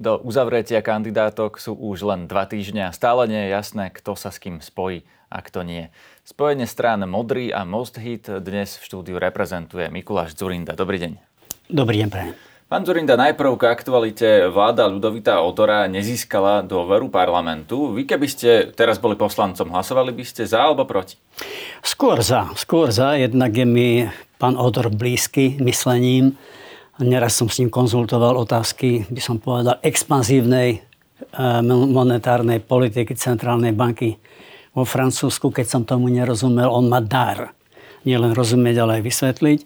Do 0.00 0.16
uzavretia 0.16 0.80
kandidátok 0.80 1.60
sú 1.60 1.76
už 1.76 2.08
len 2.08 2.24
dva 2.24 2.48
týždňa 2.48 2.88
stále 2.96 3.28
nie 3.28 3.36
je 3.44 3.52
jasné, 3.52 3.92
kto 3.92 4.16
sa 4.16 4.32
s 4.32 4.40
kým 4.40 4.64
spojí 4.64 5.04
a 5.28 5.44
kto 5.44 5.60
nie. 5.60 5.92
Spojenie 6.24 6.64
strán 6.64 7.04
Modrý 7.04 7.52
a 7.52 7.68
Most 7.68 8.00
Hit 8.00 8.24
dnes 8.40 8.80
v 8.80 8.82
štúdiu 8.88 9.20
reprezentuje 9.20 9.92
Mikuláš 9.92 10.40
Zurinda. 10.40 10.72
Dobrý 10.72 10.96
deň. 11.04 11.12
Dobrý 11.68 12.00
deň, 12.00 12.08
prajem. 12.08 12.32
Pán 12.64 12.88
Zurinda, 12.88 13.20
najprv 13.20 13.60
k 13.60 13.68
aktualite 13.68 14.48
vláda 14.48 14.88
Ľudovita 14.88 15.44
Odora 15.44 15.84
nezískala 15.84 16.64
dôveru 16.64 17.12
parlamentu. 17.12 17.92
Vy 17.92 18.08
keby 18.08 18.24
ste 18.24 18.72
teraz 18.72 18.96
boli 18.96 19.20
poslancom, 19.20 19.68
hlasovali 19.68 20.16
by 20.16 20.24
ste 20.24 20.48
za 20.48 20.64
alebo 20.64 20.88
proti? 20.88 21.20
Skôr 21.84 22.24
za. 22.24 22.48
Skôr 22.56 22.88
za. 22.88 23.20
Jednak 23.20 23.52
je 23.52 23.68
mi 23.68 24.08
pán 24.40 24.56
Odor 24.56 24.88
blízky 24.88 25.60
myslením 25.60 26.40
Neraz 27.00 27.40
som 27.40 27.48
s 27.48 27.56
ním 27.64 27.72
konzultoval 27.72 28.36
otázky, 28.36 29.08
by 29.08 29.20
som 29.24 29.40
povedal, 29.40 29.80
expanzívnej 29.80 30.68
eh, 30.76 30.80
monetárnej 31.64 32.60
politiky 32.60 33.16
centrálnej 33.16 33.72
banky 33.72 34.20
vo 34.76 34.84
Francúzsku. 34.84 35.48
Keď 35.48 35.66
som 35.66 35.82
tomu 35.88 36.12
nerozumel, 36.12 36.68
on 36.68 36.92
má 36.92 37.00
dar. 37.00 37.56
Nielen 38.04 38.36
rozumieť, 38.36 38.76
ale 38.80 39.00
aj 39.00 39.02
vysvetliť. 39.04 39.60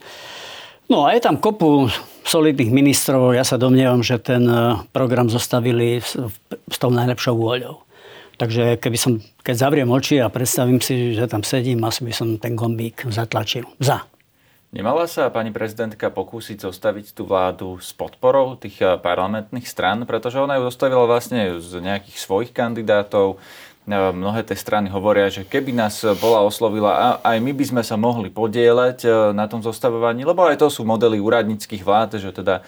No 0.91 1.06
a 1.06 1.15
je 1.15 1.20
tam 1.23 1.39
kopu 1.39 1.91
solidných 2.27 2.70
ministrov. 2.70 3.34
Ja 3.34 3.42
sa 3.42 3.59
domnievam, 3.59 4.06
že 4.06 4.23
ten 4.23 4.47
eh, 4.47 4.78
program 4.95 5.27
zostavili 5.27 5.98
s, 5.98 6.14
s 6.70 6.77
tou 6.78 6.95
najlepšou 6.95 7.34
vôľou. 7.34 7.83
Takže 8.34 8.83
keby 8.83 8.98
som, 8.98 9.23
keď 9.47 9.55
zavriem 9.59 9.91
oči 9.91 10.19
a 10.19 10.27
predstavím 10.27 10.83
si, 10.83 11.14
že 11.14 11.30
tam 11.30 11.47
sedím, 11.47 11.83
asi 11.87 12.03
by 12.03 12.12
som 12.14 12.28
ten 12.39 12.59
gombík 12.59 13.06
zatlačil. 13.06 13.66
Za. 13.78 14.13
Nemala 14.74 15.06
sa 15.06 15.30
pani 15.30 15.55
prezidentka 15.55 16.10
pokúsiť 16.10 16.66
zostaviť 16.66 17.14
tú 17.14 17.30
vládu 17.30 17.78
s 17.78 17.95
podporou 17.95 18.59
tých 18.59 18.83
eh, 18.83 18.98
parlamentných 18.98 19.70
stran, 19.70 20.02
pretože 20.02 20.42
ona 20.42 20.58
ju 20.58 20.67
zostavila 20.67 21.06
vlastne 21.06 21.62
z 21.62 21.78
nejakých 21.78 22.19
svojich 22.19 22.50
kandidátov. 22.50 23.39
Eh, 23.86 23.95
mnohé 23.95 24.42
tie 24.42 24.58
strany 24.58 24.91
hovoria, 24.91 25.30
že 25.30 25.47
keby 25.47 25.70
nás 25.70 26.02
bola 26.19 26.42
oslovila, 26.42 27.22
aj 27.22 27.39
my 27.39 27.55
by 27.55 27.64
sme 27.70 27.83
sa 27.86 27.95
mohli 27.95 28.34
podieľať 28.34 28.98
eh, 29.06 29.11
na 29.30 29.47
tom 29.47 29.62
zostavovaní, 29.62 30.27
lebo 30.27 30.42
aj 30.42 30.58
to 30.58 30.67
sú 30.67 30.83
modely 30.83 31.22
úradníckých 31.22 31.86
vlád, 31.86 32.19
že 32.19 32.34
teda 32.34 32.67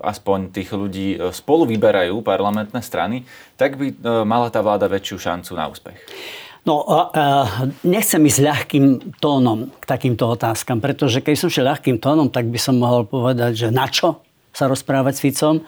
aspoň 0.00 0.48
tých 0.48 0.72
ľudí 0.72 1.20
spolu 1.28 1.68
vyberajú 1.68 2.24
parlamentné 2.24 2.80
strany, 2.80 3.28
tak 3.60 3.76
by 3.76 3.92
mala 4.24 4.48
tá 4.48 4.64
vláda 4.64 4.88
väčšiu 4.88 5.20
šancu 5.20 5.52
na 5.52 5.68
úspech. 5.68 5.98
No, 6.64 6.80
a, 6.88 6.96
a, 6.96 7.00
nechcem 7.84 8.24
ísť 8.24 8.40
ľahkým 8.40 8.84
tónom 9.20 9.68
k 9.68 9.84
takýmto 9.84 10.24
otázkam, 10.24 10.80
pretože 10.80 11.20
keď 11.20 11.34
som 11.36 11.52
šiel 11.52 11.68
ľahkým 11.68 12.00
tónom, 12.00 12.32
tak 12.32 12.48
by 12.48 12.56
som 12.56 12.80
mohol 12.80 13.04
povedať, 13.04 13.52
že 13.52 13.68
na 13.68 13.84
čo 13.84 14.24
sa 14.48 14.64
rozprávať 14.64 15.12
s 15.12 15.20
Ficom. 15.20 15.60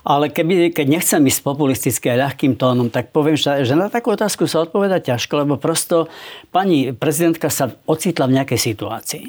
Ale 0.00 0.32
keby, 0.32 0.72
keď 0.72 0.86
nechcem 0.88 1.20
ísť 1.20 1.44
populisticky 1.44 2.08
a 2.08 2.24
ľahkým 2.24 2.56
tónom, 2.56 2.88
tak 2.88 3.12
poviem, 3.12 3.36
že, 3.36 3.68
na 3.76 3.92
takú 3.92 4.16
otázku 4.16 4.48
sa 4.48 4.64
odpoveda 4.64 4.96
ťažko, 4.96 5.44
lebo 5.44 5.60
prosto 5.60 6.08
pani 6.48 6.96
prezidentka 6.96 7.52
sa 7.52 7.76
ocitla 7.84 8.24
v 8.24 8.40
nejakej 8.40 8.60
situácii. 8.64 9.24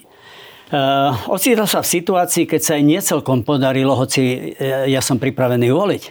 Uh, 0.72 1.12
ocitla 1.28 1.68
sa 1.68 1.84
v 1.84 1.92
situácii, 1.92 2.48
keď 2.48 2.62
sa 2.64 2.80
jej 2.80 2.88
niecelkom 2.88 3.44
podarilo, 3.44 4.00
hoci 4.00 4.56
uh, 4.56 4.88
ja 4.88 5.04
som 5.04 5.20
pripravený 5.20 5.68
voliť, 5.68 6.04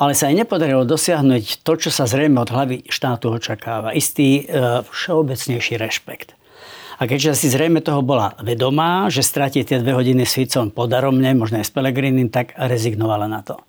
ale 0.00 0.16
sa 0.16 0.32
aj 0.32 0.48
nepodarilo 0.48 0.88
dosiahnuť 0.88 1.60
to, 1.60 1.72
čo 1.76 1.92
sa 1.92 2.08
zrejme 2.08 2.40
od 2.40 2.48
hlavy 2.48 2.88
štátu 2.88 3.28
očakáva. 3.36 3.92
Istý 3.92 4.28
e, 4.32 4.42
všeobecnejší 4.88 5.76
rešpekt. 5.76 6.32
A 7.00 7.04
keďže 7.04 7.44
si 7.44 7.52
zrejme 7.52 7.84
toho 7.84 8.00
bola 8.00 8.32
vedomá, 8.40 9.12
že 9.12 9.20
stratí 9.20 9.60
tie 9.60 9.80
dve 9.80 9.92
hodiny 9.92 10.24
s 10.24 10.36
Ficom 10.40 10.72
podaromne, 10.72 11.36
možno 11.36 11.60
aj 11.60 11.68
s 11.68 11.72
Pelegrinim, 11.72 12.32
tak 12.32 12.56
rezignovala 12.56 13.28
na 13.28 13.44
to. 13.44 13.60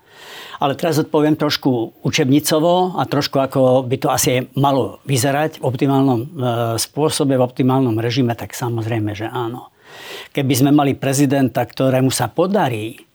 Ale 0.63 0.79
teraz 0.79 0.99
odpoviem 1.03 1.35
trošku 1.35 1.99
učebnicovo 2.03 2.95
a 2.95 3.03
trošku 3.03 3.35
ako 3.39 3.83
by 3.83 3.97
to 3.99 4.07
asi 4.07 4.47
malo 4.55 5.03
vyzerať 5.03 5.59
v 5.59 5.67
optimálnom 5.67 6.19
e, 6.23 6.27
spôsobe, 6.79 7.35
v 7.35 7.43
optimálnom 7.43 7.99
režime, 7.99 8.39
tak 8.39 8.55
samozrejme, 8.55 9.11
že 9.11 9.27
áno. 9.27 9.67
Keby 10.31 10.53
sme 10.55 10.71
mali 10.71 10.95
prezidenta, 10.95 11.67
ktorému 11.67 12.07
sa 12.07 12.31
podarí 12.31 13.10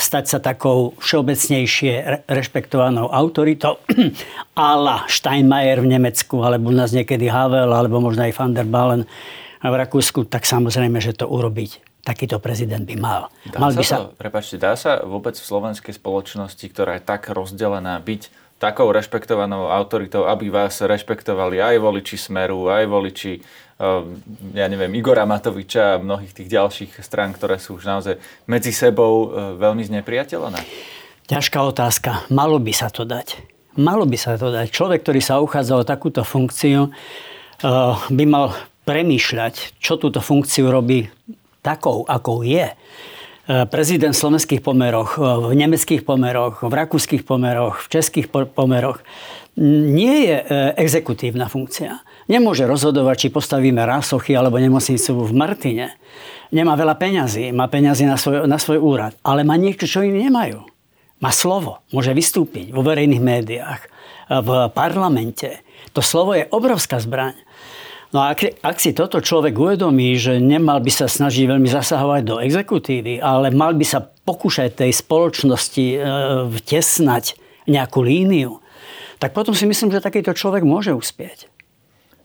stať 0.00 0.24
sa 0.24 0.38
takou 0.40 0.96
všeobecnejšie 0.96 2.24
rešpektovanou 2.24 3.12
autoritou 3.12 3.84
ala 4.56 5.04
Steinmeier 5.04 5.84
v 5.84 5.92
Nemecku, 5.92 6.40
alebo 6.40 6.72
u 6.72 6.74
nás 6.74 6.96
niekedy 6.96 7.28
Havel, 7.28 7.68
alebo 7.68 8.00
možno 8.00 8.24
aj 8.24 8.32
van 8.32 8.56
der 8.56 8.64
Balen 8.64 9.04
v 9.60 9.74
Rakúsku, 9.76 10.24
tak 10.24 10.48
samozrejme, 10.48 10.98
že 10.98 11.12
to 11.12 11.28
urobiť 11.28 11.84
takýto 12.02 12.42
prezident 12.42 12.82
by 12.82 12.96
mal. 12.98 13.22
Dá 13.46 13.62
mal 13.62 13.70
sa 13.70 13.78
by 13.78 13.84
sa... 13.86 13.96
To, 14.02 14.06
prepačte, 14.18 14.58
dá 14.58 14.74
sa 14.74 15.06
vôbec 15.06 15.38
v 15.38 15.44
slovenskej 15.46 15.94
spoločnosti, 15.94 16.66
ktorá 16.66 16.98
je 16.98 17.02
tak 17.06 17.30
rozdelená, 17.30 18.02
byť 18.02 18.22
takou 18.62 18.94
rešpektovanou 18.94 19.66
autoritou, 19.66 20.30
aby 20.30 20.46
vás 20.46 20.78
rešpektovali 20.78 21.58
aj 21.58 21.82
voliči 21.82 22.14
Smeru, 22.14 22.70
aj 22.70 22.86
voliči 22.86 23.42
Ehm, 23.82 24.22
ja 24.54 24.70
neviem, 24.70 24.94
Igora 24.94 25.26
Matoviča 25.26 25.98
a 25.98 26.02
mnohých 26.02 26.30
tých 26.30 26.48
ďalších 26.54 27.02
strán, 27.02 27.34
ktoré 27.34 27.58
sú 27.58 27.82
už 27.82 27.84
naozaj 27.90 28.14
medzi 28.46 28.70
sebou 28.70 29.26
e, 29.26 29.58
veľmi 29.58 29.82
znepriateľné? 29.90 30.62
Ťažká 31.26 31.58
otázka. 31.66 32.30
Malo 32.30 32.62
by 32.62 32.70
sa 32.70 32.94
to 32.94 33.02
dať. 33.02 33.42
Malo 33.82 34.06
by 34.06 34.14
sa 34.14 34.38
to 34.38 34.54
dať. 34.54 34.70
Človek, 34.70 35.02
ktorý 35.02 35.18
sa 35.18 35.42
uchádza 35.42 35.74
o 35.74 35.82
takúto 35.82 36.22
funkciu, 36.22 36.86
e, 36.86 36.90
by 38.06 38.24
mal 38.30 38.54
premýšľať, 38.86 39.82
čo 39.82 39.98
túto 39.98 40.22
funkciu 40.22 40.70
robí 40.70 41.10
takou, 41.58 42.06
akou 42.06 42.46
je. 42.46 42.70
E, 43.42 43.66
prezident 43.66 44.14
v 44.14 44.22
slovenských 44.22 44.62
pomeroch, 44.62 45.18
v 45.18 45.50
nemeckých 45.58 46.06
pomeroch, 46.06 46.62
v 46.62 46.72
rakúskych 46.72 47.26
pomeroch, 47.26 47.82
v 47.82 47.86
českých 47.90 48.30
pomeroch 48.30 49.02
nie 49.58 50.30
je 50.30 50.36
exekutívna 50.80 51.50
funkcia. 51.50 52.00
Nemôže 52.30 52.64
rozhodovať, 52.64 53.26
či 53.26 53.28
postavíme 53.28 53.84
rásochy 53.84 54.32
alebo 54.32 54.56
nemocnicu 54.56 55.28
v 55.28 55.32
Martine. 55.36 55.98
Nemá 56.54 56.72
veľa 56.72 56.96
peňazí, 56.96 57.52
má 57.52 57.68
peňazí 57.68 58.08
na 58.08 58.16
svoj, 58.16 58.48
na 58.48 58.56
svoj 58.56 58.80
úrad, 58.80 59.12
ale 59.20 59.44
má 59.44 59.58
niečo, 59.60 59.84
čo 59.84 60.00
iní 60.00 60.24
nemajú. 60.24 60.64
Má 61.20 61.30
slovo, 61.34 61.84
môže 61.92 62.16
vystúpiť 62.16 62.72
vo 62.72 62.80
verejných 62.80 63.20
médiách, 63.20 63.82
v 64.40 64.72
parlamente. 64.72 65.60
To 65.92 66.00
slovo 66.00 66.32
je 66.32 66.48
obrovská 66.48 66.96
zbraň. 66.96 67.36
No 68.12 68.20
a 68.20 68.36
ak, 68.36 68.60
ak 68.60 68.76
si 68.76 68.92
toto 68.92 69.24
človek 69.24 69.56
uvedomí, 69.56 70.12
že 70.20 70.36
nemal 70.36 70.84
by 70.84 70.92
sa 70.92 71.08
snažiť 71.08 71.48
veľmi 71.48 71.64
zasahovať 71.64 72.22
do 72.28 72.36
exekutívy, 72.44 73.24
ale 73.24 73.48
mal 73.48 73.72
by 73.72 73.86
sa 73.88 74.04
pokúšať 74.04 74.84
tej 74.84 74.92
spoločnosti 74.92 75.86
e, 75.96 75.98
vtesnať 76.60 77.40
nejakú 77.64 78.04
líniu, 78.04 78.60
tak 79.16 79.32
potom 79.32 79.56
si 79.56 79.64
myslím, 79.64 79.88
že 79.88 80.04
takýto 80.04 80.36
človek 80.36 80.60
môže 80.60 80.92
uspieť. 80.92 81.48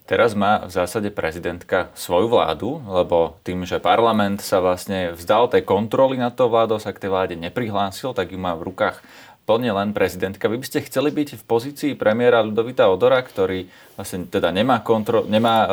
Teraz 0.08 0.40
má 0.40 0.64
v 0.64 0.72
zásade 0.72 1.12
prezidentka 1.12 1.92
svoju 1.92 2.31
vládu, 2.31 2.80
lebo 2.88 3.36
tým, 3.44 3.68
že 3.68 3.84
parlament 3.84 4.40
sa 4.40 4.64
vlastne 4.64 5.12
vzdal 5.12 5.52
tej 5.52 5.68
kontroly 5.68 6.16
nad 6.16 6.31
tou 6.31 6.47
vládou, 6.47 6.80
sa 6.80 6.96
k 6.96 7.03
tej 7.03 7.12
vláde 7.12 7.36
neprihlásil, 7.36 8.16
tak 8.16 8.31
ju 8.31 8.40
má 8.40 8.56
v 8.56 8.72
rukách 8.72 9.03
plne 9.47 9.72
len 9.72 9.96
prezidentka. 9.96 10.52
Vy 10.52 10.59
by 10.59 10.66
ste 10.68 10.84
chceli 10.84 11.09
byť 11.16 11.40
v 11.40 11.44
pozícii 11.47 11.91
premiéra 11.96 12.44
Ludovita 12.44 12.91
Odora, 12.91 13.24
ktorý 13.24 13.63
vlastne 13.96 14.28
teda 14.28 14.52
nemá, 14.52 14.84
kontro- 14.84 15.24
nemá 15.24 15.63
e, 15.63 15.68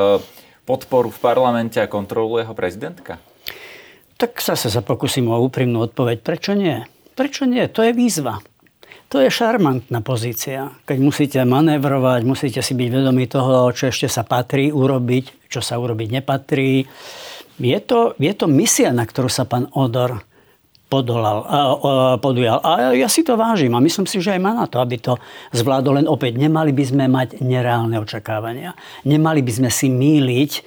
podporu 0.62 1.10
v 1.10 1.18
parlamente 1.18 1.82
a 1.82 1.90
kontroluje 1.90 2.46
ho 2.46 2.54
prezidentka? 2.54 3.18
Tak 4.14 4.38
zase 4.38 4.70
sa 4.70 4.78
pokúsim 4.78 5.26
o 5.26 5.42
úprimnú 5.42 5.82
odpoveď. 5.90 6.22
Prečo 6.22 6.54
nie? 6.54 6.86
Prečo 7.18 7.50
nie? 7.50 7.66
To 7.66 7.82
je 7.82 7.90
výzva. 7.90 8.38
To 9.10 9.18
je 9.18 9.30
šarmantná 9.30 10.02
pozícia, 10.02 10.74
keď 10.88 10.98
musíte 10.98 11.38
manévrovať, 11.42 12.26
musíte 12.26 12.62
si 12.62 12.74
byť 12.74 12.88
vedomí 12.90 13.30
toho, 13.30 13.70
čo 13.70 13.90
ešte 13.90 14.10
sa 14.10 14.26
patrí 14.26 14.74
urobiť, 14.74 15.50
čo 15.50 15.62
sa 15.62 15.78
urobiť 15.78 16.18
nepatrí. 16.18 16.82
Je 17.62 17.78
to, 17.78 18.18
je 18.18 18.32
to 18.34 18.46
misia, 18.50 18.90
na 18.90 19.06
ktorú 19.06 19.30
sa 19.30 19.46
pán 19.46 19.70
Odor 19.70 20.18
podolal, 20.94 21.38
podujal. 22.22 22.62
A 22.62 22.94
ja 22.94 23.10
si 23.10 23.26
to 23.26 23.34
vážim 23.34 23.74
a 23.74 23.82
myslím 23.82 24.06
si, 24.06 24.22
že 24.22 24.38
aj 24.38 24.40
má 24.40 24.54
na 24.54 24.70
to, 24.70 24.78
aby 24.78 25.02
to 25.02 25.18
zvládol. 25.50 25.98
Len 25.98 26.06
opäť, 26.06 26.38
nemali 26.38 26.70
by 26.70 26.84
sme 26.86 27.04
mať 27.10 27.42
nereálne 27.42 27.98
očakávania. 27.98 28.78
Nemali 29.02 29.42
by 29.42 29.52
sme 29.58 29.70
si 29.74 29.90
míliť 29.90 30.50
e, 30.54 30.60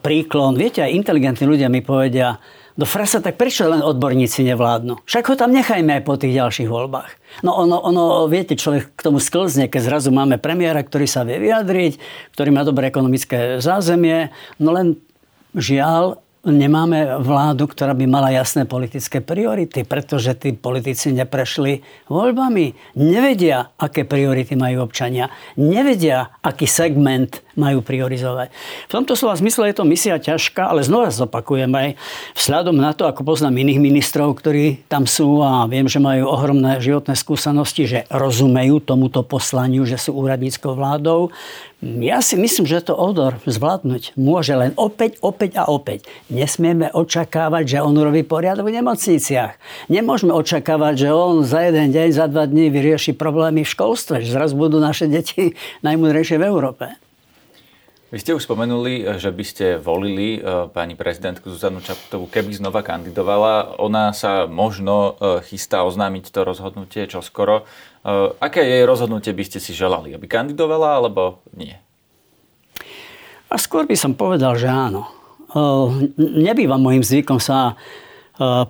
príklon. 0.00 0.56
Viete, 0.56 0.80
aj 0.80 0.96
inteligentní 0.96 1.44
ľudia 1.44 1.68
mi 1.68 1.84
povedia, 1.84 2.40
do 2.76 2.84
frasa, 2.84 3.24
tak 3.24 3.40
prečo 3.40 3.64
len 3.64 3.80
odborníci 3.80 4.44
nevládnu? 4.52 5.08
Však 5.08 5.32
ho 5.32 5.34
tam 5.40 5.48
nechajme 5.48 5.96
aj 5.96 6.02
po 6.04 6.20
tých 6.20 6.36
ďalších 6.36 6.68
voľbách. 6.68 7.08
No 7.40 7.56
ono, 7.56 7.80
ono, 7.80 8.28
viete, 8.28 8.52
človek 8.52 8.92
k 8.92 9.00
tomu 9.00 9.16
sklzne, 9.16 9.72
keď 9.72 9.88
zrazu 9.88 10.12
máme 10.12 10.36
premiéra, 10.36 10.84
ktorý 10.84 11.08
sa 11.08 11.24
vie 11.24 11.40
vyjadriť, 11.40 11.96
ktorý 12.36 12.52
má 12.52 12.68
dobré 12.68 12.92
ekonomické 12.92 13.64
zázemie, 13.64 14.28
no 14.60 14.76
len 14.76 15.00
žiaľ, 15.56 16.20
nemáme 16.46 17.18
vládu, 17.18 17.66
ktorá 17.66 17.92
by 17.92 18.06
mala 18.06 18.30
jasné 18.30 18.64
politické 18.64 19.18
priority, 19.18 19.82
pretože 19.82 20.30
tí 20.38 20.54
politici 20.54 21.10
neprešli 21.10 21.82
voľbami. 22.06 22.96
Nevedia, 22.96 23.74
aké 23.76 24.06
priority 24.06 24.54
majú 24.54 24.86
občania. 24.86 25.28
Nevedia, 25.58 26.38
aký 26.40 26.70
segment 26.70 27.42
majú 27.56 27.80
priorizovať. 27.80 28.52
V 28.86 28.92
tomto 28.92 29.16
slova 29.16 29.34
zmysle 29.34 29.72
je 29.72 29.76
to 29.80 29.88
misia 29.88 30.20
ťažká, 30.20 30.70
ale 30.70 30.84
znova 30.84 31.08
zopakujem 31.08 31.72
aj 31.72 31.88
vzhľadom 32.36 32.76
na 32.76 32.92
to, 32.92 33.08
ako 33.08 33.24
poznám 33.24 33.56
iných 33.64 33.80
ministrov, 33.80 34.36
ktorí 34.36 34.86
tam 34.86 35.08
sú 35.08 35.40
a 35.40 35.64
viem, 35.66 35.88
že 35.88 35.98
majú 35.98 36.28
ohromné 36.28 36.78
životné 36.78 37.16
skúsenosti, 37.16 37.88
že 37.88 38.00
rozumejú 38.12 38.84
tomuto 38.84 39.24
poslaniu, 39.24 39.88
že 39.88 39.96
sú 39.96 40.14
úradníckou 40.20 40.76
vládou. 40.76 41.32
Ja 41.84 42.24
si 42.24 42.40
myslím, 42.40 42.64
že 42.64 42.88
to 42.88 42.96
odor 42.96 43.36
zvládnuť 43.44 44.16
môže 44.16 44.56
len 44.56 44.72
opäť, 44.80 45.20
opäť 45.20 45.60
a 45.60 45.68
opäť. 45.68 46.08
Nesmieme 46.32 46.88
očakávať, 46.88 47.76
že 47.76 47.84
on 47.84 47.92
robí 47.92 48.24
poriadok 48.24 48.72
v 48.72 48.80
nemocniciach. 48.80 49.60
Nemôžeme 49.92 50.32
očakávať, 50.32 51.04
že 51.04 51.08
on 51.12 51.44
za 51.44 51.68
jeden 51.68 51.92
deň, 51.92 52.08
za 52.16 52.32
dva 52.32 52.48
dní 52.48 52.72
vyrieši 52.72 53.12
problémy 53.12 53.60
v 53.60 53.72
školstve, 53.76 54.24
že 54.24 54.32
zraz 54.32 54.56
budú 54.56 54.80
naše 54.80 55.04
deti 55.04 55.52
najmudrejšie 55.86 56.40
v 56.40 56.48
Európe. 56.48 57.05
Vy 58.06 58.22
ste 58.22 58.38
už 58.38 58.46
spomenuli, 58.46 59.18
že 59.18 59.34
by 59.34 59.44
ste 59.44 59.66
volili 59.82 60.38
e, 60.38 60.70
pani 60.70 60.94
prezidentku 60.94 61.50
Zuzanu 61.50 61.82
Čaputovú, 61.82 62.30
keby 62.30 62.54
znova 62.54 62.86
kandidovala. 62.86 63.82
Ona 63.82 64.14
sa 64.14 64.46
možno 64.46 65.18
e, 65.18 65.42
chystá 65.42 65.82
oznámiť 65.82 66.30
to 66.30 66.46
rozhodnutie 66.46 67.10
čoskoro. 67.10 67.66
Aké 68.38 68.62
jej 68.62 68.86
rozhodnutie 68.86 69.34
by 69.34 69.42
ste 69.42 69.58
si 69.58 69.74
želali? 69.74 70.14
Aby 70.14 70.30
kandidovala 70.30 71.02
alebo 71.02 71.42
nie? 71.58 71.74
A 73.50 73.58
skôr 73.58 73.82
by 73.82 73.98
som 73.98 74.14
povedal, 74.14 74.54
že 74.54 74.70
áno. 74.70 75.10
Nebýva 76.14 76.78
môjim 76.78 77.02
zvykom 77.02 77.42
sa 77.42 77.74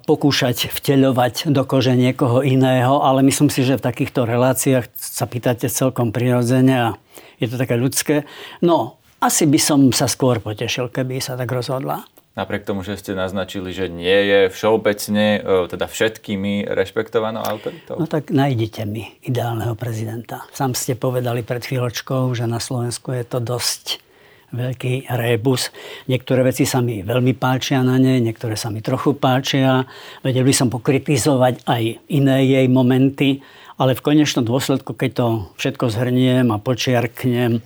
pokúšať 0.08 0.72
vteľovať 0.72 1.52
do 1.52 1.68
kože 1.68 1.92
niekoho 1.92 2.40
iného, 2.40 3.04
ale 3.04 3.20
myslím 3.28 3.52
si, 3.52 3.60
že 3.60 3.76
v 3.76 3.84
takýchto 3.84 4.24
reláciách 4.24 4.88
sa 4.96 5.28
pýtate 5.28 5.68
celkom 5.68 6.16
prirodzene 6.16 6.74
a 6.80 6.88
je 7.36 7.52
to 7.52 7.60
také 7.60 7.76
ľudské. 7.76 8.24
No, 8.64 8.96
asi 9.26 9.50
by 9.50 9.58
som 9.58 9.80
sa 9.90 10.06
skôr 10.06 10.38
potešil, 10.38 10.86
keby 10.94 11.18
sa 11.18 11.34
tak 11.34 11.50
rozhodla. 11.50 12.06
Napriek 12.36 12.68
tomu, 12.68 12.84
že 12.84 13.00
ste 13.00 13.16
naznačili, 13.16 13.72
že 13.72 13.88
nie 13.88 14.28
je 14.28 14.40
všeobecne, 14.52 15.40
e, 15.40 15.66
teda 15.72 15.88
všetkými 15.88 16.68
rešpektovanou 16.68 17.40
autoritou? 17.40 17.96
No 17.96 18.04
tak 18.04 18.28
nájdete 18.28 18.84
mi 18.84 19.08
ideálneho 19.24 19.72
prezidenta. 19.72 20.44
Sám 20.52 20.76
ste 20.76 21.00
povedali 21.00 21.40
pred 21.40 21.64
chvíľočkou, 21.64 22.36
že 22.36 22.44
na 22.44 22.60
Slovensku 22.60 23.16
je 23.16 23.24
to 23.24 23.40
dosť 23.40 24.04
veľký 24.52 25.08
rébus. 25.16 25.72
Niektoré 26.12 26.44
veci 26.44 26.68
sa 26.68 26.84
mi 26.84 27.00
veľmi 27.00 27.32
páčia 27.34 27.80
na 27.80 27.96
nej, 27.96 28.20
niektoré 28.20 28.54
sa 28.54 28.68
mi 28.68 28.84
trochu 28.84 29.16
páčia. 29.16 29.88
Vedel 30.20 30.44
by 30.44 30.54
som 30.54 30.68
pokritizovať 30.68 31.64
aj 31.64 31.82
iné 32.12 32.38
jej 32.44 32.66
momenty, 32.68 33.40
ale 33.80 33.96
v 33.96 34.04
konečnom 34.04 34.44
dôsledku, 34.44 34.92
keď 34.92 35.10
to 35.16 35.26
všetko 35.56 35.88
zhrniem 35.88 36.52
a 36.52 36.60
počiarknem, 36.60 37.64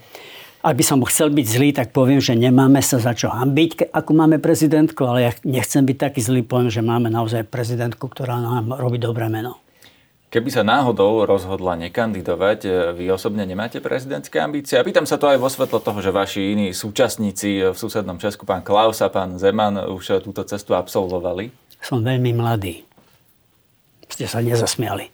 ak 0.61 0.75
by 0.77 0.85
som 0.85 1.01
chcel 1.09 1.33
byť 1.33 1.47
zlý, 1.49 1.69
tak 1.73 1.97
poviem, 1.97 2.21
že 2.21 2.37
nemáme 2.37 2.85
sa 2.85 3.01
za 3.01 3.17
čo 3.17 3.33
hambiť, 3.33 3.97
ako 3.97 4.11
máme 4.13 4.37
prezidentku, 4.37 5.01
ale 5.09 5.19
ja 5.25 5.33
nechcem 5.41 5.81
byť 5.81 5.97
taký 5.97 6.21
zlý, 6.21 6.45
poviem, 6.45 6.69
že 6.69 6.85
máme 6.85 7.09
naozaj 7.09 7.49
prezidentku, 7.49 8.05
ktorá 8.13 8.37
nám 8.37 8.77
robí 8.77 9.01
dobré 9.01 9.33
meno. 9.33 9.57
Keby 10.31 10.47
sa 10.47 10.63
náhodou 10.63 11.27
rozhodla 11.27 11.75
nekandidovať, 11.75 12.59
e, 12.63 12.71
vy 12.95 13.11
osobne 13.11 13.43
nemáte 13.43 13.83
prezidentské 13.83 14.39
ambície? 14.39 14.79
A 14.79 14.87
pýtam 14.87 15.03
sa 15.03 15.19
to 15.19 15.27
aj 15.27 15.43
vo 15.43 15.51
svetle 15.51 15.83
toho, 15.83 15.99
že 15.99 16.15
vaši 16.15 16.55
iní 16.55 16.71
súčasníci 16.71 17.67
v 17.67 17.75
susednom 17.75 18.15
Česku, 18.15 18.47
pán 18.47 18.63
Klaus 18.63 19.03
a 19.03 19.11
pán 19.11 19.43
Zeman, 19.43 19.91
už 19.91 20.23
túto 20.23 20.47
cestu 20.47 20.79
absolvovali. 20.79 21.51
Som 21.83 22.07
veľmi 22.07 22.31
mladý. 22.31 22.87
Ste 24.07 24.31
sa 24.31 24.39
nezasmiali. 24.39 25.11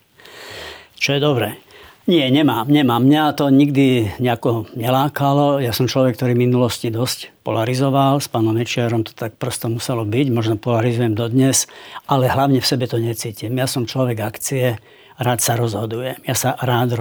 Čo 1.00 1.16
je 1.16 1.20
dobré. 1.22 1.48
Nie, 2.06 2.30
nemám, 2.30 2.70
nemám. 2.70 3.02
Mňa 3.02 3.34
to 3.34 3.50
nikdy 3.50 4.14
nejako 4.22 4.70
nelákalo. 4.78 5.58
Ja 5.58 5.74
som 5.74 5.90
človek, 5.90 6.14
ktorý 6.14 6.38
v 6.38 6.46
minulosti 6.46 6.86
dosť 6.86 7.34
polarizoval. 7.42 8.22
S 8.22 8.30
pánom 8.30 8.54
Mečiarom 8.54 9.02
to 9.02 9.10
tak 9.10 9.34
prosto 9.34 9.66
muselo 9.66 10.06
byť. 10.06 10.26
Možno 10.30 10.54
polarizujem 10.54 11.18
dodnes, 11.18 11.66
ale 12.06 12.30
hlavne 12.30 12.62
v 12.62 12.70
sebe 12.70 12.86
to 12.86 13.02
necítim. 13.02 13.58
Ja 13.58 13.66
som 13.66 13.90
človek 13.90 14.22
akcie, 14.22 14.78
rád 15.18 15.42
sa 15.42 15.58
rozhodujem. 15.58 16.22
Ja 16.22 16.38
sa 16.38 16.54
rád 16.54 16.94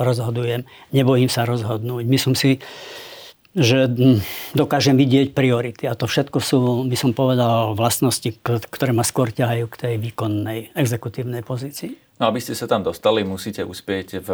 rozhodujem. 0.00 0.64
Nebojím 0.88 1.28
sa 1.28 1.44
rozhodnúť. 1.44 2.08
Myslím 2.08 2.32
si, 2.32 2.56
že 3.52 3.92
hm, 3.92 4.24
dokážem 4.56 4.96
vidieť 4.96 5.36
priority. 5.36 5.84
A 5.84 5.92
to 5.92 6.08
všetko 6.08 6.38
sú, 6.40 6.58
by 6.88 6.96
som 6.96 7.12
povedal, 7.12 7.76
vlastnosti, 7.76 8.32
ktoré 8.72 8.96
ma 8.96 9.04
skôr 9.04 9.28
ťahajú 9.36 9.68
k 9.68 9.76
tej 9.84 9.94
výkonnej, 10.00 10.72
exekutívnej 10.72 11.44
pozícii. 11.44 12.05
No 12.16 12.32
aby 12.32 12.40
ste 12.40 12.56
sa 12.56 12.64
tam 12.64 12.80
dostali, 12.80 13.20
musíte 13.28 13.60
uspieť 13.60 14.24
v, 14.24 14.28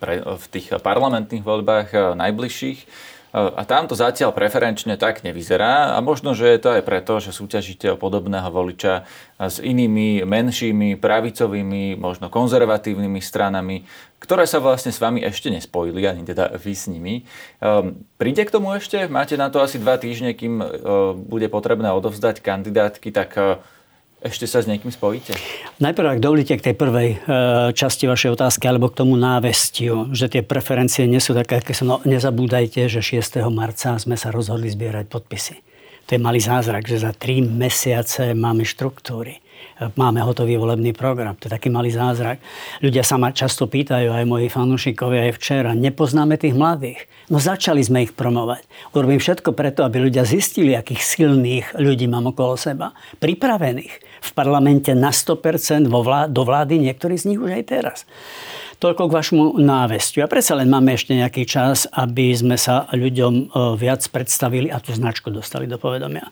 pre, 0.00 0.24
v 0.24 0.44
tých 0.48 0.72
parlamentných 0.80 1.44
voľbách 1.44 1.88
eh, 1.92 2.00
najbližších. 2.16 2.78
Eh, 2.80 3.36
a 3.36 3.62
tam 3.68 3.84
to 3.84 3.92
zatiaľ 3.92 4.32
preferenčne 4.32 4.96
tak 4.96 5.20
nevyzerá 5.20 5.92
a 5.92 6.00
možno, 6.00 6.32
že 6.32 6.48
je 6.48 6.60
to 6.64 6.72
aj 6.72 6.82
preto, 6.88 7.20
že 7.20 7.36
súťažíte 7.36 7.92
o 7.92 8.00
podobného 8.00 8.48
voliča 8.48 9.04
s 9.36 9.60
inými 9.60 10.24
menšími, 10.24 10.96
pravicovými, 10.96 12.00
možno 12.00 12.32
konzervatívnymi 12.32 13.20
stranami, 13.20 13.84
ktoré 14.16 14.48
sa 14.48 14.56
vlastne 14.56 14.88
s 14.88 14.96
vami 14.96 15.20
ešte 15.20 15.52
nespojili, 15.52 16.08
ani 16.08 16.24
teda 16.24 16.56
vy 16.56 16.72
s 16.72 16.88
nimi. 16.88 17.28
Um, 17.60 18.00
príde 18.16 18.48
k 18.48 18.50
tomu 18.50 18.72
ešte? 18.72 19.04
Máte 19.12 19.36
na 19.36 19.52
to 19.52 19.60
asi 19.60 19.76
dva 19.76 20.00
týždne, 20.00 20.32
kým 20.32 20.56
uh, 20.58 20.66
bude 21.12 21.52
potrebné 21.52 21.92
odovzdať 21.92 22.40
kandidátky, 22.40 23.12
tak 23.12 23.36
uh, 23.36 23.60
ešte 24.24 24.48
sa 24.48 24.64
s 24.64 24.66
niekým 24.66 24.88
spojíte? 24.88 25.36
Najprv, 25.78 26.16
ak 26.16 26.20
dovolíte 26.24 26.56
k 26.56 26.72
tej 26.72 26.74
prvej 26.74 27.08
e, 27.14 27.18
časti 27.76 28.08
vašej 28.08 28.34
otázky, 28.34 28.64
alebo 28.66 28.88
k 28.88 29.04
tomu 29.04 29.14
návestiu, 29.14 30.08
že 30.10 30.32
tie 30.32 30.42
preferencie 30.42 31.04
nie 31.04 31.20
sú 31.20 31.36
také, 31.36 31.60
aké 31.60 31.76
sú. 31.76 31.84
No, 31.84 32.00
nezabúdajte, 32.02 32.88
že 32.88 33.04
6. 33.04 33.44
marca 33.52 33.94
sme 34.00 34.16
sa 34.16 34.32
rozhodli 34.32 34.72
zbierať 34.72 35.06
podpisy. 35.06 35.54
To 36.06 36.16
je 36.16 36.20
malý 36.22 36.38
zázrak, 36.38 36.86
že 36.88 37.02
za 37.02 37.12
3 37.12 37.44
mesiace 37.44 38.32
máme 38.32 38.62
štruktúry 38.62 39.42
máme 39.96 40.24
hotový 40.24 40.56
volebný 40.56 40.96
program. 40.96 41.36
To 41.38 41.46
je 41.46 41.54
taký 41.54 41.68
malý 41.68 41.92
zázrak. 41.92 42.40
Ľudia 42.80 43.04
sa 43.04 43.20
ma 43.20 43.30
často 43.30 43.68
pýtajú, 43.68 44.12
aj 44.12 44.24
moji 44.24 44.48
fanúšikovia 44.48 45.30
aj 45.30 45.32
včera, 45.36 45.70
nepoznáme 45.76 46.40
tých 46.40 46.56
mladých. 46.56 47.04
No 47.26 47.42
začali 47.42 47.82
sme 47.82 48.06
ich 48.06 48.14
promovať. 48.14 48.64
Urobím 48.94 49.18
všetko 49.18 49.50
preto, 49.52 49.82
aby 49.82 49.98
ľudia 49.98 50.22
zistili, 50.22 50.78
akých 50.78 51.02
silných 51.02 51.66
ľudí 51.74 52.06
mám 52.06 52.30
okolo 52.30 52.54
seba. 52.54 52.94
Pripravených. 53.18 54.22
V 54.22 54.30
parlamente 54.32 54.94
na 54.94 55.10
100% 55.10 55.90
vo 55.90 56.06
vlá- 56.06 56.30
do 56.30 56.46
vlády, 56.46 56.78
niektorí 56.78 57.18
z 57.18 57.34
nich 57.34 57.40
už 57.42 57.50
aj 57.50 57.64
teraz. 57.66 57.98
Toľko 58.76 59.08
k 59.08 59.16
vašmu 59.16 59.44
návestiu. 59.56 60.20
A 60.20 60.28
predsa 60.28 60.52
len 60.52 60.68
máme 60.68 60.92
ešte 60.92 61.16
nejaký 61.16 61.48
čas, 61.48 61.88
aby 61.96 62.36
sme 62.36 62.60
sa 62.60 62.84
ľuďom 62.92 63.32
e, 63.32 63.44
viac 63.80 64.04
predstavili 64.12 64.68
a 64.68 64.76
tú 64.84 64.92
značku 64.92 65.32
dostali 65.32 65.64
do 65.64 65.80
povedomia. 65.80 66.28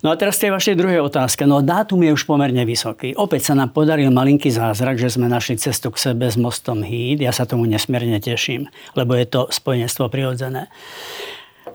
No 0.00 0.08
a 0.08 0.16
teraz 0.16 0.40
tej 0.40 0.56
vašej 0.56 0.80
druhej 0.80 1.04
otázke. 1.04 1.44
No 1.44 1.60
dátum 1.60 2.00
je 2.00 2.16
už 2.16 2.24
pomerne 2.24 2.64
vysoký. 2.64 3.12
Opäť 3.20 3.52
sa 3.52 3.54
nám 3.54 3.76
podaril 3.76 4.08
malinký 4.08 4.48
zázrak, 4.48 4.96
že 4.96 5.12
sme 5.12 5.28
našli 5.28 5.60
cestu 5.60 5.92
k 5.92 6.00
sebe 6.00 6.24
s 6.24 6.40
mostom 6.40 6.80
Híd. 6.80 7.20
Ja 7.20 7.36
sa 7.36 7.44
tomu 7.44 7.68
nesmierne 7.68 8.16
teším, 8.16 8.72
lebo 8.96 9.12
je 9.12 9.28
to 9.28 9.52
spojenstvo 9.52 10.08
prirodzené. 10.08 10.72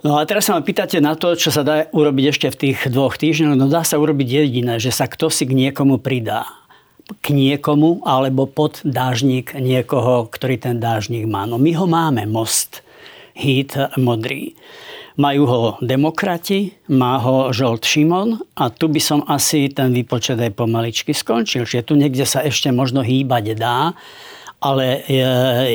No 0.02 0.18
a 0.18 0.26
teraz 0.26 0.48
sa 0.48 0.56
ma 0.56 0.66
pýtate 0.66 1.04
na 1.04 1.14
to, 1.14 1.38
čo 1.38 1.54
sa 1.54 1.62
dá 1.62 1.86
urobiť 1.92 2.26
ešte 2.34 2.48
v 2.50 2.58
tých 2.58 2.78
dvoch 2.90 3.14
týždňoch. 3.20 3.58
No 3.60 3.70
dá 3.70 3.86
sa 3.86 4.02
urobiť 4.02 4.48
jediné, 4.48 4.82
že 4.82 4.90
sa 4.90 5.06
kto 5.06 5.30
si 5.30 5.46
k 5.46 5.54
niekomu 5.54 6.02
pridá 6.02 6.50
k 7.20 7.34
niekomu 7.34 8.06
alebo 8.06 8.46
pod 8.46 8.86
dážnik 8.86 9.58
niekoho, 9.58 10.30
ktorý 10.30 10.62
ten 10.62 10.78
dážnik 10.78 11.26
má. 11.26 11.50
No 11.50 11.58
my 11.58 11.72
ho 11.74 11.86
máme, 11.90 12.30
most, 12.30 12.86
hit 13.34 13.74
modrý. 13.98 14.54
Majú 15.20 15.44
ho 15.48 15.62
demokrati, 15.84 16.80
má 16.88 17.20
ho 17.20 17.52
žolt 17.52 17.84
Šimon 17.84 18.40
a 18.56 18.72
tu 18.72 18.88
by 18.88 19.02
som 19.04 19.20
asi 19.28 19.68
ten 19.68 19.92
výpočet 19.92 20.40
aj 20.40 20.56
pomaličky 20.56 21.12
skončil. 21.12 21.68
Čiže 21.68 21.92
tu 21.92 21.94
niekde 22.00 22.24
sa 22.24 22.40
ešte 22.40 22.72
možno 22.72 23.04
hýbať 23.04 23.60
dá, 23.60 23.92
ale 24.60 25.04
e, 25.08 25.24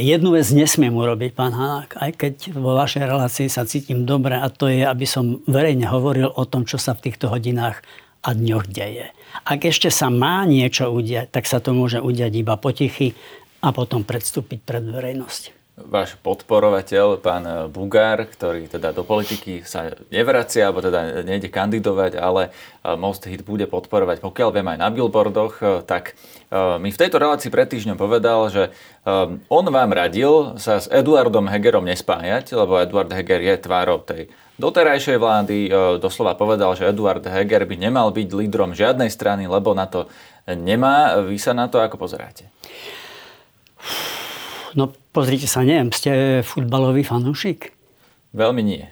jednu 0.00 0.37
vec 0.37 0.49
nesmiem 0.53 0.93
urobiť, 0.93 1.33
pán 1.33 1.57
Hanák, 1.57 1.97
aj 1.97 2.11
keď 2.21 2.35
vo 2.57 2.76
vašej 2.76 3.05
relácii 3.05 3.49
sa 3.49 3.64
cítim 3.64 4.05
dobre 4.05 4.37
a 4.37 4.49
to 4.53 4.69
je, 4.69 4.85
aby 4.85 5.09
som 5.09 5.41
verejne 5.49 5.88
hovoril 5.88 6.29
o 6.29 6.45
tom, 6.45 6.69
čo 6.69 6.76
sa 6.76 6.93
v 6.93 7.09
týchto 7.09 7.33
hodinách 7.33 7.81
a 8.25 8.31
dňoch 8.33 8.66
deje. 8.73 9.12
Ak 9.45 9.69
ešte 9.69 9.93
sa 9.93 10.09
má 10.09 10.49
niečo 10.49 10.88
udiať, 10.88 11.28
tak 11.28 11.45
sa 11.45 11.61
to 11.61 11.76
môže 11.76 12.00
udiať 12.00 12.33
iba 12.40 12.57
potichy 12.57 13.12
a 13.61 13.69
potom 13.71 14.00
predstúpiť 14.00 14.64
pred 14.64 14.85
verejnosť. 14.88 15.63
Váš 15.75 16.14
podporovateľ, 16.23 17.19
pán 17.19 17.66
Bugár, 17.66 18.31
ktorý 18.31 18.71
teda 18.71 18.95
do 18.95 19.02
politiky 19.02 19.66
sa 19.66 19.90
nevracia, 20.07 20.71
alebo 20.71 20.78
teda 20.78 21.26
nejde 21.26 21.50
kandidovať, 21.50 22.14
ale 22.14 22.54
Most 22.95 23.26
Hit 23.26 23.43
bude 23.43 23.66
podporovať, 23.66 24.23
pokiaľ 24.23 24.49
viem 24.54 24.71
aj 24.71 24.78
na 24.78 24.88
billboardoch, 24.95 25.83
tak 25.83 26.14
mi 26.78 26.95
v 26.95 27.00
tejto 27.02 27.19
relácii 27.19 27.50
pred 27.50 27.66
týždňom 27.66 27.99
povedal, 27.99 28.47
že 28.54 28.71
on 29.50 29.66
vám 29.66 29.90
radil 29.90 30.54
sa 30.62 30.78
s 30.78 30.87
Eduardom 30.87 31.50
Hegerom 31.50 31.90
nespájať, 31.90 32.54
lebo 32.54 32.78
Eduard 32.78 33.11
Heger 33.11 33.43
je 33.43 33.54
tvárou 33.59 33.99
tej 33.99 34.31
doterajšej 34.62 35.19
vlády. 35.19 35.75
Doslova 35.99 36.38
povedal, 36.38 36.78
že 36.78 36.87
Eduard 36.87 37.26
Heger 37.26 37.66
by 37.66 37.75
nemal 37.75 38.14
byť 38.14 38.31
lídrom 38.31 38.78
žiadnej 38.78 39.11
strany, 39.11 39.50
lebo 39.50 39.75
na 39.75 39.90
to 39.90 40.07
nemá. 40.47 41.19
Vy 41.26 41.35
sa 41.43 41.50
na 41.50 41.66
to 41.66 41.83
ako 41.83 41.99
pozeráte? 41.99 42.47
No 44.75 44.90
pozrite 45.14 45.47
sa, 45.47 45.62
neviem, 45.62 45.95
ste 45.95 46.43
futbalový 46.43 47.07
fanúšik? 47.07 47.71
Veľmi 48.35 48.62
nie. 48.66 48.83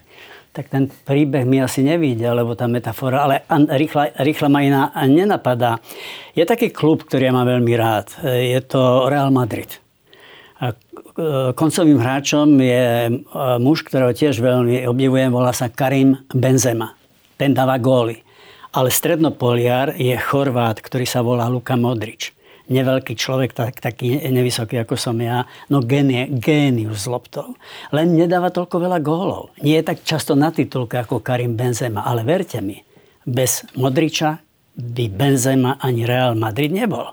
Tak 0.55 0.71
ten 0.71 0.87
príbeh 0.87 1.43
mi 1.43 1.59
asi 1.59 1.83
nevíde, 1.83 2.23
alebo 2.29 2.55
tá 2.55 2.71
metafora, 2.71 3.27
ale 3.27 3.43
rýchla, 3.51 4.15
rýchla 4.21 4.49
ma 4.53 4.61
iná 4.63 4.83
nenapadá. 5.09 5.83
Je 6.37 6.45
taký 6.47 6.71
klub, 6.71 7.03
ktorý 7.09 7.33
ja 7.33 7.35
mám 7.35 7.49
veľmi 7.49 7.73
rád. 7.75 8.15
Je 8.23 8.61
to 8.63 9.11
Real 9.11 9.33
Madrid. 9.33 9.81
A 10.63 10.77
koncovým 11.59 11.99
hráčom 11.99 12.47
je 12.63 12.87
e, 13.09 13.13
muž, 13.59 13.83
ktorého 13.83 14.15
tiež 14.15 14.39
veľmi 14.39 14.87
obdivujem, 14.87 15.35
volá 15.35 15.51
sa 15.51 15.67
Karim 15.67 16.15
Benzema. 16.31 16.95
Ten 17.35 17.51
dáva 17.51 17.83
góly. 17.83 18.23
Ale 18.71 18.95
strednopoliar 18.95 19.99
je 19.99 20.15
Chorvát, 20.23 20.79
ktorý 20.79 21.03
sa 21.03 21.25
volá 21.25 21.51
Luka 21.51 21.75
Modrič 21.75 22.31
neveľký 22.69 23.19
človek, 23.19 23.57
tak, 23.57 23.83
taký 23.83 24.23
nevysoký 24.23 24.83
ako 24.83 24.95
som 24.95 25.19
ja, 25.19 25.49
no 25.73 25.83
génie, 25.83 26.31
génius 26.31 27.07
s 27.07 27.11
loptou. 27.11 27.59
Len 27.91 28.15
nedáva 28.15 28.53
toľko 28.55 28.77
veľa 28.87 28.99
gólov. 29.03 29.55
Nie 29.63 29.83
je 29.83 29.89
tak 29.95 30.07
často 30.07 30.39
na 30.39 30.55
titulke 30.55 31.01
ako 31.01 31.25
Karim 31.25 31.59
Benzema, 31.59 32.07
ale 32.07 32.23
verte 32.23 32.63
mi, 32.63 32.79
bez 33.27 33.67
Modriča 33.75 34.39
by 34.77 35.05
Benzema 35.13 35.77
ani 35.81 36.07
Real 36.09 36.35
Madrid 36.39 36.73
nebol. 36.73 37.13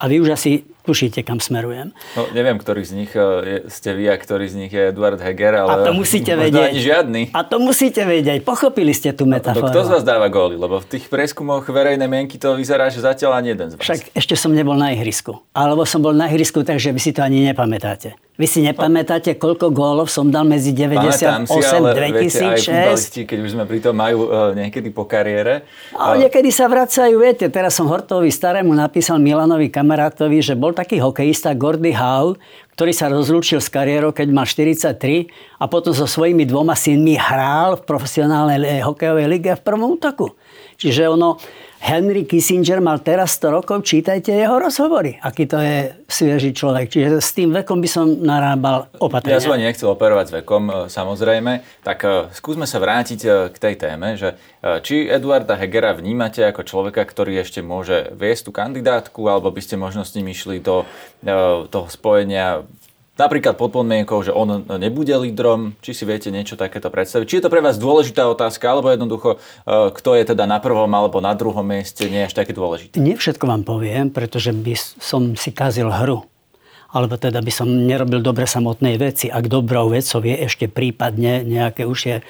A 0.00 0.02
vy 0.06 0.22
už 0.22 0.36
asi 0.36 0.64
tušíte, 0.90 1.22
kam 1.22 1.38
smerujem. 1.38 1.94
No, 2.18 2.26
neviem, 2.34 2.58
ktorý 2.58 2.82
z 2.82 2.92
nich 2.98 3.14
e, 3.14 3.62
ste 3.70 3.94
vy 3.94 4.10
a 4.10 4.18
ktorý 4.18 4.50
z 4.50 4.54
nich 4.58 4.72
je 4.74 4.90
Eduard 4.90 5.22
Heger, 5.22 5.62
ale 5.62 5.70
a 5.70 5.86
to 5.86 5.94
musíte 5.94 6.34
vedieť. 6.34 6.74
ani 6.74 6.80
žiadny. 6.82 7.22
A 7.30 7.46
to 7.46 7.62
musíte 7.62 8.02
vedieť. 8.02 8.42
Pochopili 8.42 8.90
ste 8.90 9.14
tú 9.14 9.30
metaforu. 9.30 9.70
kto 9.70 9.86
z 9.86 9.90
vás 9.94 10.02
dáva 10.02 10.26
góly? 10.26 10.58
Lebo 10.58 10.82
v 10.82 10.98
tých 10.98 11.06
preskumoch 11.06 11.62
verejnej 11.62 12.10
mienky 12.10 12.42
to 12.42 12.58
vyzerá, 12.58 12.90
že 12.90 12.98
zatiaľ 12.98 13.38
ani 13.38 13.54
jeden 13.54 13.70
z 13.70 13.74
vás. 13.78 13.86
Však 13.86 14.18
ešte 14.18 14.34
som 14.34 14.50
nebol 14.50 14.74
na 14.74 14.90
ihrisku. 14.90 15.38
Alebo 15.54 15.86
som 15.86 16.02
bol 16.02 16.10
na 16.10 16.26
ihrisku, 16.26 16.66
takže 16.66 16.90
vy 16.90 16.98
si 16.98 17.14
to 17.14 17.22
ani 17.22 17.46
nepamätáte. 17.46 18.18
Vy 18.40 18.48
si 18.48 18.64
nepamätáte, 18.64 19.36
koľko 19.36 19.68
gólov 19.68 20.08
som 20.08 20.32
dal 20.32 20.48
medzi 20.48 20.72
98 20.72 21.44
a 21.44 21.92
2006? 21.92 23.28
keď 23.28 23.38
už 23.44 23.52
sme 23.52 23.68
pri 23.68 23.84
tom, 23.84 23.92
majú 23.92 24.32
uh, 24.32 24.56
niekedy 24.56 24.88
po 24.88 25.04
kariére. 25.04 25.68
A 25.92 26.16
niekedy 26.16 26.48
sa 26.48 26.64
vracajú, 26.64 27.20
viete, 27.20 27.52
teraz 27.52 27.76
som 27.76 27.84
Hortovi 27.84 28.32
starému 28.32 28.72
napísal 28.72 29.20
Milanovi 29.20 29.68
kamarátovi, 29.68 30.40
že 30.40 30.56
bol 30.56 30.72
taký 30.80 30.96
hokejista 30.96 31.52
Gordy 31.52 31.92
Howe, 31.92 32.40
ktorý 32.72 32.92
sa 32.96 33.12
rozlúčil 33.12 33.60
s 33.60 33.68
kariérou, 33.68 34.16
keď 34.16 34.32
mal 34.32 34.48
43 34.48 35.28
a 35.60 35.68
potom 35.68 35.92
so 35.92 36.08
svojimi 36.08 36.48
dvoma 36.48 36.72
synmi 36.72 37.20
hral 37.20 37.76
v 37.76 37.84
profesionálnej 37.84 38.80
hokejovej 38.80 39.28
lige 39.28 39.52
v 39.52 39.60
prvom 39.60 40.00
útoku. 40.00 40.32
Čiže 40.80 41.12
ono, 41.12 41.36
Henry 41.80 42.28
Kissinger 42.28 42.76
mal 42.84 43.00
teraz 43.00 43.40
100 43.40 43.56
rokov, 43.56 43.88
čítajte 43.88 44.36
jeho 44.36 44.60
rozhovory, 44.60 45.16
aký 45.16 45.48
to 45.48 45.56
je 45.56 45.96
svieži 46.12 46.52
človek. 46.52 46.92
Čiže 46.92 47.24
s 47.24 47.32
tým 47.32 47.56
vekom 47.56 47.80
by 47.80 47.88
som 47.88 48.04
narábal 48.20 48.92
opatrne. 49.00 49.32
Ja 49.32 49.40
som 49.40 49.56
nechcel 49.56 49.88
operovať 49.88 50.26
s 50.28 50.32
vekom, 50.44 50.68
e, 50.68 50.72
samozrejme. 50.92 51.64
Tak 51.80 51.98
e, 52.04 52.08
skúsme 52.36 52.68
sa 52.68 52.84
vrátiť 52.84 53.20
e, 53.24 53.28
k 53.48 53.56
tej 53.56 53.74
téme, 53.80 54.20
že 54.20 54.36
či 54.60 55.08
Eduarda 55.08 55.56
Hegera 55.56 55.96
vnímate 55.96 56.44
ako 56.44 56.68
človeka, 56.68 57.00
ktorý 57.00 57.40
ešte 57.40 57.64
môže 57.64 58.12
viesť 58.12 58.42
tú 58.44 58.50
kandidátku, 58.52 59.24
alebo 59.24 59.48
by 59.48 59.64
ste 59.64 59.80
možno 59.80 60.04
s 60.04 60.12
ním 60.12 60.36
išli 60.36 60.60
do 60.60 60.84
toho 61.72 61.88
spojenia 61.88 62.68
Napríklad 63.20 63.60
pod 63.60 63.76
podmienkou, 63.76 64.24
že 64.24 64.32
on 64.32 64.64
nebude 64.80 65.12
lídrom, 65.12 65.76
či 65.84 65.92
si 65.92 66.08
viete 66.08 66.32
niečo 66.32 66.56
takéto 66.56 66.88
predstaviť. 66.88 67.28
Či 67.28 67.36
je 67.36 67.44
to 67.44 67.52
pre 67.52 67.60
vás 67.60 67.76
dôležitá 67.76 68.24
otázka, 68.24 68.64
alebo 68.72 68.88
jednoducho, 68.88 69.36
e, 69.36 69.92
kto 69.92 70.16
je 70.16 70.24
teda 70.32 70.48
na 70.48 70.56
prvom 70.56 70.88
alebo 70.88 71.20
na 71.20 71.36
druhom 71.36 71.60
mieste, 71.60 72.08
nie 72.08 72.24
je 72.24 72.32
až 72.32 72.34
také 72.40 72.56
dôležité? 72.56 72.96
Nie 72.96 73.20
všetko 73.20 73.44
vám 73.44 73.68
poviem, 73.68 74.08
pretože 74.08 74.56
by 74.56 74.72
som 74.96 75.36
si 75.36 75.52
kazil 75.52 75.92
hru. 75.92 76.24
Alebo 76.96 77.20
teda 77.20 77.44
by 77.44 77.52
som 77.52 77.68
nerobil 77.68 78.24
dobre 78.24 78.48
samotnej 78.48 78.96
veci. 78.96 79.28
Ak 79.28 79.52
dobrou 79.52 79.92
vecou 79.92 80.24
je 80.24 80.40
ešte 80.40 80.72
prípadne 80.72 81.44
nejaké 81.44 81.84
užšie 81.84 82.24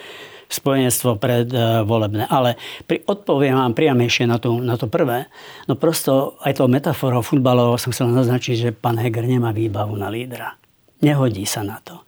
spojenstvo 0.50 1.16
pred 1.16 1.48
uh, 1.54 1.86
volebné. 1.86 2.26
Ale 2.26 2.58
pri, 2.84 3.00
odpoviem 3.06 3.56
vám 3.56 3.72
priamejšie 3.72 4.26
na, 4.26 4.36
tú, 4.36 4.58
na 4.58 4.74
to 4.74 4.90
prvé. 4.90 5.30
No 5.70 5.78
prosto 5.78 6.36
aj 6.42 6.60
tou 6.60 6.66
metaforou 6.66 7.22
futbalovou 7.22 7.78
som 7.78 7.94
chcel 7.94 8.10
naznačiť, 8.10 8.54
že 8.58 8.68
pán 8.74 8.98
Heger 8.98 9.24
nemá 9.24 9.54
výbavu 9.54 9.96
na 9.96 10.10
lídra. 10.10 10.59
Nehodí 11.00 11.48
sa 11.48 11.64
na 11.64 11.80
to. 11.80 12.04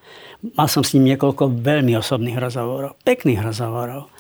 Mal 0.56 0.66
som 0.66 0.82
s 0.82 0.92
ním 0.92 1.14
niekoľko 1.14 1.62
veľmi 1.62 1.94
osobných 1.96 2.37
rozhovorov, 2.37 2.99
pekných 3.06 3.40
rozhovorov. 3.40 4.11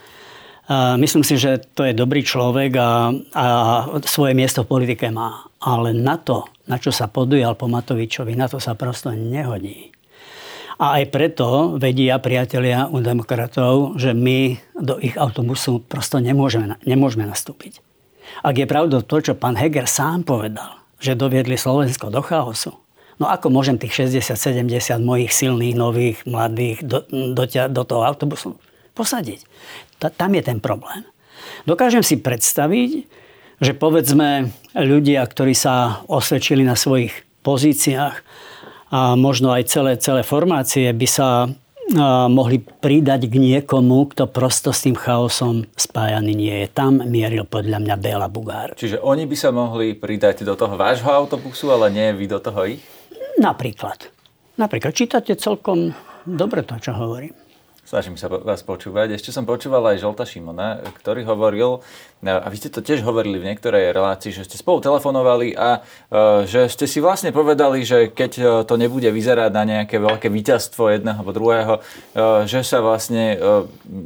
Myslím 0.96 1.26
si, 1.26 1.34
že 1.36 1.58
to 1.74 1.82
je 1.82 1.92
dobrý 1.92 2.22
človek 2.22 2.70
a, 2.78 3.10
a 3.34 3.44
svoje 4.06 4.32
miesto 4.32 4.62
v 4.62 4.70
politike 4.70 5.10
má. 5.10 5.50
Ale 5.58 5.90
na 5.90 6.16
to, 6.16 6.46
na 6.70 6.78
čo 6.78 6.94
sa 6.94 7.10
podujal 7.10 7.58
po 7.58 7.66
Matovičovi, 7.66 8.38
na 8.38 8.46
to 8.46 8.62
sa 8.62 8.78
prosto 8.78 9.10
nehodí. 9.10 9.90
A 10.78 11.02
aj 11.02 11.14
preto 11.14 11.76
vedia 11.76 12.18
priatelia 12.22 12.86
u 12.88 13.02
demokratov, 13.02 13.98
že 13.98 14.14
my 14.14 14.56
do 14.78 14.98
ich 15.02 15.18
autobusu 15.18 15.82
prosto 15.84 16.22
nemôžeme, 16.22 16.78
nemôžeme 16.86 17.26
nastúpiť. 17.26 17.82
Ak 18.46 18.56
je 18.56 18.66
pravdou 18.66 19.04
to, 19.04 19.20
čo 19.20 19.34
pán 19.36 19.58
Heger 19.58 19.90
sám 19.90 20.24
povedal, 20.24 20.80
že 21.02 21.18
doviedli 21.18 21.58
Slovensko 21.58 22.08
do 22.08 22.22
chaosu, 22.22 22.74
No 23.22 23.30
ako 23.30 23.54
môžem 23.54 23.78
tých 23.78 24.10
60-70 24.10 24.98
mojich 24.98 25.30
silných, 25.30 25.78
nových, 25.78 26.18
mladých 26.26 26.82
do, 26.82 27.06
do, 27.06 27.46
do 27.46 27.82
toho 27.86 28.02
autobusu 28.02 28.58
posadiť? 28.98 29.46
Ta, 30.02 30.10
tam 30.10 30.34
je 30.34 30.42
ten 30.42 30.58
problém. 30.58 31.06
Dokážem 31.62 32.02
si 32.02 32.18
predstaviť, 32.18 33.06
že 33.62 33.78
povedzme 33.78 34.50
ľudia, 34.74 35.22
ktorí 35.22 35.54
sa 35.54 36.02
osvedčili 36.10 36.66
na 36.66 36.74
svojich 36.74 37.14
pozíciách 37.46 38.16
a 38.90 39.14
možno 39.14 39.54
aj 39.54 39.70
celé, 39.70 39.94
celé 40.02 40.26
formácie 40.26 40.90
by 40.90 41.06
sa 41.06 41.46
mohli 42.26 42.58
pridať 42.58 43.28
k 43.28 43.34
niekomu, 43.36 44.10
kto 44.10 44.26
prosto 44.30 44.74
s 44.74 44.86
tým 44.86 44.96
chaosom 44.96 45.68
spájaný 45.76 46.32
nie 46.34 46.54
je. 46.64 46.66
Tam 46.72 46.98
mieril 47.04 47.44
podľa 47.44 47.78
mňa 47.82 47.94
Béla 48.00 48.28
Bugár. 48.32 48.74
Čiže 48.74 48.98
oni 48.98 49.28
by 49.28 49.36
sa 49.36 49.50
mohli 49.52 49.92
pridať 49.92 50.42
do 50.42 50.56
toho 50.56 50.74
vášho 50.74 51.10
autobusu, 51.10 51.68
ale 51.70 51.92
nie 51.92 52.08
vy 52.16 52.26
do 52.26 52.40
toho 52.40 52.64
ich? 52.66 52.82
Napríklad. 53.42 54.06
Napríklad 54.54 54.94
čítate 54.94 55.34
celkom 55.34 55.90
dobre 56.22 56.62
to, 56.62 56.78
čo 56.78 56.94
hovorím. 56.94 57.34
Snažím 57.82 58.14
sa 58.14 58.30
vás 58.30 58.62
počúvať. 58.62 59.18
Ešte 59.18 59.34
som 59.34 59.42
počúval 59.42 59.82
aj 59.90 60.00
Žolta 60.00 60.22
Šimona, 60.22 60.86
ktorý 61.02 61.26
hovoril, 61.26 61.82
a 62.22 62.46
vy 62.46 62.56
ste 62.56 62.70
to 62.70 62.78
tiež 62.78 63.02
hovorili 63.02 63.42
v 63.42 63.52
niektorej 63.52 63.90
relácii, 63.90 64.30
že 64.30 64.46
ste 64.46 64.54
spolu 64.54 64.78
telefonovali 64.78 65.58
a 65.58 65.82
e, 65.82 66.46
že 66.46 66.70
ste 66.70 66.86
si 66.86 67.02
vlastne 67.02 67.34
povedali, 67.34 67.82
že 67.82 68.14
keď 68.14 68.32
e, 68.38 68.42
to 68.70 68.78
nebude 68.78 69.10
vyzerať 69.10 69.50
na 69.50 69.64
nejaké 69.66 69.98
veľké 69.98 70.30
víťazstvo 70.30 70.94
jedného 70.94 71.20
alebo 71.20 71.34
druhého, 71.34 71.74
e, 71.76 71.80
že 72.46 72.62
sa 72.62 72.78
vlastne, 72.78 73.36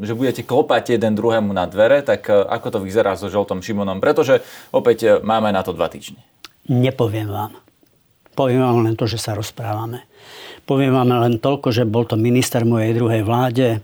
že 0.01 0.17
budete 0.17 0.43
klopať 0.43 0.97
jeden 0.97 1.13
druhému 1.13 1.53
na 1.53 1.69
dvere, 1.69 2.01
tak 2.01 2.27
ako 2.33 2.67
to 2.75 2.79
vyzerá 2.81 3.13
so 3.13 3.29
Žoltom 3.29 3.61
Šimonom? 3.61 4.01
Pretože 4.01 4.41
opäť 4.73 5.21
máme 5.21 5.53
na 5.53 5.61
to 5.61 5.77
dva 5.77 5.93
týždne. 5.93 6.25
Nepoviem 6.67 7.29
vám. 7.29 7.61
Poviem 8.37 8.61
vám 8.61 8.85
len 8.85 8.95
to, 9.01 9.09
že 9.09 9.17
sa 9.17 9.33
rozprávame. 9.33 10.05
Poviem 10.69 10.93
vám 10.93 11.09
len 11.09 11.41
toľko, 11.41 11.73
že 11.73 11.89
bol 11.89 12.05
to 12.05 12.21
minister 12.21 12.69
mojej 12.69 12.93
druhej 12.93 13.25
vláde. 13.25 13.81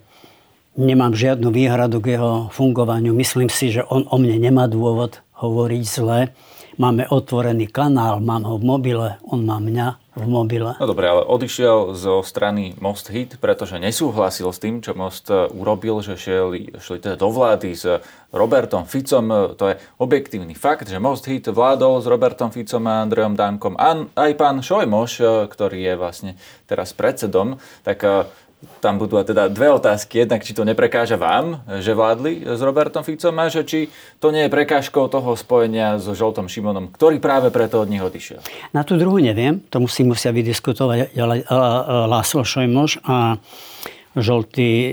Nemám 0.77 1.17
žiadnu 1.17 1.49
výhradu 1.49 2.05
k 2.05 2.21
jeho 2.21 2.53
fungovaniu. 2.53 3.17
Myslím 3.17 3.49
si, 3.49 3.73
že 3.73 3.81
on 3.89 4.05
o 4.13 4.17
mne 4.21 4.37
nemá 4.37 4.69
dôvod 4.69 5.25
hovoriť 5.41 5.83
zle. 5.89 6.37
Máme 6.77 7.09
otvorený 7.09 7.73
kanál, 7.73 8.21
mám 8.21 8.45
ho 8.45 8.61
v 8.61 8.65
mobile, 8.69 9.09
on 9.25 9.41
má 9.49 9.57
mňa 9.57 10.02
v 10.13 10.29
mobile. 10.29 10.77
No 10.77 10.85
dobre, 10.85 11.09
ale 11.09 11.25
odišiel 11.25 11.97
zo 11.97 12.21
strany 12.21 12.77
Most 12.77 13.09
Hit, 13.09 13.41
pretože 13.41 13.81
nesúhlasil 13.81 14.53
s 14.53 14.61
tým, 14.61 14.85
čo 14.85 14.93
Most 14.93 15.33
e, 15.33 15.49
urobil, 15.57 16.05
že 16.05 16.21
šli, 16.21 16.77
šli 16.77 16.99
teda 17.01 17.17
do 17.17 17.33
vlády 17.33 17.73
s 17.73 18.05
Robertom 18.29 18.85
Ficom. 18.85 19.25
E, 19.33 19.37
to 19.57 19.73
je 19.73 19.81
objektívny 19.97 20.53
fakt, 20.53 20.85
že 20.85 21.01
Most 21.01 21.25
Hit 21.25 21.49
vládol 21.49 22.05
s 22.05 22.07
Robertom 22.07 22.53
Ficom 22.53 22.85
a 22.85 23.01
Andrejom 23.01 23.33
Dankom. 23.33 23.73
A 23.81 24.05
aj 24.05 24.33
pán 24.37 24.61
Šojmoš, 24.61 25.13
e, 25.21 25.25
ktorý 25.49 25.81
je 25.81 25.95
vlastne 25.97 26.33
teraz 26.69 26.93
predsedom, 26.93 27.57
tak 27.81 28.05
tam 28.83 28.99
budú 28.99 29.19
teda 29.23 29.47
dve 29.51 29.71
otázky. 29.71 30.27
Jednak, 30.27 30.43
či 30.43 30.55
to 30.55 30.67
neprekáža 30.67 31.19
vám, 31.19 31.63
že 31.83 31.95
vládli 31.95 32.47
s 32.47 32.61
Robertom 32.63 33.07
Ficom 33.07 33.35
a 33.39 33.47
že 33.51 33.63
či 33.67 33.81
to 34.19 34.31
nie 34.31 34.47
je 34.47 34.51
prekážkou 34.51 35.07
toho 35.07 35.35
spojenia 35.39 35.99
so 36.03 36.15
Žoltom 36.15 36.47
Šimonom, 36.51 36.91
ktorý 36.95 37.23
práve 37.23 37.51
preto 37.55 37.83
od 37.83 37.91
nich 37.91 38.03
odišiel. 38.03 38.43
Na 38.75 38.83
tú 38.87 38.99
druhú 38.99 39.19
neviem. 39.23 39.63
To 39.75 39.83
musí 39.83 40.03
musia 40.07 40.35
vydiskutovať 40.35 41.15
Láslo 42.07 42.43
Šojmoš 42.43 43.03
a 43.07 43.39
Žoltý 44.13 44.71
e, 44.71 44.91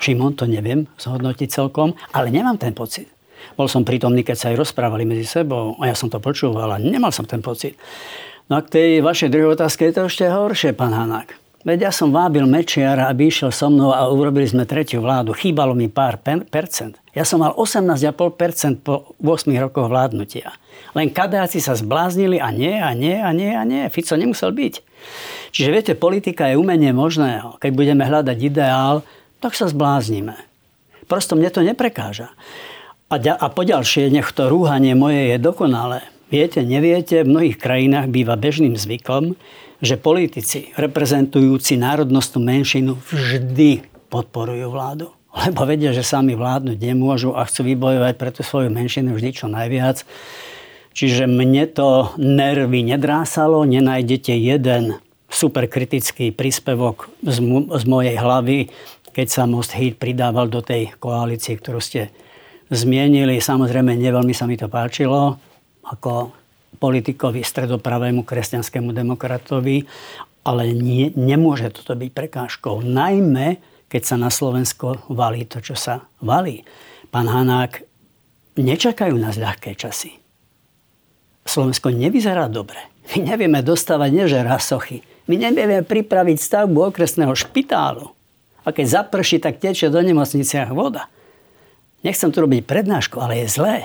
Šimon, 0.00 0.32
to 0.34 0.48
neviem 0.48 0.88
zhodnotiť 0.96 1.48
celkom, 1.48 1.92
ale 2.12 2.32
nemám 2.32 2.56
ten 2.56 2.72
pocit. 2.72 3.08
Bol 3.54 3.68
som 3.68 3.84
prítomný, 3.84 4.24
keď 4.24 4.36
sa 4.36 4.46
aj 4.50 4.64
rozprávali 4.64 5.04
medzi 5.04 5.28
sebou 5.28 5.76
a 5.76 5.92
ja 5.92 5.94
som 5.94 6.08
to 6.08 6.16
počúval 6.16 6.72
a 6.72 6.80
nemal 6.80 7.12
som 7.12 7.28
ten 7.28 7.44
pocit. 7.44 7.76
No 8.48 8.60
a 8.60 8.64
k 8.64 8.72
tej 8.72 8.90
vašej 9.00 9.28
druhej 9.32 9.56
otázke 9.56 9.88
je 9.88 9.94
to 9.96 10.02
ešte 10.08 10.24
horšie, 10.28 10.72
pán 10.72 10.92
Hanák. 10.92 11.43
Veď 11.64 11.88
ja 11.88 11.92
som 11.96 12.12
vábil 12.12 12.44
Mečiara, 12.44 13.08
aby 13.08 13.32
išiel 13.32 13.48
so 13.48 13.72
mnou 13.72 13.88
a 13.88 14.04
urobili 14.12 14.44
sme 14.44 14.68
tretiu 14.68 15.00
vládu. 15.00 15.32
Chýbalo 15.32 15.72
mi 15.72 15.88
pár 15.88 16.20
percent. 16.20 17.00
Ja 17.16 17.24
som 17.24 17.40
mal 17.40 17.56
18,5% 17.56 18.84
po 18.84 19.16
8 19.16 19.48
rokoch 19.56 19.88
vládnutia. 19.88 20.52
Len 20.92 21.08
kadáci 21.08 21.64
sa 21.64 21.72
zbláznili 21.72 22.36
a 22.36 22.52
nie, 22.52 22.76
a 22.76 22.92
nie, 22.92 23.16
a 23.16 23.32
nie, 23.32 23.48
a 23.56 23.64
nie. 23.64 23.88
Fico 23.88 24.12
nemusel 24.12 24.52
byť. 24.52 24.74
Čiže 25.56 25.72
viete, 25.72 25.92
politika 25.96 26.52
je 26.52 26.60
umenie 26.60 26.92
možného. 26.92 27.56
Keď 27.56 27.70
budeme 27.72 28.04
hľadať 28.04 28.38
ideál, 28.44 29.00
tak 29.40 29.56
sa 29.56 29.64
zbláznime. 29.64 30.36
Prosto 31.08 31.32
mne 31.32 31.48
to 31.48 31.64
neprekáža. 31.64 32.28
A, 33.08 33.16
a 33.16 33.46
poďalšie, 33.48 34.12
nech 34.12 34.28
to 34.36 34.52
rúhanie 34.52 34.92
moje 34.92 35.32
je 35.32 35.36
dokonalé. 35.40 36.04
Viete, 36.28 36.60
neviete, 36.60 37.24
v 37.24 37.30
mnohých 37.30 37.56
krajinách 37.56 38.12
býva 38.12 38.36
bežným 38.36 38.76
zvykom, 38.76 39.38
že 39.84 40.00
politici 40.00 40.72
reprezentujúci 40.74 41.76
národnostnú 41.76 42.40
menšinu 42.40 42.96
vždy 43.12 43.84
podporujú 44.08 44.66
vládu. 44.72 45.06
Lebo 45.34 45.66
vedia, 45.66 45.90
že 45.90 46.06
sami 46.06 46.38
vládnuť 46.38 46.78
nemôžu 46.78 47.34
a 47.34 47.44
chcú 47.44 47.68
vybojovať 47.74 48.14
pre 48.16 48.30
tú 48.30 48.40
svoju 48.46 48.70
menšinu 48.70 49.12
vždy 49.12 49.30
čo 49.34 49.46
najviac. 49.50 50.06
Čiže 50.94 51.26
mne 51.26 51.66
to 51.74 52.14
nervy 52.16 52.86
nedrásalo, 52.86 53.66
nenájdete 53.66 54.30
jeden 54.30 55.02
super 55.26 55.66
kritický 55.66 56.30
príspevok 56.30 57.10
z, 57.26 57.42
z 57.66 57.84
mojej 57.90 58.14
hlavy, 58.14 58.70
keď 59.10 59.26
sa 59.26 59.50
Most 59.50 59.74
Hit 59.74 59.98
pridával 59.98 60.46
do 60.46 60.62
tej 60.62 60.94
koalície, 61.02 61.58
ktorú 61.58 61.82
ste 61.82 62.14
zmienili. 62.70 63.42
Samozrejme, 63.42 63.98
neveľmi 63.98 64.30
sa 64.30 64.46
mi 64.46 64.54
to 64.54 64.70
páčilo, 64.70 65.34
ako 65.82 66.30
politikovi, 66.78 67.40
stredopravému 67.40 68.26
kresťanskému 68.26 68.90
demokratovi, 68.90 69.86
ale 70.44 70.76
nie, 70.76 71.10
nemôže 71.16 71.72
toto 71.72 71.96
byť 71.96 72.10
prekážkou. 72.12 72.84
Najmä, 72.84 73.58
keď 73.88 74.02
sa 74.04 74.16
na 74.20 74.28
Slovensko 74.28 75.08
valí 75.08 75.48
to, 75.48 75.64
čo 75.64 75.72
sa 75.78 76.04
valí. 76.20 76.66
Pán 77.08 77.30
Hanák, 77.30 77.86
nečakajú 78.58 79.16
nás 79.16 79.40
ľahké 79.40 79.72
časy. 79.78 80.20
Slovensko 81.44 81.92
nevyzerá 81.92 82.48
dobre. 82.48 82.80
My 83.12 83.34
nevieme 83.34 83.60
dostávať 83.60 84.10
neže 84.12 84.40
rasochy. 84.40 85.04
My 85.28 85.36
nevieme 85.36 85.84
pripraviť 85.84 86.36
stavbu 86.40 86.92
okresného 86.92 87.32
špitálu. 87.36 88.12
A 88.64 88.72
keď 88.72 89.04
zaprší, 89.04 89.40
tak 89.40 89.60
tečie 89.60 89.92
do 89.92 90.00
nemocniciach 90.00 90.72
voda. 90.72 91.08
Nechcem 92.00 92.32
tu 92.32 92.40
robiť 92.40 92.64
prednášku, 92.64 93.20
ale 93.20 93.44
je 93.44 93.48
zlé. 93.48 93.76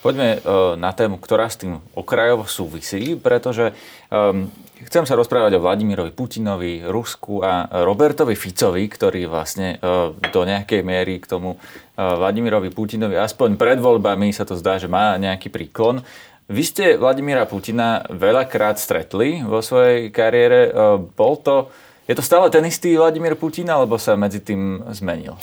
Poďme 0.00 0.28
e, 0.32 0.38
na 0.80 0.96
tému, 0.96 1.20
ktorá 1.20 1.52
s 1.52 1.60
tým 1.60 1.76
okrajovo 1.92 2.48
súvisí, 2.48 3.20
pretože 3.20 3.76
um, 4.08 4.48
chcem 4.88 5.04
sa 5.04 5.12
rozprávať 5.12 5.60
o 5.60 5.62
Vladimirovi 5.62 6.16
Putinovi, 6.16 6.88
Rusku 6.88 7.44
a 7.44 7.68
Robertovi 7.84 8.32
Ficovi, 8.32 8.88
ktorý 8.88 9.28
vlastne 9.28 9.76
uh, 9.76 10.16
do 10.32 10.40
nejakej 10.48 10.80
miery 10.80 11.20
k 11.20 11.28
tomu 11.28 11.60
uh, 11.60 12.16
Vladimirovi 12.16 12.72
Putinovi, 12.72 13.20
aspoň 13.20 13.60
pred 13.60 13.76
voľbami 13.76 14.32
sa 14.32 14.48
to 14.48 14.56
zdá, 14.56 14.80
že 14.80 14.88
má 14.88 15.20
nejaký 15.20 15.52
príklon. 15.52 16.00
Vy 16.48 16.62
ste 16.64 16.84
Vladimíra 16.96 17.44
Putina 17.44 18.00
veľakrát 18.08 18.80
stretli 18.80 19.44
vo 19.44 19.60
svojej 19.60 20.08
kariére. 20.08 20.72
Uh, 20.72 20.96
bol 20.96 21.36
to, 21.44 21.68
je 22.08 22.16
to 22.16 22.24
stále 22.24 22.48
ten 22.48 22.64
istý 22.64 22.96
Vladimír 22.96 23.36
Putin, 23.36 23.68
alebo 23.68 24.00
sa 24.00 24.16
medzi 24.16 24.40
tým 24.40 24.80
zmenil? 24.96 25.36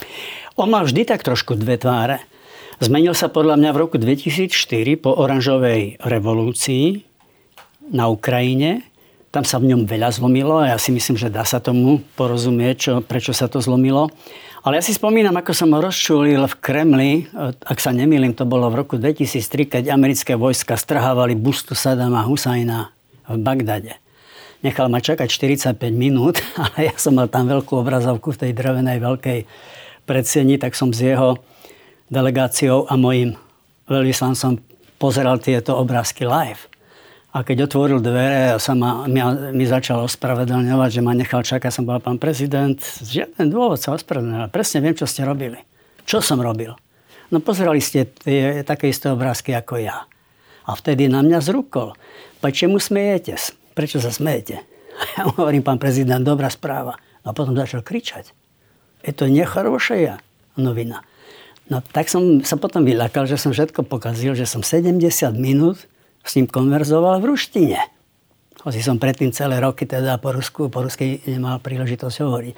On 0.58 0.66
má 0.66 0.82
vždy 0.82 1.06
tak 1.06 1.22
trošku 1.22 1.54
dve 1.54 1.78
tváre. 1.78 2.26
Zmenil 2.78 3.18
sa 3.18 3.26
podľa 3.26 3.58
mňa 3.58 3.70
v 3.74 3.82
roku 3.82 3.98
2004 3.98 4.54
po 5.02 5.10
oranžovej 5.18 5.98
revolúcii 5.98 7.02
na 7.90 8.06
Ukrajine. 8.06 8.86
Tam 9.34 9.42
sa 9.42 9.58
v 9.58 9.74
ňom 9.74 9.90
veľa 9.90 10.14
zlomilo 10.14 10.62
a 10.62 10.70
ja 10.70 10.78
si 10.78 10.94
myslím, 10.94 11.18
že 11.18 11.34
dá 11.34 11.42
sa 11.42 11.58
tomu 11.58 12.06
porozumieť, 12.14 12.76
čo, 12.78 12.94
prečo 13.02 13.34
sa 13.34 13.50
to 13.50 13.66
zlomilo. 13.66 14.14
Ale 14.62 14.78
ja 14.78 14.86
si 14.86 14.94
spomínam, 14.94 15.34
ako 15.34 15.58
som 15.58 15.74
ho 15.74 15.82
rozčulil 15.82 16.46
v 16.46 16.56
Kremli, 16.62 17.26
ak 17.66 17.82
sa 17.82 17.90
nemýlim, 17.90 18.38
to 18.38 18.46
bolo 18.46 18.70
v 18.70 18.86
roku 18.86 19.02
2003, 19.02 19.74
keď 19.74 19.84
americké 19.90 20.38
vojska 20.38 20.78
strhávali 20.78 21.34
bustu 21.34 21.74
Sadama 21.74 22.30
Husajna 22.30 22.94
v 23.26 23.42
Bagdade. 23.42 23.98
Nechal 24.62 24.86
ma 24.94 25.02
čakať 25.02 25.26
45 25.34 25.82
minút, 25.98 26.46
ale 26.62 26.94
ja 26.94 26.96
som 27.02 27.18
mal 27.18 27.26
tam 27.26 27.50
veľkú 27.50 27.74
obrazovku 27.74 28.38
v 28.38 28.42
tej 28.46 28.52
drevenej 28.54 29.02
veľkej 29.02 29.40
predsieni, 30.06 30.62
tak 30.62 30.78
som 30.78 30.94
z 30.94 31.18
jeho 31.18 31.42
delegáciou 32.08 32.88
a 32.88 32.96
mojim 32.96 33.36
veľvyslancom 33.88 34.60
pozeral 35.00 35.40
tieto 35.40 35.78
obrázky 35.78 36.28
live. 36.28 36.68
A 37.36 37.46
keď 37.46 37.70
otvoril 37.70 38.02
dvere 38.02 38.56
a 38.56 38.58
sa 38.58 38.74
ma, 38.74 39.06
mi, 39.06 39.22
mi 39.54 39.66
začal 39.68 40.02
ospravedlňovať, 40.10 40.90
že 40.90 41.02
ma 41.06 41.14
nechal 41.14 41.46
čakať, 41.46 41.70
som 41.70 41.86
bol 41.86 42.02
pán 42.02 42.18
prezident, 42.18 42.80
žiaden 42.82 43.52
dôvod 43.52 43.78
sa 43.78 43.94
ospravedlňovať. 43.94 44.50
Presne 44.50 44.80
viem, 44.82 44.96
čo 44.98 45.06
ste 45.06 45.28
robili. 45.28 45.62
Čo 46.08 46.24
som 46.24 46.42
robil? 46.42 46.74
No 47.30 47.44
pozerali 47.44 47.84
ste 47.84 48.08
tie, 48.08 48.64
také 48.64 48.88
isté 48.88 49.12
obrázky 49.12 49.52
ako 49.54 49.78
ja. 49.84 50.08
A 50.66 50.72
vtedy 50.74 51.12
na 51.12 51.20
mňa 51.22 51.40
zrúkol. 51.44 51.94
Pa 52.40 52.50
čemu 52.50 52.80
smejete? 52.80 53.36
Prečo 53.76 54.00
sa 54.02 54.10
smejete? 54.10 54.64
Ja 55.14 55.30
mu 55.30 55.38
hovorím, 55.38 55.62
pán 55.62 55.78
prezident, 55.78 56.26
dobrá 56.26 56.50
správa. 56.50 56.98
A 57.22 57.30
potom 57.30 57.54
začal 57.54 57.86
kričať. 57.86 58.34
Je 59.06 59.14
to 59.14 59.30
necharošia 59.30 60.18
novina. 60.58 61.06
No 61.68 61.84
tak 61.84 62.08
som 62.08 62.40
sa 62.48 62.56
potom 62.56 62.88
vylakal, 62.88 63.28
že 63.28 63.36
som 63.36 63.52
všetko 63.52 63.84
pokazil, 63.88 64.34
že 64.34 64.48
som 64.48 64.64
70 64.64 65.04
minút 65.36 65.84
s 66.24 66.36
ním 66.40 66.48
konverzoval 66.48 67.20
v 67.20 67.36
ruštine. 67.36 67.80
Hoci 68.64 68.84
som 68.84 69.00
predtým 69.00 69.32
celé 69.32 69.60
roky 69.64 69.88
teda 69.88 70.20
po 70.20 70.36
Rusku, 70.36 70.68
po 70.68 70.84
rusky 70.84 71.24
nemal 71.28 71.64
príležitosť 71.64 72.16
hovoriť. 72.24 72.54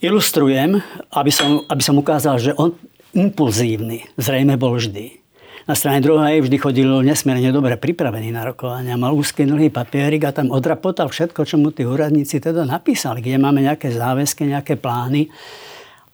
Ilustrujem, 0.00 0.80
aby 1.12 1.32
som, 1.32 1.60
aby 1.68 1.82
som 1.84 2.00
ukázal, 2.00 2.40
že 2.40 2.56
on 2.56 2.72
impulzívny 3.12 4.08
zrejme 4.16 4.56
bol 4.56 4.80
vždy. 4.80 5.20
Na 5.68 5.76
strane 5.76 6.00
druhej 6.00 6.40
vždy 6.40 6.56
chodil 6.56 6.88
nesmierne 7.04 7.52
dobre 7.52 7.76
pripravený 7.76 8.32
na 8.32 8.48
rokovania. 8.48 8.96
Mal 8.96 9.12
úzky 9.12 9.44
dlhý 9.44 9.68
papierik 9.68 10.24
a 10.24 10.32
tam 10.32 10.50
odrapotal 10.50 11.12
všetko, 11.12 11.44
čo 11.44 11.60
mu 11.60 11.68
tí 11.70 11.84
úradníci 11.84 12.40
teda 12.40 12.64
napísali, 12.64 13.20
kde 13.20 13.36
máme 13.36 13.60
nejaké 13.60 13.92
záväzky, 13.92 14.48
nejaké 14.48 14.80
plány. 14.80 15.28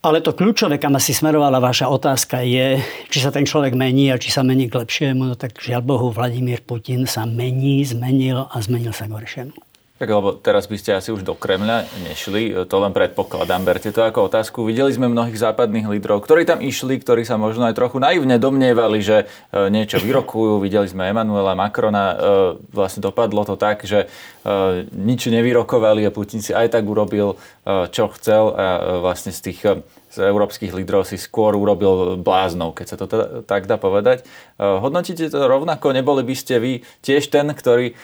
Ale 0.07 0.23
to 0.23 0.38
kľúčové, 0.38 0.79
kam 0.79 0.95
asi 0.95 1.11
smerovala 1.11 1.59
vaša 1.59 1.90
otázka, 1.90 2.38
je, 2.47 2.79
či 3.11 3.19
sa 3.19 3.35
ten 3.35 3.42
človek 3.42 3.75
mení 3.75 4.14
a 4.14 4.23
či 4.23 4.31
sa 4.31 4.47
mení 4.47 4.71
k 4.71 4.79
lepšiemu. 4.79 5.27
No 5.27 5.35
tak 5.35 5.59
žiaľ 5.59 5.83
Bohu, 5.83 6.14
Vladimír 6.14 6.62
Putin 6.62 7.11
sa 7.11 7.27
mení, 7.27 7.83
zmenil 7.83 8.47
a 8.47 8.55
zmenil 8.62 8.95
sa 8.95 9.11
k 9.11 9.19
horšiemu. 9.19 9.65
Tak 9.97 10.13
lebo 10.13 10.37
teraz 10.37 10.69
by 10.69 10.77
ste 10.77 10.93
asi 10.93 11.09
už 11.09 11.25
do 11.25 11.33
Kremľa 11.33 11.89
nešli, 12.05 12.53
to 12.69 12.77
len 12.85 12.93
predpokladám, 12.93 13.65
berte 13.65 13.89
to 13.89 14.05
ako 14.05 14.29
otázku. 14.29 14.69
Videli 14.69 14.93
sme 14.93 15.09
mnohých 15.09 15.41
západných 15.41 15.89
lídrov, 15.89 16.21
ktorí 16.21 16.45
tam 16.45 16.61
išli, 16.61 17.01
ktorí 17.01 17.25
sa 17.25 17.41
možno 17.41 17.65
aj 17.65 17.81
trochu 17.81 17.97
naivne 17.97 18.37
domnievali, 18.37 19.01
že 19.01 19.25
e, 19.25 19.73
niečo 19.73 19.97
vyrokujú. 19.97 20.61
Videli 20.61 20.85
sme 20.85 21.09
Emanuela 21.09 21.57
Macrona, 21.57 22.13
e, 22.13 22.17
vlastne 22.77 23.01
dopadlo 23.01 23.49
to 23.49 23.57
tak, 23.57 23.89
že 23.89 24.05
e, 24.05 24.85
nič 24.93 25.33
nevyrokovali 25.33 26.05
a 26.05 26.13
Putin 26.13 26.45
si 26.45 26.53
aj 26.53 26.77
tak 26.77 26.85
urobil, 26.85 27.41
čo 27.67 28.13
chcel 28.15 28.53
a 28.53 29.01
vlastne 29.01 29.33
z 29.35 29.41
tých 29.49 29.61
európskych 30.18 30.72
lídrov 30.72 31.05
si 31.05 31.20
skôr 31.20 31.55
urobil 31.55 32.18
bláznou, 32.20 32.72
keď 32.72 32.87
sa 32.87 32.96
to 32.96 33.07
teda, 33.07 33.26
tak 33.44 33.68
dá 33.70 33.76
povedať. 33.76 34.24
Eh, 34.24 34.64
hodnotíte 34.64 35.29
to 35.29 35.38
rovnako? 35.44 35.92
Neboli 35.92 36.24
by 36.24 36.35
ste 36.35 36.57
vy 36.57 36.72
tiež 37.05 37.29
ten, 37.29 37.48
ktorý 37.52 37.92
eh, 37.92 37.96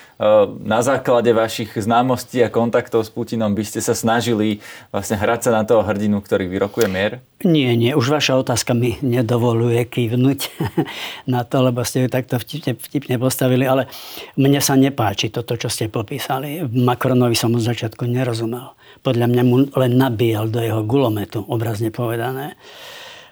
na 0.62 0.80
základe 0.84 1.32
vašich 1.32 1.74
známostí 1.74 2.44
a 2.44 2.52
kontaktov 2.52 3.04
s 3.04 3.10
Putinom 3.10 3.56
by 3.56 3.64
ste 3.64 3.80
sa 3.80 3.96
snažili 3.96 4.60
vlastne 4.92 5.16
hrať 5.16 5.48
sa 5.48 5.50
na 5.56 5.62
toho 5.64 5.80
hrdinu, 5.80 6.20
ktorý 6.20 6.48
vyrokuje 6.48 6.86
mier? 6.86 7.24
Nie, 7.42 7.74
nie. 7.74 7.96
Už 7.96 8.06
vaša 8.12 8.38
otázka 8.38 8.76
mi 8.76 9.00
nedovoluje 9.02 9.82
kývnuť 9.88 10.40
na 11.34 11.42
to, 11.42 11.64
lebo 11.64 11.82
ste 11.82 12.06
ju 12.06 12.08
takto 12.12 12.38
vtipne, 12.38 12.78
vtipne 12.78 13.18
postavili, 13.18 13.66
ale 13.66 13.90
mne 14.38 14.62
sa 14.62 14.78
nepáči 14.78 15.32
toto, 15.32 15.58
čo 15.58 15.66
ste 15.66 15.90
popísali. 15.90 16.62
Macronovi 16.62 17.34
som 17.34 17.50
od 17.56 17.64
začiatku 17.64 18.06
nerozumel 18.06 18.78
podľa 19.02 19.26
mňa 19.26 19.42
mu 19.42 19.56
len 19.72 19.92
nabíjal 19.98 20.52
do 20.52 20.62
jeho 20.62 20.84
gulometu, 20.86 21.42
obrazne 21.48 21.90
povedané. 22.02 22.58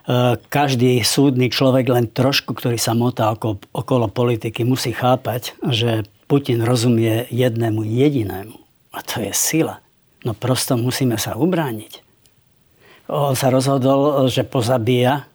E, 0.07 0.39
každý 0.47 1.03
súdny 1.03 1.51
človek 1.51 1.91
len 1.91 2.07
trošku, 2.07 2.55
ktorý 2.55 2.79
sa 2.79 2.95
motá 2.95 3.35
okolo, 3.35 4.07
politiky, 4.07 4.63
musí 4.63 4.95
chápať, 4.95 5.59
že 5.67 6.07
Putin 6.31 6.63
rozumie 6.63 7.27
jednému 7.35 7.83
jedinému. 7.83 8.55
A 8.95 9.03
to 9.03 9.19
je 9.19 9.35
sila. 9.35 9.83
No 10.23 10.31
prosto 10.39 10.79
musíme 10.79 11.19
sa 11.19 11.35
ubrániť. 11.35 12.07
On 13.11 13.35
sa 13.35 13.51
rozhodol, 13.51 14.31
že 14.31 14.47
pozabíja 14.47 15.27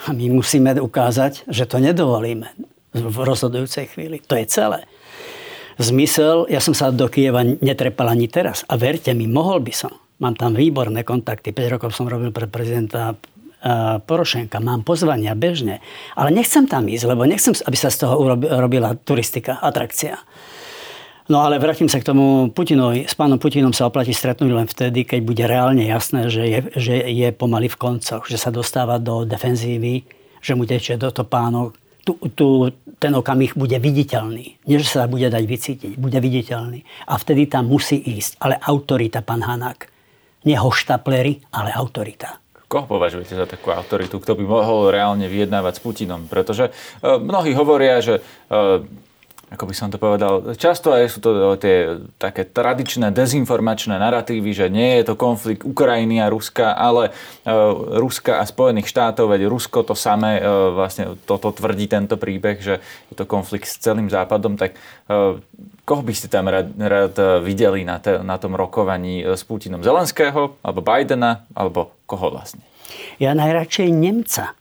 a 0.00 0.08
my 0.16 0.32
musíme 0.32 0.72
ukázať, 0.80 1.44
že 1.44 1.68
to 1.68 1.76
nedovolíme 1.76 2.48
v 2.96 3.16
rozhodujúcej 3.20 3.92
chvíli. 3.92 4.24
To 4.24 4.40
je 4.40 4.48
celé. 4.48 4.88
Zmysel, 5.78 6.48
ja 6.50 6.58
som 6.58 6.74
sa 6.74 6.90
do 6.90 7.06
Kieva 7.06 7.44
netrepal 7.44 8.10
ani 8.10 8.26
teraz. 8.26 8.66
A 8.66 8.74
verte 8.74 9.12
mi, 9.14 9.30
mohol 9.30 9.62
by 9.62 9.72
som. 9.76 9.94
Mám 10.18 10.34
tam 10.34 10.54
výborné 10.54 11.06
kontakty. 11.06 11.54
5 11.54 11.74
rokov 11.78 11.94
som 11.94 12.10
robil 12.10 12.34
pre 12.34 12.50
prezidenta 12.50 13.14
Porošenka, 14.06 14.62
mám 14.62 14.86
pozvania 14.86 15.34
bežne, 15.34 15.82
ale 16.14 16.30
nechcem 16.30 16.70
tam 16.70 16.86
ísť, 16.86 17.10
lebo 17.10 17.26
nechcem, 17.26 17.50
aby 17.66 17.74
sa 17.74 17.90
z 17.90 18.06
toho 18.06 18.38
robila 18.38 18.94
turistika, 18.94 19.58
atrakcia. 19.58 20.22
No 21.28 21.42
ale 21.44 21.60
vrátim 21.60 21.90
sa 21.90 22.00
k 22.00 22.08
tomu 22.08 22.54
Putinovi. 22.54 23.04
S 23.04 23.18
pánom 23.18 23.36
Putinom 23.36 23.74
sa 23.74 23.90
oplatí 23.90 24.14
stretnúť 24.16 24.52
len 24.54 24.64
vtedy, 24.64 25.04
keď 25.04 25.20
bude 25.20 25.44
reálne 25.44 25.84
jasné, 25.84 26.30
že 26.32 26.42
je, 26.46 26.60
že 26.78 26.94
je 27.04 27.28
pomaly 27.34 27.68
v 27.68 27.76
koncoch, 27.76 28.24
že 28.24 28.40
sa 28.40 28.48
dostáva 28.48 28.96
do 28.96 29.28
defenzívy, 29.28 30.08
že 30.40 30.56
mu 30.56 30.64
tečie 30.64 30.96
do 30.96 31.12
topánok. 31.12 31.76
Tu, 32.06 32.16
tu 32.32 32.72
ten 32.96 33.12
okamih 33.12 33.52
bude 33.52 33.76
viditeľný. 33.76 34.56
Nie, 34.64 34.80
že 34.80 34.88
sa 34.88 35.04
bude 35.04 35.28
dať 35.28 35.44
vycítiť, 35.44 35.92
bude 36.00 36.16
viditeľný. 36.16 36.80
A 37.04 37.20
vtedy 37.20 37.44
tam 37.44 37.68
musí 37.68 38.00
ísť. 38.00 38.40
Ale 38.40 38.56
autorita, 38.56 39.20
pán 39.20 39.44
Hanák. 39.44 39.97
Nie 40.48 40.56
hoštaplery, 40.56 41.44
ale 41.52 41.76
autorita. 41.76 42.40
Koho 42.72 42.88
považujete 42.88 43.36
za 43.36 43.44
takú 43.44 43.68
autoritu, 43.68 44.16
kto 44.16 44.32
by 44.32 44.44
mohol 44.48 44.88
reálne 44.88 45.28
vyjednávať 45.28 45.76
s 45.76 45.80
Putinom? 45.84 46.24
Pretože 46.24 46.72
e, 46.72 47.16
mnohí 47.20 47.52
hovoria, 47.52 48.00
že 48.00 48.24
e, 48.48 48.80
ako 49.48 49.64
by 49.64 49.74
som 49.76 49.88
to 49.92 50.00
povedal, 50.00 50.44
často 50.56 50.92
aj 50.92 51.08
sú 51.08 51.18
to 51.20 51.56
tie 51.60 52.00
také 52.20 52.44
tradičné 52.48 53.12
dezinformačné 53.12 53.96
narratívy, 53.96 54.52
že 54.52 54.72
nie 54.72 55.00
je 55.00 55.12
to 55.12 55.14
konflikt 55.16 55.64
Ukrajiny 55.64 56.20
a 56.20 56.28
Ruska, 56.28 56.76
ale 56.76 57.08
uh, 57.08 57.96
Ruska 57.96 58.40
a 58.40 58.44
Spojených 58.44 58.92
štátov, 58.92 59.32
veď 59.32 59.48
Rusko 59.48 59.88
to 59.88 59.96
samé, 59.96 60.44
vlastne 60.76 61.16
toto 61.24 61.48
tvrdí 61.48 61.88
tento 61.88 62.20
príbeh, 62.20 62.60
že 62.60 62.84
je 63.08 63.14
to 63.16 63.24
konflikt 63.24 63.64
s 63.64 63.80
celým 63.80 64.12
Západom, 64.12 64.60
tak 64.60 64.76
koho 65.88 66.04
by 66.04 66.12
ste 66.12 66.28
tam 66.28 66.52
rád, 66.52 66.68
rád 66.76 67.16
videli 67.40 67.80
na, 67.88 67.96
te, 67.96 68.20
na 68.20 68.36
tom 68.36 68.52
rokovaní 68.52 69.24
s 69.24 69.40
Putinom? 69.48 69.80
Zelenského, 69.80 70.60
alebo 70.60 70.84
Bidena, 70.84 71.48
alebo 71.56 71.96
koho 72.04 72.28
vlastne? 72.28 72.60
Ja 73.16 73.32
najradšej 73.32 73.88
Nemca. 73.88 74.52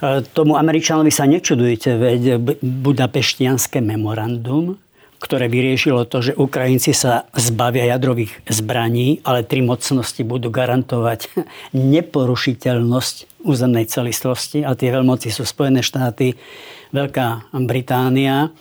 E, 0.00 0.24
tomu 0.32 0.56
Američanovi 0.56 1.12
sa 1.12 1.28
nečudujete, 1.28 2.00
veď 2.00 2.22
Budapeštianské 2.64 3.84
memorandum, 3.84 4.80
ktoré 5.22 5.46
vyriešilo 5.46 6.08
to, 6.10 6.18
že 6.18 6.32
Ukrajinci 6.34 6.90
sa 6.90 7.30
zbavia 7.36 7.86
jadrových 7.86 8.42
zbraní, 8.50 9.22
ale 9.22 9.46
tri 9.46 9.62
mocnosti 9.62 10.18
budú 10.26 10.50
garantovať 10.50 11.30
neporušiteľnosť 11.94 13.44
územnej 13.46 13.86
celistvosti. 13.86 14.66
A 14.66 14.74
tie 14.74 14.90
veľmoci 14.90 15.28
sú 15.28 15.46
Spojené 15.46 15.84
štáty, 15.84 16.34
Veľká 16.92 17.52
Británia 17.64 18.52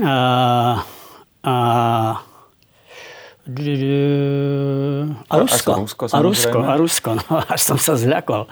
a, 0.00 0.80
a 1.48 1.54
a 5.32 5.34
Rusko. 5.40 5.72
A 5.72 5.80
Rusko, 5.80 6.04
a 6.12 6.20
Rusko, 6.20 6.58
a 6.60 6.74
Rusko. 6.76 7.10
No, 7.16 7.40
až 7.56 7.60
som 7.64 7.80
sa 7.80 7.96
zľakol. 7.96 8.44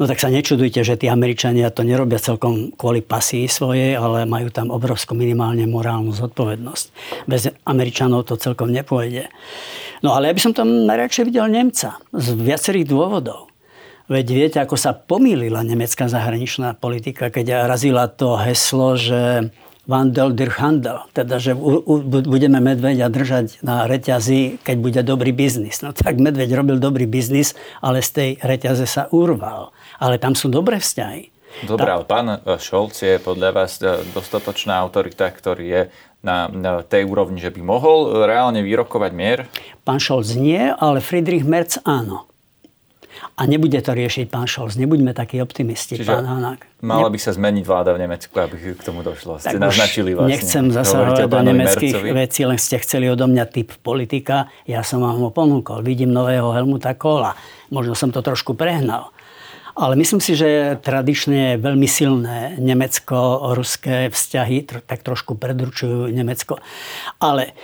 No 0.00 0.08
tak 0.08 0.16
sa 0.16 0.32
nečudujte, 0.32 0.80
že 0.80 0.96
tí 0.96 1.04
Američania 1.12 1.68
to 1.68 1.84
nerobia 1.84 2.16
celkom 2.16 2.72
kvôli 2.72 3.04
pasii 3.04 3.44
svojej, 3.44 3.92
ale 4.00 4.24
majú 4.24 4.48
tam 4.48 4.72
obrovskú 4.72 5.12
minimálne 5.12 5.68
morálnu 5.68 6.16
zodpovednosť. 6.16 6.86
Bez 7.28 7.52
Američanov 7.68 8.24
to 8.24 8.40
celkom 8.40 8.72
nepôjde. 8.72 9.28
No 10.00 10.16
ale 10.16 10.32
ja 10.32 10.36
by 10.36 10.40
som 10.40 10.56
tam 10.56 10.88
najradšej 10.88 11.28
videl 11.28 11.44
Nemca. 11.52 12.00
Z 12.16 12.32
viacerých 12.32 12.88
dôvodov. 12.88 13.52
Veď 14.08 14.26
viete, 14.32 14.58
ako 14.64 14.80
sa 14.80 14.96
pomýlila 14.96 15.60
nemecká 15.60 16.08
zahraničná 16.08 16.72
politika, 16.80 17.28
keď 17.28 17.68
razila 17.68 18.08
to 18.08 18.40
heslo, 18.40 18.96
že 18.96 19.52
Vandel 19.88 20.36
der 20.36 20.52
Handel, 20.60 21.08
teda 21.16 21.40
že 21.40 21.56
u, 21.56 21.80
u, 21.80 21.94
budeme 22.04 22.60
medveďa 22.60 23.08
držať 23.08 23.64
na 23.64 23.88
reťazi, 23.88 24.60
keď 24.60 24.76
bude 24.76 25.00
dobrý 25.00 25.32
biznis. 25.32 25.80
No 25.80 25.96
tak 25.96 26.20
medveď 26.20 26.52
robil 26.60 26.76
dobrý 26.76 27.08
biznis, 27.08 27.56
ale 27.80 28.04
z 28.04 28.10
tej 28.12 28.30
reťaze 28.44 28.84
sa 28.84 29.08
urval. 29.08 29.72
Ale 29.96 30.20
tam 30.20 30.36
sú 30.36 30.52
dobré 30.52 30.76
vzťahy. 30.76 31.32
Dobre, 31.64 31.88
ale 31.88 32.04
pán 32.04 32.44
Šolc 32.60 33.00
je 33.00 33.16
podľa 33.16 33.50
vás 33.56 33.80
e, 33.80 34.04
dostatočná 34.12 34.76
autorita, 34.76 35.24
ktorý 35.32 35.64
je 35.64 35.82
na, 36.20 36.52
na 36.52 36.84
tej 36.84 37.08
úrovni, 37.08 37.40
že 37.40 37.48
by 37.48 37.64
mohol 37.64 38.28
reálne 38.28 38.60
vyrokovať 38.60 39.12
mier? 39.16 39.48
Pán 39.88 39.98
Šolc 39.98 40.28
nie, 40.36 40.68
ale 40.68 41.00
Friedrich 41.00 41.48
Merz 41.48 41.80
áno. 41.88 42.27
A 43.38 43.46
nebude 43.46 43.78
to 43.78 43.94
riešiť 43.94 44.26
pán 44.34 44.50
Scholz. 44.50 44.74
Nebuďme 44.74 45.14
takí 45.14 45.38
optimisti, 45.38 45.94
Čiže 45.94 46.10
pán 46.10 46.26
Hanák. 46.26 46.82
Mala 46.82 47.06
by 47.06 47.18
sa 47.22 47.30
zmeniť 47.30 47.62
vláda 47.62 47.94
v 47.94 48.02
Nemecku, 48.02 48.34
aby 48.34 48.74
k 48.74 48.82
tomu 48.82 49.06
došlo. 49.06 49.38
Ste 49.38 49.62
naznačili 49.62 50.18
vlastne. 50.18 50.34
Nechcem 50.34 50.64
zasahovať 50.74 51.30
do 51.30 51.38
nemeckých 51.46 51.94
vecí, 52.18 52.42
len 52.42 52.58
ste 52.58 52.82
chceli 52.82 53.06
odo 53.06 53.30
mňa 53.30 53.44
typ 53.46 53.78
politika. 53.78 54.50
Ja 54.66 54.82
som 54.82 55.06
vám 55.06 55.22
ho 55.22 55.30
ponúkol. 55.30 55.86
Vidím 55.86 56.10
nového 56.10 56.50
Helmuta 56.50 56.98
Kohla. 56.98 57.38
Možno 57.70 57.94
som 57.94 58.10
to 58.10 58.26
trošku 58.26 58.58
prehnal. 58.58 59.14
Ale 59.78 59.94
myslím 59.94 60.18
si, 60.18 60.34
že 60.34 60.74
tradične 60.82 61.54
veľmi 61.62 61.86
silné 61.86 62.58
nemecko-ruské 62.58 64.10
vzťahy 64.10 64.66
tak 64.82 65.06
trošku 65.06 65.38
predručujú 65.38 66.10
Nemecko. 66.10 66.58
Ale 67.22 67.54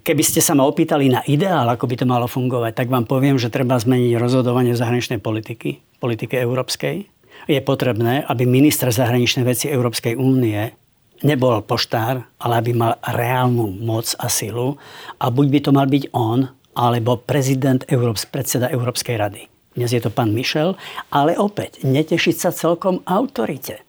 Keby 0.00 0.22
ste 0.24 0.40
sa 0.40 0.56
ma 0.56 0.64
opýtali 0.64 1.12
na 1.12 1.20
ideál, 1.28 1.68
ako 1.68 1.84
by 1.84 1.94
to 2.00 2.06
malo 2.08 2.24
fungovať, 2.24 2.72
tak 2.72 2.88
vám 2.88 3.04
poviem, 3.04 3.36
že 3.36 3.52
treba 3.52 3.76
zmeniť 3.76 4.16
rozhodovanie 4.16 4.72
zahraničnej 4.72 5.20
politiky, 5.20 5.84
politiky 6.00 6.40
európskej. 6.40 7.04
Je 7.48 7.60
potrebné, 7.60 8.24
aby 8.24 8.48
minister 8.48 8.88
zahraničnej 8.88 9.44
veci 9.44 9.68
Európskej 9.68 10.16
únie 10.16 10.72
nebol 11.20 11.60
poštár, 11.60 12.24
ale 12.40 12.52
aby 12.60 12.72
mal 12.72 12.96
reálnu 13.04 13.76
moc 13.80 14.12
a 14.16 14.28
silu. 14.32 14.80
A 15.20 15.28
buď 15.28 15.46
by 15.52 15.58
to 15.60 15.70
mal 15.72 15.86
byť 15.88 16.04
on, 16.16 16.48
alebo 16.76 17.20
prezident, 17.20 17.84
Európs, 17.88 18.24
predseda 18.24 18.72
Európskej 18.72 19.16
rady. 19.20 19.42
Dnes 19.76 19.92
je 19.92 20.02
to 20.02 20.10
pán 20.10 20.32
Michel, 20.32 20.80
ale 21.12 21.36
opäť 21.36 21.84
netešiť 21.84 22.36
sa 22.36 22.50
celkom 22.50 23.04
autorite. 23.04 23.84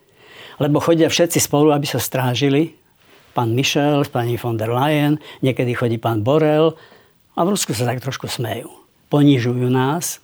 Lebo 0.62 0.78
chodia 0.84 1.10
všetci 1.10 1.42
spolu, 1.42 1.74
aby 1.74 1.88
sa 1.90 1.98
strážili 1.98 2.78
pán 3.32 3.56
Michel, 3.56 4.04
pani 4.12 4.36
von 4.36 4.60
der 4.60 4.70
Leyen, 4.70 5.18
niekedy 5.42 5.74
chodí 5.74 5.98
pán 5.98 6.22
Borel 6.22 6.76
a 7.36 7.40
v 7.48 7.56
Rusku 7.56 7.72
sa 7.72 7.88
tak 7.88 8.04
trošku 8.04 8.28
smejú. 8.28 8.70
Ponižujú 9.12 9.68
nás, 9.68 10.24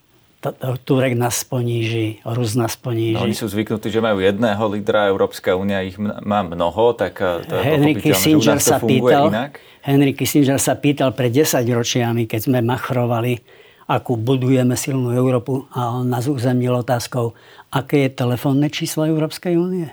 Turek 0.86 1.18
nás 1.18 1.42
poníži, 1.42 2.22
Rus 2.22 2.54
nás 2.54 2.78
poníži. 2.78 3.18
No, 3.18 3.26
oni 3.26 3.34
sú 3.34 3.50
zvyknutí, 3.50 3.90
že 3.90 3.98
majú 3.98 4.22
jedného 4.22 4.62
lídra, 4.70 5.10
Európska 5.10 5.58
únia 5.58 5.82
ich 5.82 5.98
má 5.98 6.46
mnoho, 6.46 6.94
tak 6.94 7.18
eh, 7.20 7.42
to 7.42 7.58
je 7.58 7.64
Henry 7.66 7.94
Kissinger 7.98 8.62
sa 8.62 8.78
pýtal, 8.78 9.34
inak. 9.34 9.58
Henry 9.82 10.14
Kissinger 10.14 10.62
sa 10.62 10.78
pýtal 10.78 11.18
pred 11.18 11.34
10 11.34 11.66
ročiami, 11.66 12.30
keď 12.30 12.54
sme 12.54 12.60
machrovali, 12.62 13.42
akú 13.90 14.14
budujeme 14.14 14.78
silnú 14.78 15.10
Európu 15.10 15.66
a 15.74 15.98
on 15.98 16.12
nás 16.12 16.30
uzemnil 16.30 16.76
otázkou, 16.86 17.34
aké 17.74 18.06
je 18.06 18.10
telefónne 18.14 18.70
číslo 18.70 19.10
Európskej 19.10 19.58
únie. 19.58 19.90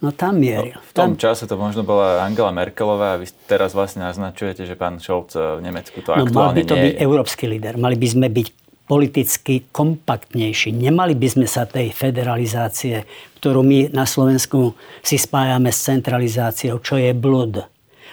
No 0.00 0.16
tam 0.16 0.40
mieril. 0.40 0.80
No, 0.80 0.84
v 0.84 0.92
tom 0.96 1.12
tam... 1.12 1.20
čase 1.20 1.44
to 1.44 1.60
možno 1.60 1.84
bola 1.84 2.24
Angela 2.24 2.48
Merkelová 2.48 3.14
a 3.14 3.20
vy 3.20 3.28
teraz 3.44 3.76
vlastne 3.76 4.00
naznačujete, 4.08 4.64
že 4.64 4.72
pán 4.72 4.96
Scholz 4.96 5.36
v 5.36 5.60
Nemecku 5.60 6.00
to 6.00 6.16
no, 6.16 6.24
aktuálne 6.24 6.32
mal 6.32 6.56
by 6.56 6.62
to 6.64 6.76
nie 6.76 6.84
byť 6.88 6.94
je. 6.96 7.00
európsky 7.04 7.44
líder. 7.44 7.76
Mali 7.76 8.00
by 8.00 8.08
sme 8.08 8.26
byť 8.32 8.48
politicky 8.90 9.70
kompaktnejší. 9.70 10.74
Nemali 10.74 11.14
by 11.14 11.28
sme 11.30 11.46
sa 11.46 11.62
tej 11.62 11.94
federalizácie, 11.94 13.06
ktorú 13.38 13.62
my 13.62 13.94
na 13.94 14.02
Slovensku 14.02 14.74
si 14.98 15.14
spájame 15.14 15.70
s 15.70 15.86
centralizáciou, 15.86 16.82
čo 16.82 16.98
je 16.98 17.14
blud. 17.14 17.62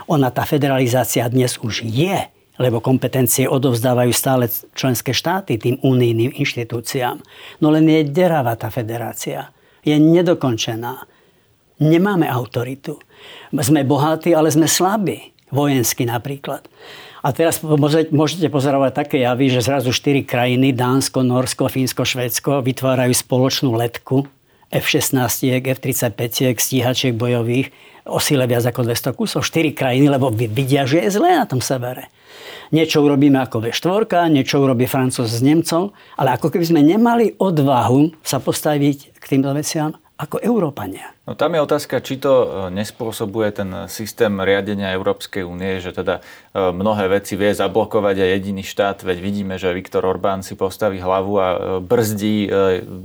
Ona, 0.05 0.29
tá 0.29 0.45
federalizácia 0.45 1.25
dnes 1.33 1.57
už 1.57 1.81
je, 1.81 2.19
lebo 2.61 2.77
kompetencie 2.77 3.49
odovzdávajú 3.49 4.11
stále 4.13 4.45
členské 4.77 5.17
štáty 5.17 5.57
tým 5.57 5.81
unijným 5.81 6.37
inštitúciám. 6.37 7.25
No 7.57 7.73
len 7.73 7.89
je 7.89 8.05
deravá 8.05 8.53
tá 8.53 8.69
federácia. 8.69 9.49
Je 9.81 9.97
nedokončená 9.97 11.09
Nemáme 11.77 12.25
autoritu. 12.25 12.97
Sme 13.53 13.85
bohatí, 13.85 14.33
ale 14.33 14.49
sme 14.49 14.65
slabí. 14.65 15.33
Vojensky 15.47 16.03
napríklad. 16.03 16.67
A 17.23 17.31
teraz 17.31 17.63
môžete 17.63 18.51
pozorovať 18.51 18.91
také 18.91 19.23
javy, 19.23 19.47
že 19.47 19.63
zrazu 19.63 19.95
štyri 19.95 20.27
krajiny, 20.27 20.75
Dánsko, 20.75 21.23
Norsko, 21.23 21.71
Fínsko, 21.71 22.03
Švédsko, 22.03 22.59
vytvárajú 22.65 23.15
spoločnú 23.15 23.71
letku 23.79 24.27
F-16, 24.67 25.15
F-35, 25.63 26.59
stíhačiek 26.59 27.13
bojových 27.15 27.71
o 28.03 28.19
sile 28.19 28.43
viac 28.43 28.67
ako 28.67 28.83
200 28.83 29.15
kusov. 29.15 29.47
Štyri 29.47 29.71
krajiny, 29.71 30.11
lebo 30.11 30.31
vidia, 30.31 30.83
že 30.83 31.07
je 31.07 31.15
zlé 31.15 31.39
na 31.39 31.47
tom 31.47 31.63
severe. 31.63 32.11
Niečo 32.75 32.99
urobíme 32.99 33.39
ako 33.39 33.63
V4, 33.63 34.27
niečo 34.27 34.59
urobí 34.59 34.83
Francúz 34.83 35.31
s 35.31 35.39
Nemcom, 35.39 35.95
ale 36.19 36.35
ako 36.35 36.51
keby 36.51 36.65
sme 36.67 36.81
nemali 36.83 37.39
odvahu 37.39 38.19
sa 38.19 38.43
postaviť 38.43 39.15
k 39.15 39.23
týmto 39.23 39.55
veciam 39.55 39.95
ako 40.17 40.41
Európania. 40.41 41.13
No 41.29 41.37
tam 41.37 41.53
je 41.53 41.61
otázka, 41.61 42.01
či 42.01 42.17
to 42.17 42.33
e, 42.33 42.47
nespôsobuje 42.73 43.53
ten 43.53 43.69
systém 43.85 44.33
riadenia 44.41 44.97
Európskej 44.97 45.45
únie, 45.45 45.77
že 45.77 45.93
teda 45.93 46.19
e, 46.19 46.21
mnohé 46.73 47.21
veci 47.21 47.37
vie 47.37 47.53
zablokovať 47.53 48.25
aj 48.25 48.29
jediný 48.41 48.65
štát, 48.65 49.05
veď 49.05 49.17
vidíme, 49.21 49.55
že 49.61 49.69
Viktor 49.77 50.01
Orbán 50.09 50.41
si 50.41 50.57
postaví 50.57 50.97
hlavu 50.97 51.33
a 51.37 51.47
e, 51.53 51.57
brzdí 51.85 52.49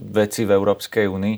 veci 0.09 0.49
v 0.49 0.51
Európskej 0.57 1.05
únii. 1.07 1.37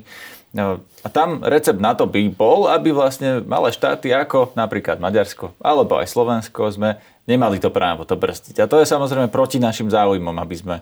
A 0.55 1.07
tam 1.11 1.43
recept 1.43 1.83
na 1.83 1.91
to 1.99 2.07
by 2.07 2.31
bol, 2.31 2.71
aby 2.71 2.95
vlastne 2.95 3.43
malé 3.43 3.75
štáty 3.75 4.15
ako 4.15 4.55
napríklad 4.55 5.03
Maďarsko 5.03 5.51
alebo 5.59 5.99
aj 5.99 6.07
Slovensko 6.07 6.71
sme 6.71 6.95
nemali 7.27 7.59
to 7.59 7.67
právo 7.75 8.07
to 8.07 8.15
brzdiť. 8.15 8.63
A 8.63 8.69
to 8.71 8.79
je 8.79 8.87
samozrejme 8.87 9.27
proti 9.27 9.59
našim 9.59 9.91
záujmom, 9.91 10.31
aby 10.39 10.55
sme 10.55 10.75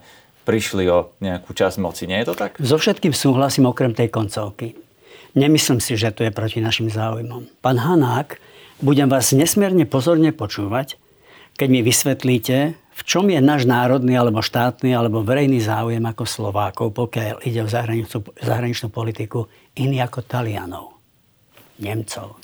prišli 0.43 0.85
o 0.91 1.15
nejakú 1.23 1.55
časť 1.55 1.79
moci. 1.79 2.07
Nie 2.07 2.23
je 2.23 2.31
to 2.31 2.35
tak? 2.35 2.59
So 2.59 2.79
všetkým 2.79 3.15
súhlasím 3.15 3.67
okrem 3.67 3.95
tej 3.95 4.11
koncovky. 4.11 4.75
Nemyslím 5.33 5.81
si, 5.81 5.97
že 5.97 6.13
to 6.13 6.21
je 6.27 6.31
proti 6.31 6.61
našim 6.61 6.93
záujmom. 6.93 7.49
Pán 7.63 7.81
Hanák, 7.81 8.37
budem 8.85 9.09
vás 9.09 9.33
nesmierne 9.33 9.89
pozorne 9.89 10.29
počúvať, 10.29 11.01
keď 11.57 11.67
mi 11.73 11.81
vysvetlíte, 11.81 12.57
v 12.93 13.01
čom 13.01 13.25
je 13.25 13.41
náš 13.41 13.65
národný 13.65 14.13
alebo 14.13 14.45
štátny 14.45 14.93
alebo 14.93 15.25
verejný 15.25 15.57
záujem 15.57 16.05
ako 16.05 16.29
Slovákov, 16.29 16.93
pokiaľ 16.93 17.41
ide 17.41 17.65
o 17.65 17.69
zahraničnú, 17.69 18.21
zahraničnú 18.37 18.93
politiku, 18.93 19.49
iný 19.73 20.05
ako 20.05 20.21
Talianov, 20.21 21.01
Nemcov. 21.81 22.37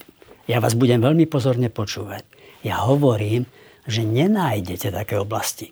Ja 0.50 0.58
vás 0.58 0.74
budem 0.74 0.98
veľmi 0.98 1.30
pozorne 1.30 1.70
počúvať. 1.70 2.26
Ja 2.66 2.82
hovorím, 2.90 3.46
že 3.86 4.02
nenájdete 4.02 4.90
také 4.90 5.22
oblasti. 5.22 5.70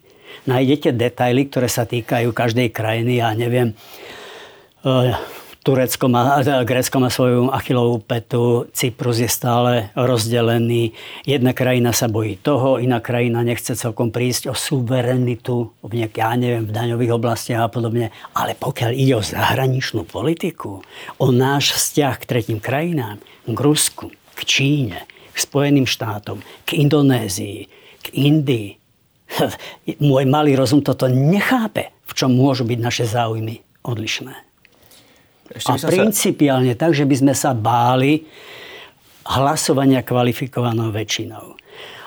Nájdete 0.47 0.95
detaily, 0.95 1.47
ktoré 1.47 1.67
sa 1.67 1.83
týkajú 1.83 2.31
každej 2.31 2.71
krajiny. 2.71 3.19
Ja 3.19 3.35
neviem, 3.35 3.75
e, 4.83 5.15
Turecko 5.67 6.07
má, 6.07 6.39
teda 6.39 6.63
Grécko 6.63 6.95
má 7.03 7.11
svoju 7.11 7.51
achilovú 7.51 7.99
petu, 7.99 8.71
Cyprus 8.71 9.19
je 9.19 9.27
stále 9.27 9.91
rozdelený. 9.99 10.95
Jedna 11.27 11.51
krajina 11.51 11.91
sa 11.91 12.07
bojí 12.07 12.39
toho, 12.39 12.79
iná 12.79 13.03
krajina 13.03 13.43
nechce 13.43 13.75
celkom 13.75 14.07
prísť 14.07 14.47
o 14.47 14.55
suverenitu 14.55 15.75
v 15.83 15.91
nejaké, 15.91 16.23
ja 16.23 16.31
neviem, 16.39 16.63
v 16.63 16.71
daňových 16.71 17.11
oblastiach 17.19 17.67
a 17.67 17.73
podobne. 17.73 18.15
Ale 18.31 18.55
pokiaľ 18.55 18.91
ide 18.95 19.19
o 19.19 19.27
zahraničnú 19.27 20.07
politiku, 20.07 20.87
o 21.19 21.27
náš 21.35 21.75
vzťah 21.75 22.15
k 22.15 22.23
tretím 22.23 22.63
krajinám, 22.63 23.19
k 23.43 23.59
Rusku, 23.59 24.07
k 24.39 24.41
Číne, 24.47 25.03
k 25.35 25.37
Spojeným 25.37 25.83
štátom, 25.83 26.39
k 26.63 26.79
Indonézii, 26.79 27.67
k 27.99 28.05
Indii, 28.15 28.79
môj 30.09 30.23
malý 30.25 30.55
rozum 30.55 30.81
toto 30.81 31.07
nechápe, 31.11 31.91
v 32.07 32.13
čom 32.15 32.33
môžu 32.33 32.63
byť 32.63 32.79
naše 32.79 33.05
záujmy 33.05 33.61
odlišné. 33.83 34.33
Ešte 35.47 35.71
a 35.71 35.75
principiálne 35.87 36.75
sa... 36.75 36.87
tak, 36.87 36.91
že 36.95 37.07
by 37.07 37.15
sme 37.15 37.33
sa 37.33 37.55
báli 37.55 38.27
hlasovania 39.27 40.03
kvalifikovanou 40.03 40.91
väčšinou. 40.91 41.55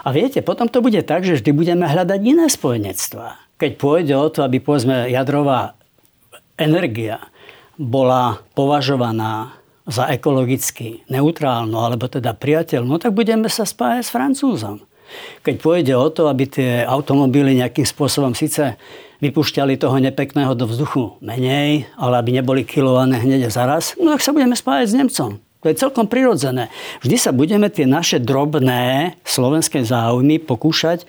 A 0.01 0.09
viete, 0.17 0.41
potom 0.41 0.69
to 0.69 0.81
bude 0.81 1.01
tak, 1.05 1.29
že 1.29 1.41
vždy 1.41 1.51
budeme 1.53 1.85
hľadať 1.85 2.21
iné 2.25 2.49
spojenectvá. 2.49 3.37
Keď 3.61 3.71
pôjde 3.77 4.15
o 4.17 4.29
to, 4.33 4.41
aby 4.41 4.57
povedzme 4.57 5.13
jadrová 5.13 5.77
energia 6.57 7.21
bola 7.77 8.41
považovaná 8.57 9.61
za 9.85 10.09
ekologicky 10.13 11.05
neutrálnu, 11.13 11.77
alebo 11.77 12.09
teda 12.09 12.33
priateľnú, 12.33 13.01
tak 13.01 13.13
budeme 13.13 13.49
sa 13.53 13.69
spájať 13.69 14.05
s 14.05 14.13
Francúzom. 14.13 14.85
Keď 15.43 15.55
pôjde 15.61 15.95
o 15.97 16.09
to, 16.11 16.29
aby 16.29 16.45
tie 16.47 16.85
automobily 16.85 17.57
nejakým 17.59 17.85
spôsobom 17.85 18.35
síce 18.37 18.77
vypúšťali 19.21 19.77
toho 19.77 20.01
nepekného 20.01 20.57
do 20.57 20.65
vzduchu 20.65 21.21
menej, 21.21 21.87
ale 22.01 22.15
aby 22.19 22.41
neboli 22.41 22.65
kilované 22.65 23.21
hneď 23.21 23.53
zaraz, 23.53 23.95
no 24.01 24.17
tak 24.17 24.25
sa 24.25 24.33
budeme 24.33 24.57
spájať 24.57 24.87
s 24.89 24.97
Nemcom. 24.97 25.31
To 25.61 25.67
je 25.69 25.77
celkom 25.77 26.09
prirodzené. 26.09 26.73
Vždy 27.05 27.17
sa 27.21 27.37
budeme 27.37 27.69
tie 27.69 27.85
naše 27.85 28.17
drobné 28.17 29.13
slovenské 29.29 29.85
záujmy 29.85 30.41
pokúšať 30.41 31.05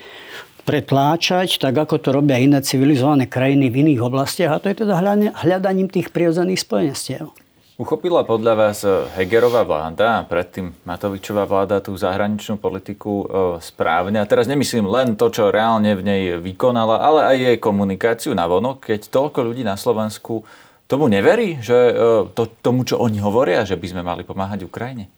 pretláčať, 0.61 1.57
tak 1.57 1.73
ako 1.73 1.97
to 1.97 2.09
robia 2.13 2.37
iné 2.37 2.61
civilizované 2.61 3.25
krajiny 3.25 3.73
v 3.73 3.81
iných 3.81 4.01
oblastiach. 4.05 4.53
A 4.53 4.61
to 4.61 4.69
je 4.69 4.85
teda 4.85 4.93
hľadaním 5.41 5.89
tých 5.89 6.13
prirodzených 6.13 6.61
spojenstiev. 6.61 7.33
Uchopila 7.81 8.21
podľa 8.21 8.53
vás 8.53 8.85
eh, 8.85 8.93
Hegerová 9.17 9.65
vláda 9.65 10.21
a 10.21 10.25
predtým 10.29 10.69
Matovičová 10.85 11.49
vláda 11.49 11.81
tú 11.81 11.97
zahraničnú 11.97 12.61
politiku 12.61 13.25
eh, 13.25 13.27
správne? 13.57 14.21
A 14.21 14.29
teraz 14.29 14.45
nemyslím 14.45 14.85
len 14.85 15.17
to, 15.17 15.33
čo 15.33 15.49
reálne 15.49 15.97
v 15.97 16.05
nej 16.05 16.21
vykonala, 16.37 17.01
ale 17.01 17.33
aj 17.33 17.37
jej 17.41 17.57
komunikáciu 17.57 18.37
na 18.37 18.45
vonok, 18.45 18.85
keď 18.85 19.09
toľko 19.09 19.49
ľudí 19.49 19.65
na 19.65 19.81
Slovensku 19.81 20.45
tomu 20.85 21.09
neverí, 21.09 21.57
že 21.57 21.73
eh, 21.73 22.29
to, 22.37 22.53
tomu, 22.61 22.85
čo 22.85 23.01
oni 23.01 23.17
hovoria, 23.17 23.65
že 23.65 23.81
by 23.81 23.87
sme 23.89 24.05
mali 24.05 24.21
pomáhať 24.21 24.61
Ukrajine? 24.61 25.09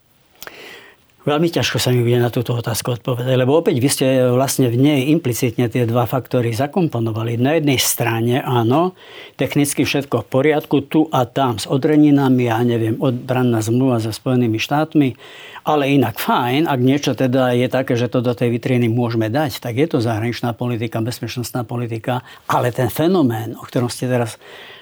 Veľmi 1.23 1.47
ťažko 1.47 1.79
sa 1.79 1.95
mi 1.95 2.03
bude 2.03 2.19
na 2.19 2.27
túto 2.27 2.51
otázku 2.51 2.99
odpovedať, 2.99 3.39
lebo 3.39 3.55
opäť 3.55 3.79
vy 3.79 3.87
ste 3.87 4.27
vlastne 4.27 4.67
v 4.67 4.75
nej 4.75 5.07
implicitne 5.07 5.71
tie 5.71 5.87
dva 5.87 6.03
faktory 6.03 6.51
zakomponovali. 6.51 7.39
Na 7.39 7.55
jednej 7.55 7.79
strane, 7.79 8.43
áno, 8.43 8.91
technicky 9.39 9.87
všetko 9.87 10.19
v 10.19 10.27
poriadku, 10.27 10.83
tu 10.83 11.07
a 11.15 11.23
tam 11.23 11.55
s 11.55 11.63
odreninami, 11.63 12.51
ja 12.51 12.59
neviem, 12.67 12.99
odbranná 12.99 13.63
zmluva 13.63 14.03
so 14.03 14.11
Spojenými 14.11 14.59
štátmi, 14.59 15.15
ale 15.63 15.95
inak 15.95 16.19
fajn, 16.19 16.67
ak 16.67 16.79
niečo 16.83 17.15
teda 17.15 17.55
je 17.55 17.71
také, 17.71 17.95
že 17.95 18.11
to 18.11 18.19
do 18.19 18.35
tej 18.35 18.51
vitríny 18.51 18.91
môžeme 18.91 19.31
dať, 19.31 19.63
tak 19.63 19.79
je 19.79 19.87
to 19.87 20.03
zahraničná 20.03 20.51
politika, 20.51 20.99
bezpečnostná 20.99 21.63
politika, 21.63 22.19
ale 22.51 22.75
ten 22.75 22.91
fenomén, 22.91 23.55
o 23.55 23.63
ktorom 23.63 23.87
ste 23.87 24.11
teraz 24.11 24.35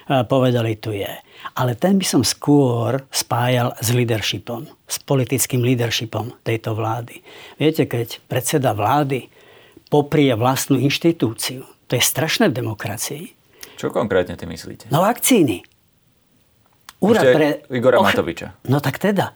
povedali, 0.06 0.78
tu 0.78 0.90
je 0.94 1.10
ale 1.54 1.74
ten 1.74 1.98
by 1.98 2.06
som 2.06 2.22
skôr 2.22 3.02
spájal 3.10 3.74
s 3.82 3.90
leadershipom, 3.90 4.70
s 4.86 4.96
politickým 5.02 5.60
leadershipom 5.60 6.38
tejto 6.46 6.78
vlády. 6.78 7.20
Viete, 7.58 7.84
keď 7.90 8.22
predseda 8.30 8.72
vlády 8.72 9.28
poprie 9.90 10.32
vlastnú 10.32 10.78
inštitúciu, 10.80 11.66
to 11.90 11.92
je 11.98 12.02
strašné 12.02 12.48
v 12.48 12.56
demokracii. 12.62 13.24
Čo 13.76 13.92
konkrétne 13.92 14.38
ty 14.38 14.46
myslíte? 14.46 14.88
No 14.88 15.02
vakcíny. 15.02 15.66
Úrad 17.02 17.26
pre... 17.34 17.46
Igora 17.74 17.98
Matoviča. 17.98 18.62
No 18.70 18.78
tak 18.78 19.02
teda 19.02 19.34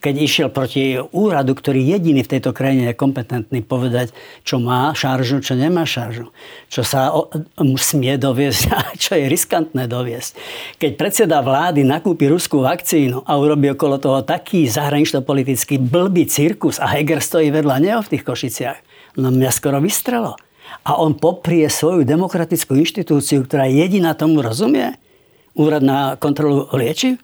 keď 0.00 0.14
išiel 0.16 0.48
proti 0.48 0.96
úradu, 0.96 1.52
ktorý 1.52 1.84
jediný 1.84 2.24
v 2.24 2.32
tejto 2.36 2.56
krajine 2.56 2.90
je 2.90 2.96
kompetentný 2.96 3.60
povedať, 3.60 4.16
čo 4.42 4.56
má 4.56 4.96
šaržu, 4.96 5.44
čo 5.44 5.52
nemá 5.52 5.84
šaržu, 5.84 6.32
čo 6.72 6.80
sa 6.80 7.12
o, 7.12 7.28
smie 7.76 8.16
doviesť 8.16 8.62
a 8.76 8.78
čo 8.96 9.14
je 9.14 9.28
riskantné 9.28 9.84
doviesť. 9.84 10.32
Keď 10.80 10.92
predseda 10.96 11.44
vlády 11.44 11.84
nakúpi 11.84 12.32
ruskú 12.32 12.64
vakcínu 12.64 13.28
a 13.28 13.36
urobí 13.36 13.68
okolo 13.76 14.00
toho 14.00 14.24
taký 14.24 14.64
zahranično-politický 14.66 15.76
blbý 15.76 16.24
cirkus 16.24 16.80
a 16.80 16.88
Heger 16.88 17.20
stojí 17.20 17.52
vedľa 17.52 17.76
neho 17.78 18.00
v 18.00 18.16
tých 18.16 18.24
Košiciach, 18.24 18.78
no 19.20 19.28
mňa 19.28 19.50
skoro 19.52 19.78
vystrelo. 19.84 20.34
A 20.86 20.96
on 20.96 21.12
poprie 21.18 21.68
svoju 21.68 22.08
demokratickú 22.08 22.72
inštitúciu, 22.78 23.44
ktorá 23.44 23.68
jediná 23.68 24.16
tomu 24.16 24.40
rozumie, 24.40 24.96
úrad 25.52 25.84
na 25.84 26.14
kontrolu 26.16 26.70
liečiv, 26.72 27.20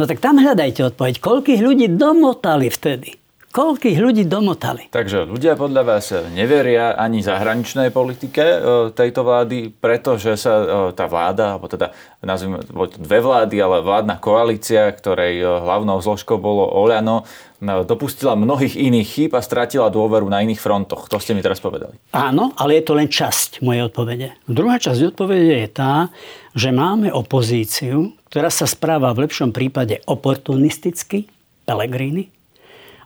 No 0.00 0.08
tak 0.08 0.24
tam 0.24 0.40
hľadajte 0.40 0.94
odpoveď. 0.94 1.20
Koľkých 1.20 1.60
ľudí 1.60 1.86
domotali 1.92 2.72
vtedy? 2.72 3.22
Koľkých 3.52 4.00
ľudí 4.00 4.24
domotali? 4.24 4.88
Takže 4.88 5.28
ľudia 5.28 5.60
podľa 5.60 5.84
vás 5.84 6.08
neveria 6.32 6.96
ani 6.96 7.20
zahraničnej 7.20 7.92
politike 7.92 8.40
e, 8.40 8.56
tejto 8.96 9.28
vlády, 9.28 9.68
pretože 9.76 10.40
sa 10.40 10.54
e, 10.56 10.66
tá 10.96 11.04
vláda, 11.04 11.60
alebo 11.60 11.68
teda 11.68 11.92
nazvime 12.24 12.64
dve 12.96 13.20
vlády, 13.20 13.60
ale 13.60 13.84
vládna 13.84 14.16
koalícia, 14.24 14.88
ktorej 14.88 15.36
e, 15.36 15.44
hlavnou 15.44 16.00
zložkou 16.00 16.40
bolo 16.40 16.64
Oľano, 16.64 17.28
dopustila 17.60 18.40
mnohých 18.40 18.74
iných 18.74 19.06
chýb 19.06 19.30
a 19.36 19.44
stratila 19.44 19.92
dôveru 19.92 20.32
na 20.32 20.40
iných 20.40 20.58
frontoch. 20.58 21.12
To 21.12 21.20
ste 21.20 21.36
mi 21.36 21.44
teraz 21.44 21.60
povedali. 21.60 21.94
Áno, 22.16 22.56
ale 22.56 22.80
je 22.80 22.88
to 22.88 22.96
len 22.96 23.12
časť 23.12 23.60
mojej 23.60 23.84
odpovede. 23.84 24.32
Druhá 24.48 24.80
časť 24.80 25.12
odpovede 25.12 25.60
je 25.60 25.68
tá, 25.68 26.08
že 26.56 26.72
máme 26.72 27.12
opozíciu, 27.12 28.16
ktorá 28.32 28.48
sa 28.48 28.64
správa 28.64 29.12
v 29.12 29.28
lepšom 29.28 29.52
prípade 29.52 30.00
oportunisticky, 30.08 31.28
Pelegrini, 31.68 32.32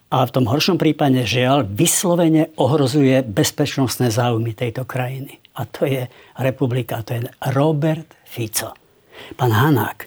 a 0.06 0.22
v 0.22 0.30
tom 0.30 0.46
horšom 0.46 0.78
prípade 0.78 1.18
žiaľ 1.26 1.66
vyslovene 1.66 2.54
ohrozuje 2.54 3.26
bezpečnostné 3.26 4.14
záujmy 4.14 4.54
tejto 4.54 4.86
krajiny. 4.86 5.42
A 5.58 5.66
to 5.66 5.82
je 5.82 6.06
republika, 6.38 7.02
to 7.02 7.18
je 7.18 7.26
Robert 7.50 8.06
Fico. 8.22 8.70
Pán 9.34 9.50
Hanák, 9.50 10.06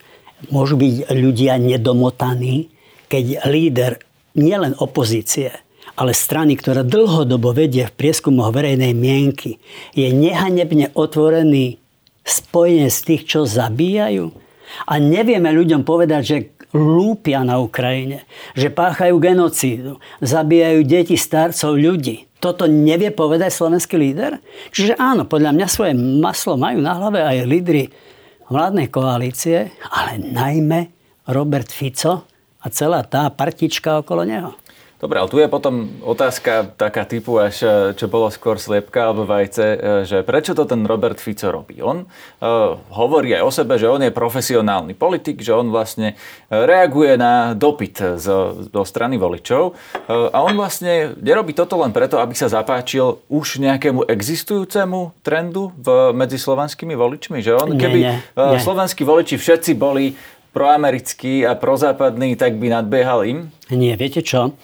môžu 0.55 0.79
byť 0.79 1.11
ľudia 1.11 1.59
nedomotaní, 1.59 2.71
keď 3.11 3.43
líder 3.43 3.99
nielen 4.39 4.71
opozície, 4.79 5.51
ale 5.99 6.15
strany, 6.15 6.55
ktorá 6.55 6.87
dlhodobo 6.87 7.51
vedie 7.51 7.91
v 7.91 7.95
prieskumoch 7.99 8.55
verejnej 8.55 8.95
mienky, 8.95 9.59
je 9.91 10.07
nehanebne 10.15 10.95
otvorený 10.95 11.75
spojenie 12.23 12.87
z 12.87 12.99
tých, 13.03 13.23
čo 13.27 13.43
zabíjajú. 13.43 14.47
A 14.87 14.97
nevieme 14.97 15.49
ľuďom 15.53 15.81
povedať, 15.83 16.21
že 16.21 16.37
lúpia 16.73 17.41
na 17.41 17.57
Ukrajine, 17.57 18.29
že 18.53 18.69
páchajú 18.69 19.17
genocídu, 19.17 19.97
zabíjajú 20.21 20.85
deti, 20.85 21.17
starcov, 21.17 21.77
ľudí. 21.77 22.29
Toto 22.39 22.69
nevie 22.69 23.11
povedať 23.11 23.51
slovenský 23.51 23.99
líder? 23.99 24.39
Čiže 24.71 24.95
áno, 24.95 25.27
podľa 25.27 25.51
mňa 25.57 25.67
svoje 25.67 25.93
maslo 25.97 26.55
majú 26.55 26.79
na 26.79 26.95
hlave 26.95 27.19
aj 27.19 27.49
lídry 27.49 27.83
vládnej 28.47 28.87
koalície, 28.87 29.75
ale 29.91 30.21
najmä 30.21 30.93
Robert 31.27 31.67
Fico, 31.69 32.29
a 32.59 32.67
celá 32.67 33.07
tá 33.07 33.31
partička 33.31 34.03
okolo 34.03 34.27
neho. 34.27 34.51
Dobre, 34.99 35.15
ale 35.15 35.31
tu 35.31 35.39
je 35.39 35.47
potom 35.47 35.87
otázka 36.03 36.75
taká 36.75 37.07
typu, 37.07 37.39
až 37.39 37.63
e, 37.63 37.67
čo 37.95 38.11
bolo 38.11 38.27
skôr 38.27 38.59
sliepka 38.59 39.07
alebo 39.07 39.23
vajce, 39.23 39.63
e, 39.63 39.77
že 40.03 40.27
prečo 40.27 40.51
to 40.51 40.67
ten 40.67 40.83
Robert 40.83 41.23
Fico 41.23 41.47
robí? 41.47 41.79
On 41.79 42.03
uh, 42.03 42.75
hovorí 42.91 43.31
aj 43.31 43.43
o 43.47 43.51
sebe, 43.51 43.79
že 43.79 43.87
on 43.87 44.03
je 44.03 44.11
profesionálny 44.11 44.99
politik, 44.99 45.39
že 45.39 45.55
on 45.55 45.71
vlastne 45.71 46.19
reaguje 46.51 47.15
na 47.15 47.55
dopyt 47.55 48.19
zo, 48.19 48.59
zo 48.59 48.83
strany 48.83 49.15
voličov 49.15 49.71
uh, 49.71 50.35
a 50.35 50.43
on 50.43 50.59
vlastne 50.59 51.15
nerobí 51.15 51.55
toto 51.55 51.79
len 51.79 51.95
preto, 51.95 52.19
aby 52.19 52.35
sa 52.35 52.51
zapáčil 52.51 53.23
už 53.31 53.63
nejakému 53.63 54.03
existujúcemu 54.03 55.15
trendu 55.23 55.71
v, 55.79 56.11
medzi 56.11 56.35
slovanskými 56.35 56.99
voličmi, 56.99 57.39
že 57.39 57.55
on, 57.55 57.79
keby 57.79 57.99
nie, 58.03 58.15
nie. 58.35 58.59
slovanskí 58.59 59.07
voliči 59.07 59.39
všetci 59.39 59.79
boli 59.79 60.11
proamerický 60.51 61.47
a 61.47 61.55
prozápadný, 61.55 62.35
tak 62.35 62.59
by 62.59 62.67
nadbiehal 62.67 63.23
im? 63.23 63.47
Nie, 63.71 63.95
viete 63.95 64.19
čo? 64.19 64.59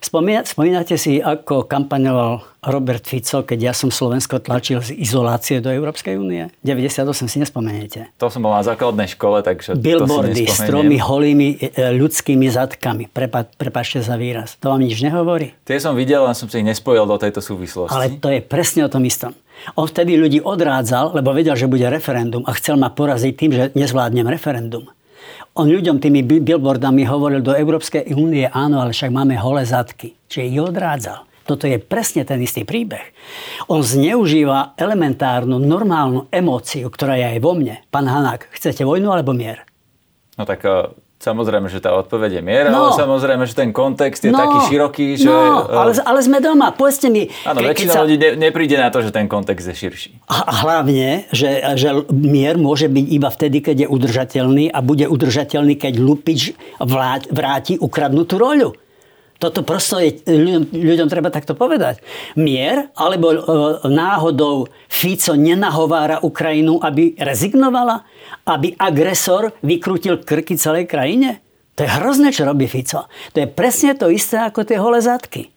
Spomínate 0.00 0.96
si, 0.96 1.20
ako 1.20 1.68
kampaňoval 1.68 2.64
Robert 2.72 3.04
Fico, 3.04 3.44
keď 3.44 3.58
ja 3.70 3.72
som 3.76 3.88
Slovensko 3.88 4.40
tlačil 4.40 4.80
z 4.80 4.96
izolácie 4.96 5.60
do 5.60 5.68
Európskej 5.68 6.16
únie? 6.16 6.48
98 6.64 7.28
si 7.28 7.36
nespomeniete. 7.40 8.12
To 8.16 8.32
som 8.32 8.44
bol 8.44 8.52
na 8.52 8.64
základnej 8.64 9.08
škole, 9.12 9.44
takže 9.44 9.76
Billboardy 9.76 10.44
s 10.48 10.60
tromi 10.64 10.96
holými 11.00 11.56
e, 11.56 11.92
ľudskými 11.96 12.48
zadkami. 12.48 13.12
Prepa, 13.12 13.48
za 14.00 14.16
výraz. 14.16 14.56
To 14.60 14.72
vám 14.72 14.84
nič 14.84 15.00
nehovorí? 15.04 15.56
Tie 15.64 15.80
som 15.80 15.96
videl, 15.96 16.24
len 16.24 16.36
som 16.36 16.48
si 16.48 16.60
ich 16.60 16.66
nespojil 16.66 17.04
do 17.04 17.16
tejto 17.20 17.44
súvislosti. 17.44 17.92
Ale 17.92 18.16
to 18.20 18.28
je 18.28 18.40
presne 18.44 18.84
o 18.84 18.90
tom 18.92 19.04
istom. 19.04 19.32
On 19.76 19.84
vtedy 19.84 20.16
ľudí 20.16 20.40
odrádzal, 20.40 21.12
lebo 21.12 21.36
vedel, 21.36 21.52
že 21.52 21.68
bude 21.68 21.84
referendum 21.88 22.44
a 22.48 22.56
chcel 22.56 22.80
ma 22.80 22.88
poraziť 22.88 23.32
tým, 23.36 23.50
že 23.52 23.64
nezvládnem 23.76 24.24
referendum. 24.24 24.88
On 25.58 25.66
ľuďom 25.66 25.98
tými 25.98 26.22
billboardami 26.22 27.02
hovoril 27.10 27.42
do 27.42 27.50
Európskej 27.50 28.14
únie, 28.14 28.46
áno, 28.46 28.78
ale 28.78 28.94
však 28.94 29.10
máme 29.10 29.34
holé 29.34 29.66
zadky. 29.66 30.14
Čiže 30.30 30.46
ich 30.46 30.62
odrádzal. 30.62 31.26
Toto 31.42 31.66
je 31.66 31.82
presne 31.82 32.22
ten 32.22 32.38
istý 32.38 32.62
príbeh. 32.62 33.10
On 33.66 33.82
zneužíva 33.82 34.78
elementárnu, 34.78 35.58
normálnu 35.58 36.30
emóciu, 36.30 36.86
ktorá 36.86 37.18
je 37.18 37.26
aj 37.34 37.38
vo 37.42 37.58
mne. 37.58 37.82
Pán 37.90 38.06
Hanák, 38.06 38.54
chcete 38.54 38.86
vojnu 38.86 39.10
alebo 39.10 39.34
mier? 39.34 39.66
No 40.38 40.46
tak 40.46 40.62
eh, 40.62 40.94
Samozrejme, 41.20 41.68
že 41.68 41.84
tá 41.84 41.92
odpoveď 41.92 42.40
je 42.40 42.42
miera, 42.42 42.72
no. 42.72 42.88
ale 42.88 42.96
samozrejme, 42.96 43.44
že 43.44 43.52
ten 43.52 43.76
kontext 43.76 44.24
je 44.24 44.32
no. 44.32 44.40
taký 44.40 44.72
široký, 44.72 45.20
že... 45.20 45.28
No, 45.28 45.68
ale, 45.68 45.92
ale 46.00 46.18
sme 46.24 46.40
doma, 46.40 46.72
povedzte 46.72 47.12
mi... 47.12 47.28
Áno, 47.44 47.60
väčšina 47.60 47.92
sa... 47.92 48.00
ľudí 48.08 48.16
ne, 48.16 48.48
nepríde 48.48 48.80
na 48.80 48.88
to, 48.88 49.04
že 49.04 49.12
ten 49.12 49.28
kontext 49.28 49.68
je 49.68 49.76
širší. 49.76 50.10
A 50.32 50.64
hlavne, 50.64 51.28
že, 51.28 51.76
že 51.76 52.08
mier 52.08 52.56
môže 52.56 52.88
byť 52.88 53.06
iba 53.12 53.28
vtedy, 53.28 53.60
keď 53.60 53.76
je 53.84 53.88
udržateľný 53.92 54.72
a 54.72 54.80
bude 54.80 55.04
udržateľný, 55.12 55.76
keď 55.76 56.00
Lupič 56.00 56.56
vráti 57.28 57.76
ukradnutú 57.76 58.40
roľu. 58.40 58.72
Toto 59.40 59.64
prosto 59.64 59.96
je, 59.96 60.20
ľuďom, 60.28 60.68
ľuďom 60.68 61.08
treba 61.08 61.32
takto 61.32 61.56
povedať. 61.56 62.04
Mier, 62.36 62.92
alebo 62.92 63.32
e, 63.32 63.38
náhodou 63.88 64.68
Fico 64.84 65.32
nenahovára 65.32 66.20
Ukrajinu, 66.20 66.76
aby 66.84 67.16
rezignovala? 67.16 68.04
aby 68.46 68.74
agresor 68.78 69.52
vykrútil 69.60 70.22
krky 70.22 70.56
celej 70.56 70.88
krajine? 70.88 71.42
To 71.76 71.86
je 71.86 71.90
hrozné, 71.90 72.34
čo 72.34 72.44
robí 72.44 72.68
Fico. 72.68 73.08
To 73.32 73.36
je 73.40 73.48
presne 73.48 73.96
to 73.96 74.12
isté 74.12 74.42
ako 74.42 74.66
tie 74.66 74.76
holé 74.76 75.00
zadky. 75.00 75.48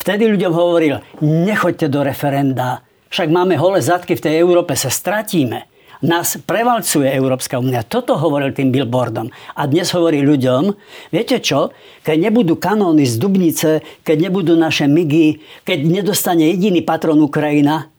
Vtedy 0.00 0.24
ľuďom 0.32 0.52
hovoril, 0.56 1.04
nechoďte 1.20 1.92
do 1.92 2.00
referenda, 2.00 2.80
však 3.12 3.28
máme 3.28 3.58
holé 3.60 3.84
zadky 3.84 4.16
v 4.16 4.24
tej 4.24 4.34
Európe, 4.40 4.72
sa 4.72 4.88
stratíme. 4.88 5.68
Nás 6.00 6.40
prevalcuje 6.40 7.12
Európska 7.12 7.60
únia. 7.60 7.84
Toto 7.84 8.16
hovoril 8.16 8.56
tým 8.56 8.72
billboardom. 8.72 9.28
A 9.52 9.68
dnes 9.68 9.92
hovorí 9.92 10.24
ľuďom, 10.24 10.72
viete 11.12 11.44
čo, 11.44 11.76
keď 12.00 12.16
nebudú 12.30 12.56
kanóny 12.56 13.04
z 13.04 13.20
Dubnice, 13.20 13.70
keď 14.00 14.32
nebudú 14.32 14.56
naše 14.56 14.88
migy, 14.88 15.44
keď 15.60 15.78
nedostane 15.84 16.48
jediný 16.56 16.80
patron 16.80 17.20
Ukrajina, 17.20 17.92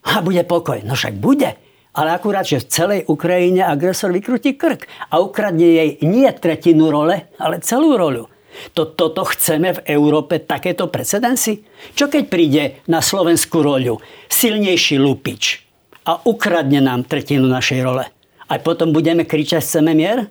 a 0.00 0.22
bude 0.22 0.46
pokoj. 0.46 0.80
No 0.86 0.94
však 0.94 1.18
bude 1.18 1.58
ale 1.90 2.14
akurát, 2.14 2.46
že 2.46 2.62
v 2.62 2.70
celej 2.70 3.00
Ukrajine 3.10 3.66
agresor 3.66 4.14
vykrutí 4.14 4.54
krk 4.54 4.86
a 5.10 5.18
ukradne 5.18 5.66
jej 5.66 5.90
nie 6.06 6.30
tretinu 6.38 6.86
role, 6.86 7.26
ale 7.34 7.58
celú 7.66 7.98
rolu. 7.98 8.30
To, 8.78 8.86
toto 8.86 9.26
chceme 9.26 9.78
v 9.78 9.84
Európe, 9.98 10.42
takéto 10.42 10.90
precedensy? 10.90 11.62
Čo 11.94 12.10
keď 12.10 12.22
príde 12.26 12.62
na 12.86 13.02
slovenskú 13.02 13.62
roľu 13.62 13.98
silnejší 14.30 14.98
lupič 14.98 15.69
a 16.10 16.18
ukradne 16.26 16.82
nám 16.82 17.06
tretinu 17.06 17.46
našej 17.46 17.80
role? 17.86 18.04
A 18.50 18.58
potom 18.58 18.90
budeme 18.90 19.22
kričať, 19.22 19.62
chceme 19.62 19.94
mier? 19.94 20.26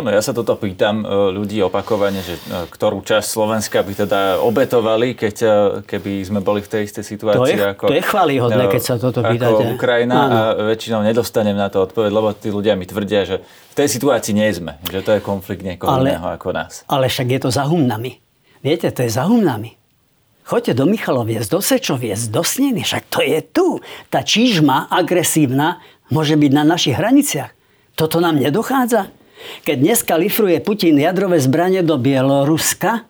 Áno, 0.00 0.08
ja 0.08 0.24
sa 0.24 0.32
toto 0.32 0.56
pýtam 0.56 1.04
e, 1.04 1.36
ľudí 1.36 1.60
opakovane, 1.60 2.24
že 2.24 2.40
e, 2.40 2.64
ktorú 2.72 3.04
časť 3.04 3.26
Slovenska 3.26 3.84
by 3.84 3.92
teda 4.08 4.20
obetovali, 4.40 5.12
keď, 5.12 5.36
e, 5.44 5.48
keby 5.84 6.24
sme 6.24 6.40
boli 6.40 6.64
v 6.64 6.72
tej 6.72 6.82
istej 6.88 7.04
situácii 7.04 7.52
to 7.52 7.60
je, 7.60 7.68
ako... 7.76 7.84
To 7.92 7.96
je 8.00 8.04
chválihodné, 8.08 8.64
keď 8.72 8.80
sa 8.80 8.94
toto 8.96 9.20
pýtate. 9.20 9.60
Ako 9.60 9.76
Ukrajina 9.76 10.16
Áno. 10.16 10.32
a 10.32 10.40
väčšinou 10.72 11.04
nedostanem 11.04 11.52
na 11.52 11.68
to 11.68 11.84
odpoveď, 11.84 12.16
lebo 12.16 12.32
tí 12.32 12.48
ľudia 12.48 12.80
mi 12.80 12.88
tvrdia, 12.88 13.28
že 13.28 13.36
v 13.44 13.74
tej 13.76 13.92
situácii 13.92 14.32
nie 14.32 14.48
sme, 14.48 14.80
že 14.88 15.04
to 15.04 15.12
je 15.12 15.20
konflikt 15.20 15.60
niekoho 15.60 15.92
ale, 15.92 16.16
iného 16.16 16.32
ako 16.32 16.48
nás. 16.56 16.80
Ale 16.88 17.12
však 17.12 17.36
je 17.36 17.40
to 17.44 17.50
za 17.52 17.68
humnami. 17.68 18.16
Viete, 18.64 18.88
to 18.96 19.04
je 19.04 19.12
za 19.12 19.28
humnami. 19.28 19.79
Choďte 20.50 20.74
do 20.74 20.82
Michaloviec, 20.82 21.46
do 21.46 21.62
Sečoviec, 21.62 22.26
do 22.26 22.42
Sniny, 22.42 22.82
však 22.82 23.06
to 23.06 23.22
je 23.22 23.38
tu. 23.38 23.78
Tá 24.10 24.26
čižma 24.26 24.90
agresívna 24.90 25.78
môže 26.10 26.34
byť 26.34 26.50
na 26.50 26.66
našich 26.66 26.98
hraniciach. 26.98 27.54
Toto 27.94 28.18
nám 28.18 28.42
nedochádza? 28.42 29.14
Keď 29.62 29.76
dneska 29.78 30.18
lifruje 30.18 30.58
Putin 30.58 30.98
jadrové 30.98 31.38
zbranie 31.38 31.86
do 31.86 31.94
Bieloruska 32.02 33.06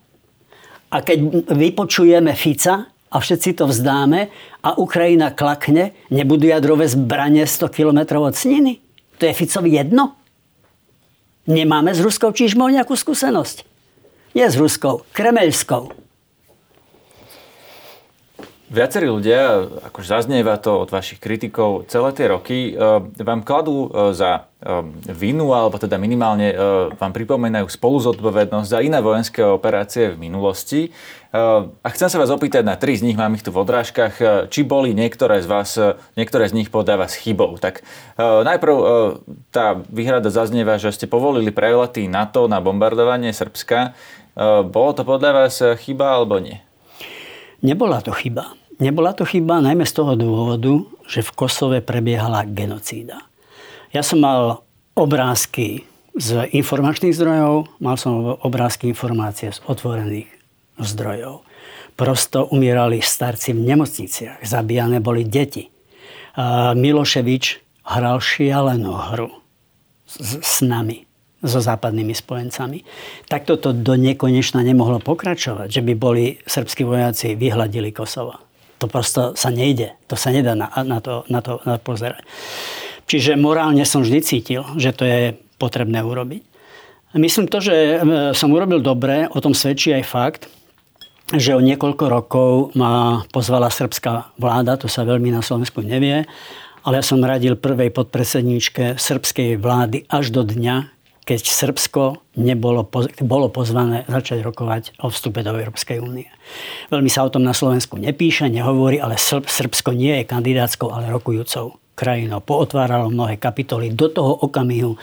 a 0.93 0.97
keď 1.01 1.49
vypočujeme 1.49 2.37
Fica 2.37 2.93
a 3.09 3.17
všetci 3.17 3.57
to 3.57 3.73
vzdáme 3.73 4.29
a 4.61 4.77
Ukrajina 4.77 5.33
klakne, 5.33 5.97
nebudú 6.13 6.45
jadrové 6.45 6.93
zbranie 6.93 7.49
100 7.49 7.73
km 7.73 8.21
od 8.21 8.37
Sniny? 8.37 8.85
To 9.17 9.25
je 9.25 9.33
Ficovi 9.33 9.81
jedno? 9.81 10.13
Nemáme 11.49 11.97
s 11.97 12.05
Ruskou 12.05 12.37
čižmou 12.37 12.69
nejakú 12.69 12.93
skúsenosť? 12.93 13.65
Nie 14.37 14.53
s 14.53 14.61
Ruskou, 14.61 15.09
kremelskou. 15.17 16.10
Viacerí 18.71 19.11
ľudia, 19.11 19.67
akože 19.91 20.07
zaznieva 20.07 20.55
to 20.55 20.79
od 20.79 20.95
vašich 20.95 21.19
kritikov 21.19 21.91
celé 21.91 22.15
tie 22.15 22.31
roky, 22.31 22.71
e, 22.71 23.03
vám 23.19 23.43
kladú 23.43 23.91
e, 23.91 24.15
za 24.15 24.47
e, 24.63 24.87
vinu, 25.11 25.51
alebo 25.51 25.75
teda 25.75 25.99
minimálne 25.99 26.55
vám 26.95 27.11
pripomínajú 27.11 27.67
spolu 27.67 27.99
zodpovednosť 27.99 28.71
za 28.71 28.79
iné 28.79 29.03
vojenské 29.03 29.43
operácie 29.43 30.15
v 30.15 30.23
minulosti. 30.23 30.95
A 31.31 31.89
chcem 31.95 32.11
sa 32.11 32.19
vás 32.19 32.31
opýtať 32.31 32.67
na 32.67 32.75
tri 32.75 32.99
z 32.99 33.07
nich, 33.07 33.15
mám 33.15 33.35
ich 33.39 33.47
tu 33.47 33.55
v 33.55 33.63
odrážkach, 33.63 34.47
či 34.51 34.67
boli 34.67 34.95
niektoré 34.95 35.43
z 35.43 35.47
vás, 35.47 35.79
niektoré 36.19 36.51
z 36.51 36.59
nich 36.59 36.75
podľa 36.75 37.07
vás 37.07 37.15
chybou. 37.15 37.55
Tak 37.55 37.87
najprv 38.19 38.75
tá 39.55 39.79
výhrada 39.95 40.27
zaznieva, 40.27 40.75
že 40.83 40.91
ste 40.91 41.07
povolili 41.07 41.55
prelety 41.55 42.11
NATO 42.11 42.51
na 42.51 42.59
bombardovanie 42.59 43.31
Srbska. 43.31 43.95
Bolo 44.75 44.91
to 44.91 45.07
podľa 45.07 45.31
vás 45.31 45.63
chyba 45.87 46.19
alebo 46.19 46.43
nie? 46.43 46.59
Nebola 47.63 48.03
to 48.03 48.11
chyba. 48.11 48.60
Nebola 48.81 49.13
to 49.13 49.29
chyba 49.29 49.61
najmä 49.61 49.85
z 49.85 49.93
toho 49.93 50.17
dôvodu, 50.17 50.89
že 51.05 51.21
v 51.21 51.31
Kosove 51.37 51.79
prebiehala 51.85 52.49
genocída. 52.49 53.29
Ja 53.93 54.01
som 54.01 54.25
mal 54.25 54.65
obrázky 54.97 55.85
z 56.17 56.49
informačných 56.51 57.13
zdrojov, 57.13 57.69
mal 57.77 58.01
som 58.01 58.41
obrázky 58.41 58.89
informácie 58.89 59.53
z 59.53 59.61
otvorených 59.69 60.33
zdrojov. 60.81 61.45
Prosto 61.93 62.49
umierali 62.49 63.05
starci 63.05 63.53
v 63.53 63.69
nemocniciach, 63.69 64.41
zabíjane 64.41 65.05
boli 65.05 65.29
deti. 65.29 65.69
Miloševič 66.73 67.45
hral 67.85 68.17
šialenú 68.17 68.97
hru 69.13 69.29
s, 70.09 70.41
s 70.41 70.55
nami, 70.65 71.05
so 71.45 71.61
západnými 71.61 72.17
spojencami. 72.17 72.85
Takto 73.29 73.61
to 73.61 73.77
do 73.77 73.93
nekonečna 73.97 74.65
nemohlo 74.65 75.05
pokračovať, 75.05 75.69
že 75.69 75.83
by 75.85 75.93
boli 75.97 76.41
srbskí 76.49 76.85
vojaci 76.85 77.37
vyhľadili 77.37 77.93
Kosovo. 77.93 78.50
To 78.81 78.89
prosto 78.89 79.37
sa 79.37 79.53
nejde. 79.53 79.93
To 80.09 80.17
sa 80.17 80.33
nedá 80.33 80.57
na, 80.57 80.73
na, 80.83 80.99
to, 81.05 81.29
na 81.29 81.45
to 81.45 81.61
na 81.69 81.77
pozerať. 81.77 82.25
Čiže 83.05 83.37
morálne 83.37 83.85
som 83.85 84.01
vždy 84.01 84.21
cítil, 84.25 84.63
že 84.81 84.97
to 84.97 85.05
je 85.05 85.37
potrebné 85.61 86.01
urobiť. 86.01 86.43
Myslím 87.19 87.51
to, 87.51 87.59
že 87.59 87.75
e, 87.75 87.97
som 88.33 88.55
urobil 88.55 88.79
dobre, 88.79 89.27
o 89.29 89.43
tom 89.43 89.51
svedčí 89.51 89.91
aj 89.91 90.05
fakt, 90.07 90.43
že 91.35 91.55
o 91.55 91.63
niekoľko 91.63 92.05
rokov 92.07 92.51
ma 92.79 93.23
pozvala 93.35 93.67
srbská 93.71 94.35
vláda, 94.39 94.79
to 94.79 94.87
sa 94.87 95.03
veľmi 95.03 95.35
na 95.35 95.43
Slovensku 95.43 95.83
nevie, 95.83 96.27
ale 96.87 96.95
ja 96.99 97.05
som 97.05 97.23
radil 97.23 97.59
prvej 97.59 97.91
podpredsedničke 97.93 98.95
srbskej 98.99 99.59
vlády 99.59 100.07
až 100.07 100.31
do 100.31 100.47
dňa, 100.47 101.00
keď 101.25 101.41
Srbsko 101.47 102.03
nebolo, 102.41 102.89
bolo 103.23 103.47
pozvané 103.53 104.03
začať 104.09 104.43
rokovať 104.43 104.83
o 105.05 105.13
vstupe 105.13 105.45
do 105.47 105.55
Európskej 105.55 106.03
únie. 106.03 106.27
Veľmi 106.91 107.07
sa 107.13 107.23
o 107.23 107.33
tom 107.33 107.47
na 107.47 107.55
Slovensku 107.55 108.01
nepíše, 108.01 108.51
nehovorí, 108.51 108.99
ale 108.99 109.21
Srbsko 109.21 109.95
nie 109.95 110.21
je 110.21 110.29
kandidátskou, 110.29 110.91
ale 110.91 111.13
rokujúcou 111.13 111.79
krajinou. 111.95 112.41
Pootváralo 112.41 113.13
mnohé 113.13 113.37
kapitoly 113.37 113.93
do 113.93 114.09
toho 114.09 114.33
okamihu, 114.43 114.97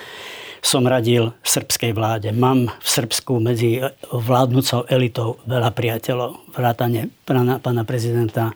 som 0.58 0.84
radil 0.84 1.38
srbskej 1.46 1.94
vláde. 1.94 2.34
Mám 2.34 2.74
v 2.74 2.88
Srbsku 2.90 3.38
medzi 3.38 3.78
vládnúcou 4.10 4.90
elitou 4.90 5.38
veľa 5.46 5.70
priateľov, 5.72 6.58
vrátane 6.58 7.14
pána 7.62 7.84
prezidenta 7.86 8.52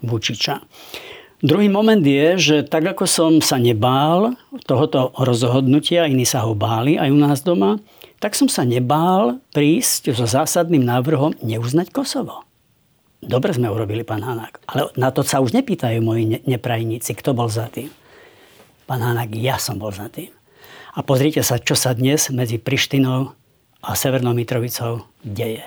Vučiča. 0.00 0.64
Druhý 1.44 1.68
moment 1.68 2.00
je, 2.00 2.40
že 2.40 2.56
tak 2.64 2.96
ako 2.96 3.04
som 3.04 3.32
sa 3.44 3.60
nebál 3.60 4.32
tohoto 4.64 5.12
rozhodnutia, 5.12 6.08
iní 6.08 6.24
sa 6.24 6.40
ho 6.48 6.56
báli 6.56 6.96
aj 6.96 7.12
u 7.12 7.18
nás 7.20 7.44
doma, 7.44 7.76
tak 8.16 8.32
som 8.32 8.48
sa 8.48 8.64
nebál 8.64 9.44
prísť 9.52 10.16
so 10.16 10.24
zásadným 10.24 10.80
návrhom 10.80 11.36
neuznať 11.44 11.92
Kosovo. 11.92 12.48
Dobre 13.20 13.52
sme 13.52 13.68
urobili, 13.68 14.08
pán 14.08 14.24
Hanák. 14.24 14.64
Ale 14.72 14.88
na 14.96 15.12
to 15.12 15.20
sa 15.20 15.44
už 15.44 15.52
nepýtajú 15.52 16.00
moji 16.00 16.40
neprajníci, 16.48 17.12
kto 17.12 17.36
bol 17.36 17.52
za 17.52 17.68
tým. 17.68 17.92
Pán 18.88 19.04
Hanák, 19.04 19.36
ja 19.36 19.60
som 19.60 19.76
bol 19.76 19.92
za 19.92 20.08
tým. 20.08 20.32
A 20.96 21.04
pozrite 21.04 21.44
sa, 21.44 21.60
čo 21.60 21.76
sa 21.76 21.92
dnes 21.92 22.32
medzi 22.32 22.56
Prištinou 22.56 23.36
a 23.84 23.92
Severnou 23.92 24.32
Mitrovicou 24.32 25.04
deje. 25.20 25.60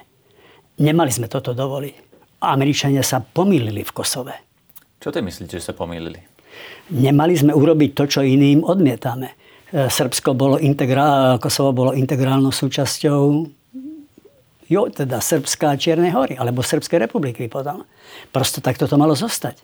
Nemali 0.81 1.13
sme 1.13 1.29
toto 1.29 1.53
dovoliť. 1.53 1.93
Američania 2.41 3.05
sa 3.05 3.21
pomýlili 3.21 3.85
v 3.85 3.93
Kosove. 3.93 4.46
Čo 4.97 5.13
ty 5.13 5.21
myslíte, 5.21 5.61
že 5.61 5.63
sa 5.63 5.77
pomýlili? 5.77 6.19
Nemali 6.93 7.37
sme 7.37 7.53
urobiť 7.53 7.91
to, 7.93 8.03
čo 8.09 8.19
iným 8.25 8.65
odmietame. 8.65 9.37
E, 9.69 9.87
Srbsko 9.91 10.33
bolo 10.33 10.57
integrál, 10.57 11.37
Kosovo 11.37 11.75
bolo 11.75 11.91
integrálnou 11.93 12.49
súčasťou 12.49 13.21
jo, 14.67 14.81
teda 14.91 15.23
Srbská 15.23 15.79
Čiernej 15.79 16.11
hory, 16.11 16.35
alebo 16.35 16.63
Srbskej 16.63 17.07
republiky 17.07 17.47
potom. 17.47 17.87
Prosto 18.31 18.59
takto 18.59 18.87
to 18.87 18.99
malo 18.99 19.15
zostať. 19.15 19.63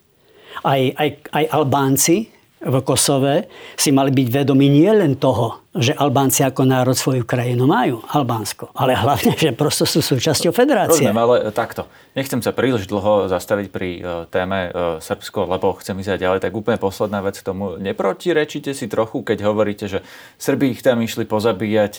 Aj, 0.64 0.80
aj, 0.80 1.10
aj 1.34 1.46
Albánci 1.52 2.30
v 2.64 2.76
Kosove 2.82 3.52
si 3.76 3.92
mali 3.92 4.16
byť 4.16 4.28
vedomi 4.32 4.72
nie 4.72 4.88
len 4.88 5.20
toho, 5.20 5.68
že 5.74 5.92
Albánci 5.92 6.46
ako 6.46 6.64
národ 6.70 6.94
svoju 6.94 7.26
krajinu 7.26 7.66
majú, 7.66 8.00
Albánsko, 8.06 8.72
ale 8.78 8.94
hlavne, 8.94 9.34
že 9.36 9.52
prosto 9.58 9.84
sú 9.90 10.06
súčasťou 10.06 10.54
federácie. 10.54 11.04
Rozumiem, 11.04 11.20
ale 11.20 11.36
takto. 11.52 11.90
Nechcem 12.14 12.40
sa 12.46 12.54
príliš 12.54 12.86
dlho 12.86 13.26
zastaviť 13.26 13.68
pri 13.74 13.90
uh, 14.00 14.06
téme 14.30 14.70
uh, 14.70 15.02
Srbsko, 15.02 15.50
lebo 15.50 15.74
chcem 15.82 15.98
ísť 15.98 16.22
ďalej. 16.22 16.46
Tak 16.46 16.54
úplne 16.54 16.78
posledná 16.78 17.26
vec 17.26 17.42
k 17.42 17.48
tomu. 17.48 17.82
Neprotirečíte 17.82 18.72
si 18.78 18.86
trochu, 18.86 19.26
keď 19.26 19.50
hovoríte, 19.50 19.90
že 19.90 20.06
Srbi 20.38 20.78
ich 20.78 20.86
tam 20.86 21.02
išli 21.02 21.26
pozabíjať, 21.26 21.94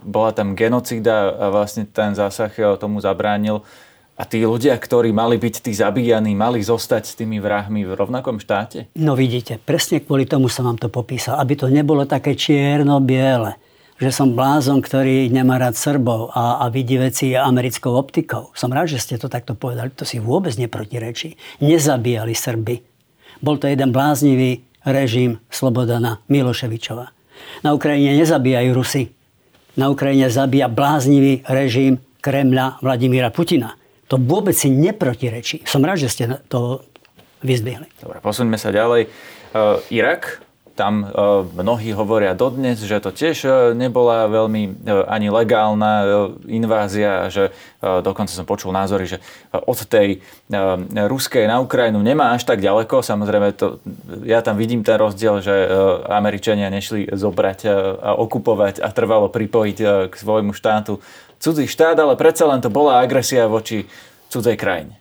bola 0.00 0.32
tam 0.32 0.56
genocida 0.56 1.28
a 1.36 1.52
vlastne 1.52 1.84
ten 1.84 2.16
zásah 2.16 2.50
tomu 2.80 3.04
zabránil. 3.04 3.62
A 4.20 4.28
tí 4.28 4.44
ľudia, 4.44 4.76
ktorí 4.76 5.16
mali 5.16 5.40
byť 5.40 5.64
tí 5.64 5.72
zabíjaní, 5.72 6.36
mali 6.36 6.60
zostať 6.60 7.02
s 7.08 7.16
tými 7.16 7.40
vrahmi 7.40 7.88
v 7.88 7.96
rovnakom 7.96 8.36
štáte? 8.36 8.92
No 9.00 9.16
vidíte, 9.16 9.56
presne 9.56 10.04
kvôli 10.04 10.28
tomu 10.28 10.52
som 10.52 10.68
vám 10.68 10.76
to 10.76 10.92
popísal, 10.92 11.40
aby 11.40 11.56
to 11.56 11.72
nebolo 11.72 12.04
také 12.04 12.36
čierno-biele 12.36 13.56
že 14.00 14.16
som 14.16 14.32
blázon, 14.32 14.80
ktorý 14.80 15.28
nemá 15.28 15.60
rád 15.60 15.76
Srbov 15.76 16.32
a, 16.32 16.64
a 16.64 16.72
vidí 16.72 16.96
veci 16.96 17.36
americkou 17.36 17.92
optikou. 17.92 18.48
Som 18.56 18.72
rád, 18.72 18.96
že 18.96 18.96
ste 18.96 19.20
to 19.20 19.28
takto 19.28 19.52
povedali. 19.52 19.92
To 19.92 20.08
si 20.08 20.16
vôbec 20.16 20.56
neprotirečí. 20.56 21.36
Nezabíjali 21.60 22.32
Srby. 22.32 22.80
Bol 23.44 23.60
to 23.60 23.68
jeden 23.68 23.92
bláznivý 23.92 24.64
režim 24.88 25.36
Slobodana 25.52 26.24
Miloševičova. 26.32 27.12
Na 27.60 27.76
Ukrajine 27.76 28.16
nezabíjajú 28.16 28.70
Rusy. 28.72 29.12
Na 29.76 29.92
Ukrajine 29.92 30.32
zabíja 30.32 30.72
bláznivý 30.72 31.44
režim 31.44 32.00
Kremľa 32.24 32.80
Vladimíra 32.80 33.28
Putina. 33.28 33.79
To 34.10 34.18
vôbec 34.18 34.58
si 34.58 34.66
neprotirečí. 34.74 35.62
Som 35.70 35.86
rád, 35.86 36.02
že 36.02 36.10
ste 36.10 36.24
to 36.50 36.82
vyzdvihli. 37.46 37.86
Dobre, 38.02 38.18
posuňme 38.18 38.58
sa 38.58 38.74
ďalej. 38.74 39.06
Uh, 39.54 39.78
Irak, 39.94 40.42
tam 40.74 41.04
uh, 41.04 41.44
mnohí 41.44 41.92
hovoria 41.92 42.32
dodnes, 42.32 42.80
že 42.80 43.04
to 43.04 43.12
tiež 43.12 43.36
uh, 43.44 43.52
nebola 43.76 44.26
veľmi 44.32 44.62
uh, 44.66 45.04
ani 45.06 45.28
legálna 45.28 45.92
uh, 46.02 46.06
invázia, 46.48 47.28
že 47.28 47.52
uh, 47.52 48.00
dokonca 48.00 48.32
som 48.32 48.48
počul 48.48 48.72
názory, 48.72 49.06
že 49.06 49.18
uh, 49.20 49.62
od 49.62 49.78
tej 49.84 50.24
uh, 50.50 50.80
ruskej 51.06 51.44
na 51.44 51.60
Ukrajinu 51.60 52.00
nemá 52.02 52.32
až 52.32 52.48
tak 52.48 52.64
ďaleko. 52.64 53.06
Samozrejme, 53.06 53.54
to, 53.54 53.78
ja 54.24 54.40
tam 54.40 54.56
vidím 54.56 54.82
ten 54.82 54.98
rozdiel, 54.98 55.38
že 55.38 55.54
uh, 55.54 56.02
Američania 56.10 56.72
nešli 56.72 57.12
zobrať 57.12 57.58
uh, 57.62 57.72
a 58.00 58.10
okupovať 58.16 58.80
a 58.82 58.88
trvalo 58.90 59.28
pripojiť 59.30 59.78
uh, 59.84 59.88
k 60.08 60.14
svojmu 60.16 60.50
štátu 60.56 60.98
cudzí 61.40 61.64
štát, 61.66 61.96
ale 61.96 62.14
predsa 62.14 62.46
len 62.46 62.60
to 62.60 62.68
bola 62.68 63.00
agresia 63.00 63.48
voči 63.48 63.88
cudzej 64.28 64.54
krajine. 64.60 65.00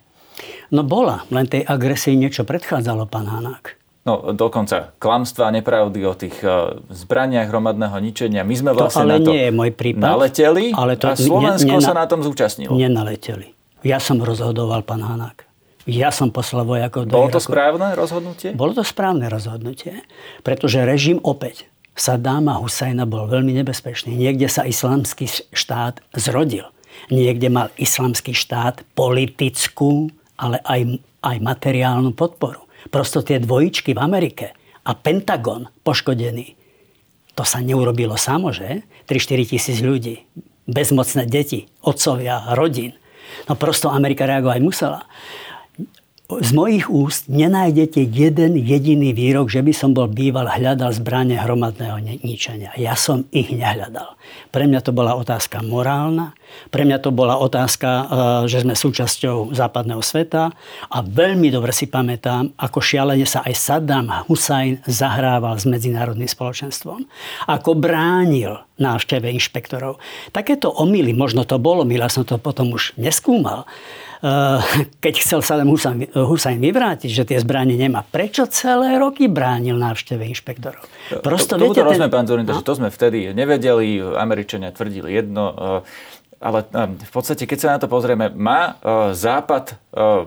No 0.71 0.87
bola, 0.87 1.27
len 1.29 1.45
tej 1.45 1.67
agresii 1.67 2.15
niečo 2.15 2.47
predchádzalo, 2.47 3.05
pán 3.11 3.27
Hanák. 3.27 3.75
No 4.07 4.31
dokonca 4.31 4.95
klamstvá, 4.97 5.51
nepravdy 5.51 6.01
o 6.07 6.15
tých 6.15 6.39
uh, 6.41 6.79
zbraniach 6.87 7.51
hromadného 7.51 7.99
ničenia. 7.99 8.47
My 8.47 8.55
sme 8.55 8.71
vlastne 8.71 9.03
to 9.03 9.05
ale 9.05 9.13
na 9.19 9.27
to 9.27 9.31
nie 9.35 9.43
je 9.43 9.51
môj 9.53 9.71
prípad. 9.75 10.01
naleteli 10.01 10.65
ale 10.71 10.95
to, 10.95 11.11
a 11.11 11.13
Slovensko 11.19 11.75
ne, 11.75 11.83
ne, 11.83 11.85
sa 11.85 11.93
na 11.93 12.07
tom 12.07 12.23
zúčastnilo. 12.23 12.73
Nenaleteli. 12.73 13.53
Ja 13.83 13.99
som 13.99 14.23
rozhodoval, 14.23 14.87
pán 14.87 15.03
Hanák. 15.03 15.45
Ja 15.89 16.13
som 16.13 16.29
poslal 16.29 16.63
vojakov 16.63 17.09
do 17.09 17.17
Bolo 17.17 17.33
to 17.33 17.41
správne 17.41 17.91
rozhodnutie? 17.97 18.53
Bolo 18.53 18.77
to 18.77 18.85
správne 18.85 19.25
rozhodnutie, 19.27 20.05
pretože 20.45 20.79
režim 20.85 21.17
opäť 21.25 21.67
Sadáma 21.95 22.57
Husajna 22.59 23.03
bol 23.03 23.27
veľmi 23.27 23.53
nebezpečný. 23.59 24.15
Niekde 24.15 24.47
sa 24.47 24.63
islamský 24.63 25.27
štát 25.51 25.99
zrodil. 26.15 26.67
Niekde 27.11 27.47
mal 27.51 27.67
islamský 27.75 28.35
štát 28.35 28.83
politickú, 28.95 30.11
ale 30.39 30.63
aj, 30.63 30.99
aj 31.23 31.37
materiálnu 31.43 32.15
podporu. 32.15 32.65
Prosto 32.87 33.19
tie 33.19 33.39
dvojičky 33.43 33.91
v 33.91 33.99
Amerike 33.99 34.55
a 34.87 34.95
Pentagon 34.95 35.67
poškodený. 35.83 36.55
To 37.35 37.43
sa 37.43 37.59
neurobilo 37.59 38.15
samo, 38.15 38.51
že? 38.51 38.83
3-4 39.07 39.51
tisíc 39.55 39.77
ľudí, 39.79 40.27
bezmocné 40.67 41.27
deti, 41.27 41.67
otcovia, 41.83 42.55
rodín. 42.55 42.95
No 43.47 43.55
prosto 43.55 43.91
Amerika 43.91 44.25
reagovať 44.25 44.59
musela 44.59 45.05
z 46.29 46.53
mojich 46.53 46.85
úst 46.93 47.25
nenájdete 47.25 48.05
jeden 48.05 48.53
jediný 48.53 49.17
výrok, 49.17 49.49
že 49.49 49.65
by 49.65 49.73
som 49.73 49.97
bol 49.97 50.05
býval 50.05 50.45
hľadal 50.45 50.93
zbranie 50.93 51.41
hromadného 51.41 51.97
ničenia. 52.21 52.69
Ja 52.77 52.93
som 52.93 53.25
ich 53.33 53.49
nehľadal. 53.49 54.13
Pre 54.53 54.63
mňa 54.69 54.85
to 54.85 54.93
bola 54.93 55.17
otázka 55.17 55.65
morálna, 55.65 56.37
pre 56.69 56.85
mňa 56.85 57.01
to 57.01 57.09
bola 57.09 57.41
otázka, 57.41 57.89
e, 57.89 58.03
že 58.45 58.61
sme 58.61 58.77
súčasťou 58.77 59.57
západného 59.57 60.05
sveta 60.05 60.53
a 60.85 60.97
veľmi 61.01 61.49
dobre 61.49 61.73
si 61.73 61.89
pamätám, 61.89 62.53
ako 62.61 62.77
šialene 62.77 63.25
sa 63.25 63.41
aj 63.41 63.53
Saddam 63.57 64.13
Hussein 64.29 64.85
zahrával 64.85 65.57
s 65.57 65.65
medzinárodným 65.65 66.29
spoločenstvom. 66.29 67.09
Ako 67.49 67.73
bránil 67.73 68.61
návšteve 68.77 69.33
inšpektorov. 69.33 69.97
Takéto 70.29 70.69
omily, 70.71 71.11
možno 71.11 71.41
to 71.41 71.57
bolo, 71.57 71.83
milá 71.83 72.07
som 72.07 72.21
to 72.21 72.37
potom 72.37 72.69
už 72.71 72.93
neskúmal, 72.95 73.65
keď 74.99 75.13
chcel 75.23 75.39
Saddam 75.39 75.71
Hussein 75.71 76.59
vyvrátiť, 76.59 77.11
že 77.11 77.23
tie 77.23 77.37
zbranie 77.39 77.79
nemá, 77.79 78.03
prečo 78.03 78.43
celé 78.51 78.99
roky 78.99 79.31
bránil 79.31 79.79
návšteve 79.79 80.27
inšpektorov? 80.35 80.83
Prosto, 81.23 81.55
to, 81.55 81.71
viete, 81.71 81.79
to 81.79 81.87
rozumiem, 81.87 82.11
ten... 82.11 82.17
pán 82.19 82.27
Zorinta, 82.27 82.51
no? 82.51 82.59
že 82.59 82.67
to 82.67 82.75
sme 82.75 82.91
vtedy 82.91 83.31
nevedeli, 83.31 84.03
Američania 84.19 84.75
tvrdili 84.75 85.15
jedno, 85.15 85.43
eh, 85.55 86.43
ale 86.43 86.67
eh, 86.67 86.91
v 86.99 87.11
podstate, 87.15 87.47
keď 87.47 87.57
sa 87.57 87.67
na 87.75 87.79
to 87.79 87.87
pozrieme, 87.87 88.27
má 88.35 88.75
Západ 89.15 89.79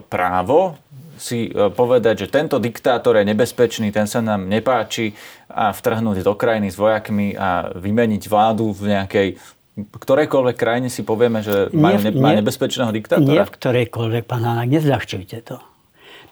právo 0.09 0.81
si 1.13 1.53
povedať, 1.53 2.25
že 2.25 2.33
tento 2.33 2.57
diktátor 2.57 3.15
je 3.21 3.29
nebezpečný, 3.29 3.93
ten 3.93 4.09
sa 4.09 4.19
nám 4.19 4.49
nepáči 4.49 5.13
a 5.47 5.69
vtrhnúť 5.69 6.25
do 6.25 6.33
krajiny 6.33 6.73
s 6.73 6.75
vojakmi 6.75 7.37
a 7.37 7.69
vymeniť 7.77 8.23
vládu 8.27 8.73
v 8.73 8.97
nejakej 8.97 9.27
ktorejkoľvek 9.73 10.55
krajine 10.55 10.89
si 10.93 11.01
povieme, 11.01 11.41
že 11.41 11.73
majú 11.73 11.97
ne, 11.97 12.11
má 12.13 12.37
nebezpečného 12.37 12.93
diktátora? 12.93 13.25
Nie 13.25 13.41
v 13.41 13.53
ktorejkoľvek, 13.57 14.23
pán 14.29 14.45
Hanák, 14.45 14.69
nezľahčujte 14.69 15.37
to. 15.41 15.57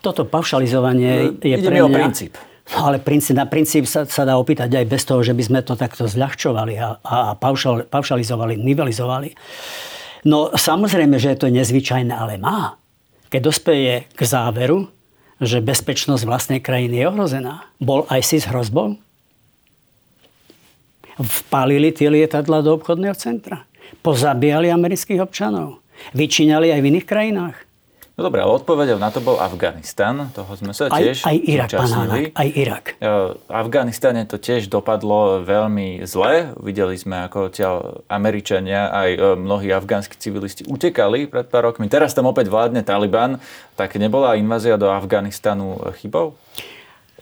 Toto 0.01 0.25
paušalizovanie 0.25 1.37
no, 1.37 1.41
je 1.41 1.57
Ide 1.57 1.65
pre 1.65 1.77
mňa... 1.81 1.85
o 1.85 1.89
princíp. 1.89 2.33
No, 2.71 2.87
ale 2.87 3.01
princíp, 3.01 3.35
na 3.35 3.49
princíp 3.49 3.89
sa, 3.89 4.05
sa 4.05 4.23
dá 4.23 4.37
opýtať 4.37 4.69
aj 4.77 4.85
bez 4.85 5.01
toho, 5.03 5.25
že 5.25 5.33
by 5.33 5.43
sme 5.43 5.59
to 5.65 5.73
takto 5.73 6.05
zľahčovali 6.05 6.73
a, 6.77 7.01
a 7.01 7.15
paušal, 7.35 7.89
paušalizovali, 7.89 8.61
nivelizovali. 8.61 9.33
No 10.29 10.53
samozrejme, 10.53 11.17
že 11.17 11.33
je 11.33 11.37
to 11.41 11.47
nezvyčajné, 11.49 12.13
ale 12.13 12.37
má. 12.37 12.77
Keď 13.33 13.41
dospeje 13.41 13.93
k 14.13 14.21
záveru, 14.21 14.85
že 15.41 15.57
bezpečnosť 15.57 16.23
vlastnej 16.29 16.61
krajiny 16.61 17.01
je 17.01 17.05
ohrozená. 17.09 17.65
Bol 17.81 18.05
aj 18.13 18.21
si 18.21 18.37
s 18.37 18.45
hrozbou? 18.45 19.01
Vpálili 21.21 21.93
tie 21.93 22.09
lietadla 22.09 22.65
do 22.65 22.75
obchodného 22.75 23.15
centra. 23.15 23.63
Pozabíjali 24.01 24.73
amerických 24.73 25.21
občanov. 25.21 25.81
Vyčíňali 26.17 26.73
aj 26.73 26.79
v 26.81 26.89
iných 26.89 27.07
krajinách. 27.07 27.57
No 28.19 28.27
dobré, 28.27 28.43
ale 28.43 28.59
odpovedou 28.59 28.99
na 28.99 29.07
to 29.07 29.23
bol 29.23 29.39
Afganistan, 29.39 30.29
toho 30.35 30.51
sme 30.59 30.75
sa 30.75 30.91
tiež 30.91 31.23
aj, 31.23 31.31
aj 31.31 31.37
Irak, 31.47 31.69
zúčastnili. 31.71 32.21
aj 32.35 32.47
Irak. 32.59 32.85
V 32.99 33.49
Afganistane 33.49 34.27
to 34.27 34.35
tiež 34.35 34.67
dopadlo 34.67 35.39
veľmi 35.47 36.03
zle. 36.03 36.51
Videli 36.59 36.99
sme, 36.99 37.25
ako 37.31 37.47
odtiaľ 37.47 38.03
Američania, 38.11 38.91
aj 38.91 39.09
e, 39.15 39.19
mnohí 39.39 39.71
afgánsky 39.71 40.19
civilisti 40.19 40.67
utekali 40.67 41.31
pred 41.31 41.47
pár 41.47 41.71
rokmi. 41.71 41.87
Teraz 41.87 42.11
tam 42.11 42.27
opäť 42.27 42.51
vládne 42.51 42.83
Taliban. 42.83 43.39
Tak 43.79 43.95
nebola 43.95 44.35
invázia 44.35 44.75
do 44.75 44.91
Afganistanu 44.91 45.79
chybou? 45.95 46.35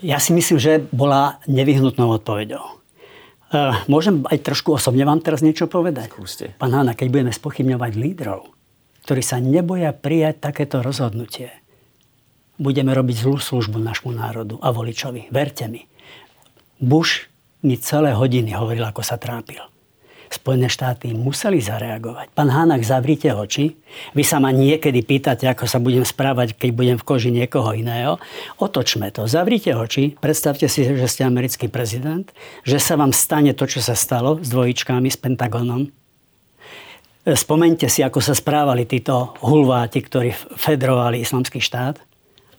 Ja 0.02 0.18
si 0.18 0.34
myslím, 0.34 0.58
že 0.58 0.84
bola 0.89 1.38
nevyhnutnou 1.45 2.18
odpovedou. 2.18 2.78
Môžem 3.89 4.26
aj 4.30 4.45
trošku 4.45 4.78
osobne 4.78 5.04
vám 5.06 5.22
teraz 5.26 5.41
niečo 5.41 5.66
povedať? 5.66 6.14
Skúste. 6.14 6.45
Pán 6.62 6.74
Hána, 6.74 6.93
keď 6.93 7.08
budeme 7.10 7.34
spochybňovať 7.34 7.91
lídrov, 7.97 8.54
ktorí 9.08 9.22
sa 9.26 9.41
neboja 9.41 9.89
prijať 9.95 10.38
takéto 10.43 10.86
rozhodnutie, 10.86 11.50
budeme 12.60 12.93
robiť 12.93 13.16
zlú 13.26 13.41
službu 13.41 13.80
našmu 13.82 14.14
národu 14.14 14.60
a 14.62 14.70
voličovi. 14.70 15.32
Verte 15.34 15.66
mi. 15.66 15.88
Bush 16.78 17.32
mi 17.66 17.76
celé 17.80 18.14
hodiny 18.14 18.54
hovoril, 18.56 18.86
ako 18.86 19.02
sa 19.02 19.18
trápil. 19.18 19.60
Spojené 20.30 20.69
štáty 20.69 21.09
museli 21.17 21.57
zareagovať. 21.57 22.30
Pán 22.38 22.53
Hának, 22.53 22.86
zavrite 22.86 23.34
oči. 23.34 23.73
Vy 24.13 24.21
sa 24.21 24.38
ma 24.38 24.53
niekedy 24.53 25.01
pýtate, 25.01 25.49
ako 25.49 25.65
sa 25.65 25.82
budem 25.82 26.05
správať, 26.05 26.53
keď 26.53 26.69
budem 26.73 26.97
v 27.01 27.05
koži 27.05 27.34
niekoho 27.34 27.73
iného. 27.73 28.21
Otočme 28.61 29.09
to. 29.09 29.25
Zavrite 29.25 29.73
oči. 29.73 30.13
Predstavte 30.21 30.69
si, 30.69 30.86
že 30.86 31.09
ste 31.09 31.25
americký 31.25 31.65
prezident, 31.65 32.30
že 32.61 32.77
sa 32.77 32.93
vám 32.93 33.09
stane 33.09 33.57
to, 33.57 33.65
čo 33.65 33.82
sa 33.82 33.97
stalo 33.97 34.38
s 34.38 34.53
dvojičkami, 34.53 35.09
s 35.09 35.17
Pentagonom. 35.17 35.89
Spomente 37.30 37.86
si, 37.91 38.01
ako 38.01 38.23
sa 38.23 38.34
správali 38.34 38.89
títo 38.89 39.38
hulváti, 39.45 40.01
ktorí 40.01 40.34
fedrovali 40.57 41.21
islamský 41.21 41.61
štát. 41.61 42.01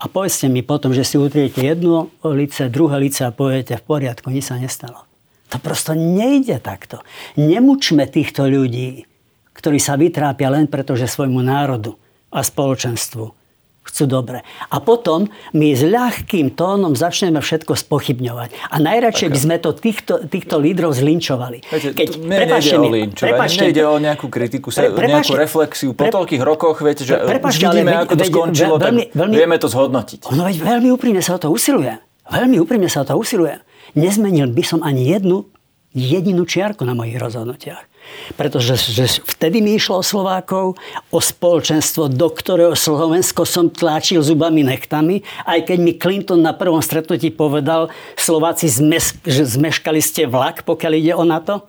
A 0.01 0.09
povedzte 0.09 0.49
mi 0.49 0.65
potom, 0.65 0.97
že 0.97 1.05
si 1.05 1.21
utriete 1.21 1.61
jedno 1.61 2.09
lice, 2.25 2.73
druhé 2.73 2.97
lice 3.03 3.27
a 3.27 3.35
poviete 3.35 3.77
v 3.77 3.85
poriadku, 3.85 4.33
nič 4.33 4.49
sa 4.49 4.57
nestalo. 4.57 5.10
To 5.51 5.57
prosto 5.59 5.99
nejde 5.99 6.63
takto. 6.63 7.03
Nemučme 7.35 8.07
týchto 8.07 8.47
ľudí, 8.47 9.07
ktorí 9.51 9.83
sa 9.83 9.99
vytrápia 9.99 10.47
len 10.49 10.71
preto, 10.71 10.95
že 10.95 11.11
svojmu 11.11 11.43
národu 11.43 11.99
a 12.31 12.41
spoločenstvu 12.47 13.41
chcú 13.81 14.05
dobre. 14.07 14.47
A 14.71 14.79
potom 14.79 15.27
my 15.57 15.69
s 15.75 15.83
ľahkým 15.83 16.55
tónom 16.55 16.95
začneme 16.95 17.43
všetko 17.43 17.75
spochybňovať. 17.75 18.71
A 18.71 18.77
najradšej 18.79 19.29
by 19.33 19.39
sme 19.41 19.57
to 19.59 19.75
týchto, 19.75 20.23
týchto 20.31 20.63
lídrov 20.63 20.95
zlinčovali. 20.95 21.67
Viete, 21.67 21.91
Keď, 21.97 22.09
mne 22.23 22.37
nejde 22.47 22.77
o 22.77 22.87
linčovanie, 22.87 23.59
nejde 23.67 23.83
o 23.83 23.97
nejakú 23.99 24.27
kritiku, 24.31 24.69
pre, 24.71 25.07
nejakú 25.11 25.35
reflexiu. 25.35 25.91
Po 25.97 26.07
pre, 26.07 26.15
toľkých 26.15 26.43
rokoch, 26.45 26.79
viete, 26.85 27.03
že 27.03 27.19
prepačte, 27.19 27.67
už 27.67 27.75
vidíme, 27.75 27.93
ako 27.99 28.15
to 28.15 28.23
veď, 28.23 28.31
skončilo, 28.31 28.75
veľmi, 28.79 29.05
veľmi, 29.11 29.35
vieme 29.35 29.57
to 29.59 29.67
zhodnotiť. 29.67 30.21
No 30.31 30.47
veď 30.47 30.57
veľmi 30.63 30.89
úprimne 30.95 31.25
sa 31.25 31.35
o 31.35 31.39
to 31.43 31.49
usilujem. 31.51 31.99
Veľmi 32.31 32.63
úprimne 32.63 32.87
sa 32.87 33.03
o 33.03 33.07
to 33.09 33.19
usilujem 33.19 33.59
nezmenil 33.95 34.51
by 34.51 34.63
som 34.65 34.81
ani 34.83 35.11
jednu 35.11 35.49
jedinú 35.91 36.47
čiarku 36.47 36.87
na 36.87 36.95
mojich 36.95 37.19
rozhodnutiach. 37.19 37.91
Pretože 38.39 38.79
že 38.79 39.07
vtedy 39.27 39.59
mi 39.61 39.75
išlo 39.77 40.01
o 40.01 40.07
Slovákov, 40.07 40.79
o 41.11 41.19
spoločenstvo, 41.19 42.11
do 42.11 42.31
ktorého 42.31 42.79
Slovensko 42.79 43.43
som 43.43 43.69
tlačil 43.69 44.23
zubami 44.23 44.63
nechtami, 44.63 45.23
aj 45.47 45.67
keď 45.67 45.79
mi 45.83 45.99
Clinton 45.99 46.41
na 46.41 46.55
prvom 46.55 46.81
stretnutí 46.81 47.35
povedal, 47.35 47.91
Slováci 48.15 48.71
zmes, 48.71 49.19
že 49.27 49.47
zmeškali 49.47 49.99
ste 49.99 50.31
vlak, 50.31 50.63
pokiaľ 50.63 50.93
ide 50.97 51.13
o 51.15 51.27
NATO. 51.27 51.67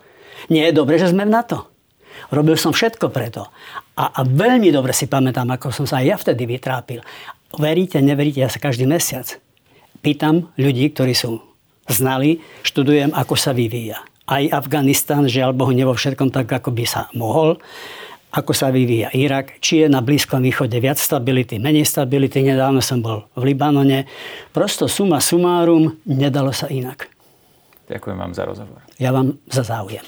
Nie 0.53 0.69
je 0.69 0.77
dobre, 0.77 1.01
že 1.01 1.09
sme 1.09 1.25
v 1.25 1.33
NATO. 1.33 1.69
Robil 2.29 2.55
som 2.55 2.71
všetko 2.71 3.09
preto. 3.09 3.49
A, 3.97 4.21
a 4.21 4.21
veľmi 4.21 4.69
dobre 4.69 4.93
si 4.93 5.09
pamätám, 5.09 5.49
ako 5.49 5.73
som 5.73 5.85
sa 5.89 5.99
aj 5.99 6.05
ja 6.05 6.17
vtedy 6.17 6.45
vytrápil. 6.45 7.01
Veríte, 7.57 7.99
neveríte, 7.99 8.39
ja 8.39 8.49
sa 8.49 8.61
každý 8.61 8.87
mesiac 8.87 9.41
pýtam 10.01 10.49
ľudí, 10.57 10.89
ktorí 10.91 11.13
sú 11.13 11.50
znali, 11.91 12.39
študujem, 12.63 13.11
ako 13.11 13.35
sa 13.35 13.51
vyvíja. 13.51 14.01
Aj 14.25 14.43
Afganistan, 14.49 15.27
žiaľ 15.27 15.51
Bohu, 15.51 15.75
nie 15.75 15.83
vo 15.83 15.93
všetkom 15.93 16.31
tak, 16.31 16.47
ako 16.47 16.71
by 16.71 16.85
sa 16.87 17.11
mohol. 17.11 17.59
Ako 18.31 18.55
sa 18.55 18.71
vyvíja 18.71 19.11
Irak, 19.11 19.59
či 19.59 19.83
je 19.83 19.87
na 19.91 19.99
Blízkom 19.99 20.39
východe 20.39 20.79
viac 20.79 20.95
stability, 20.95 21.59
menej 21.59 21.83
stability. 21.83 22.39
Nedávno 22.39 22.79
som 22.79 23.03
bol 23.03 23.27
v 23.35 23.51
Libanone. 23.51 24.07
Prosto 24.55 24.87
suma 24.87 25.19
sumárum, 25.19 25.99
nedalo 26.07 26.55
sa 26.55 26.71
inak. 26.71 27.11
Ďakujem 27.91 28.15
vám 28.15 28.31
za 28.31 28.43
rozhovor. 28.47 28.79
Ja 28.95 29.11
vám 29.11 29.35
za 29.51 29.67
záujem. 29.67 30.07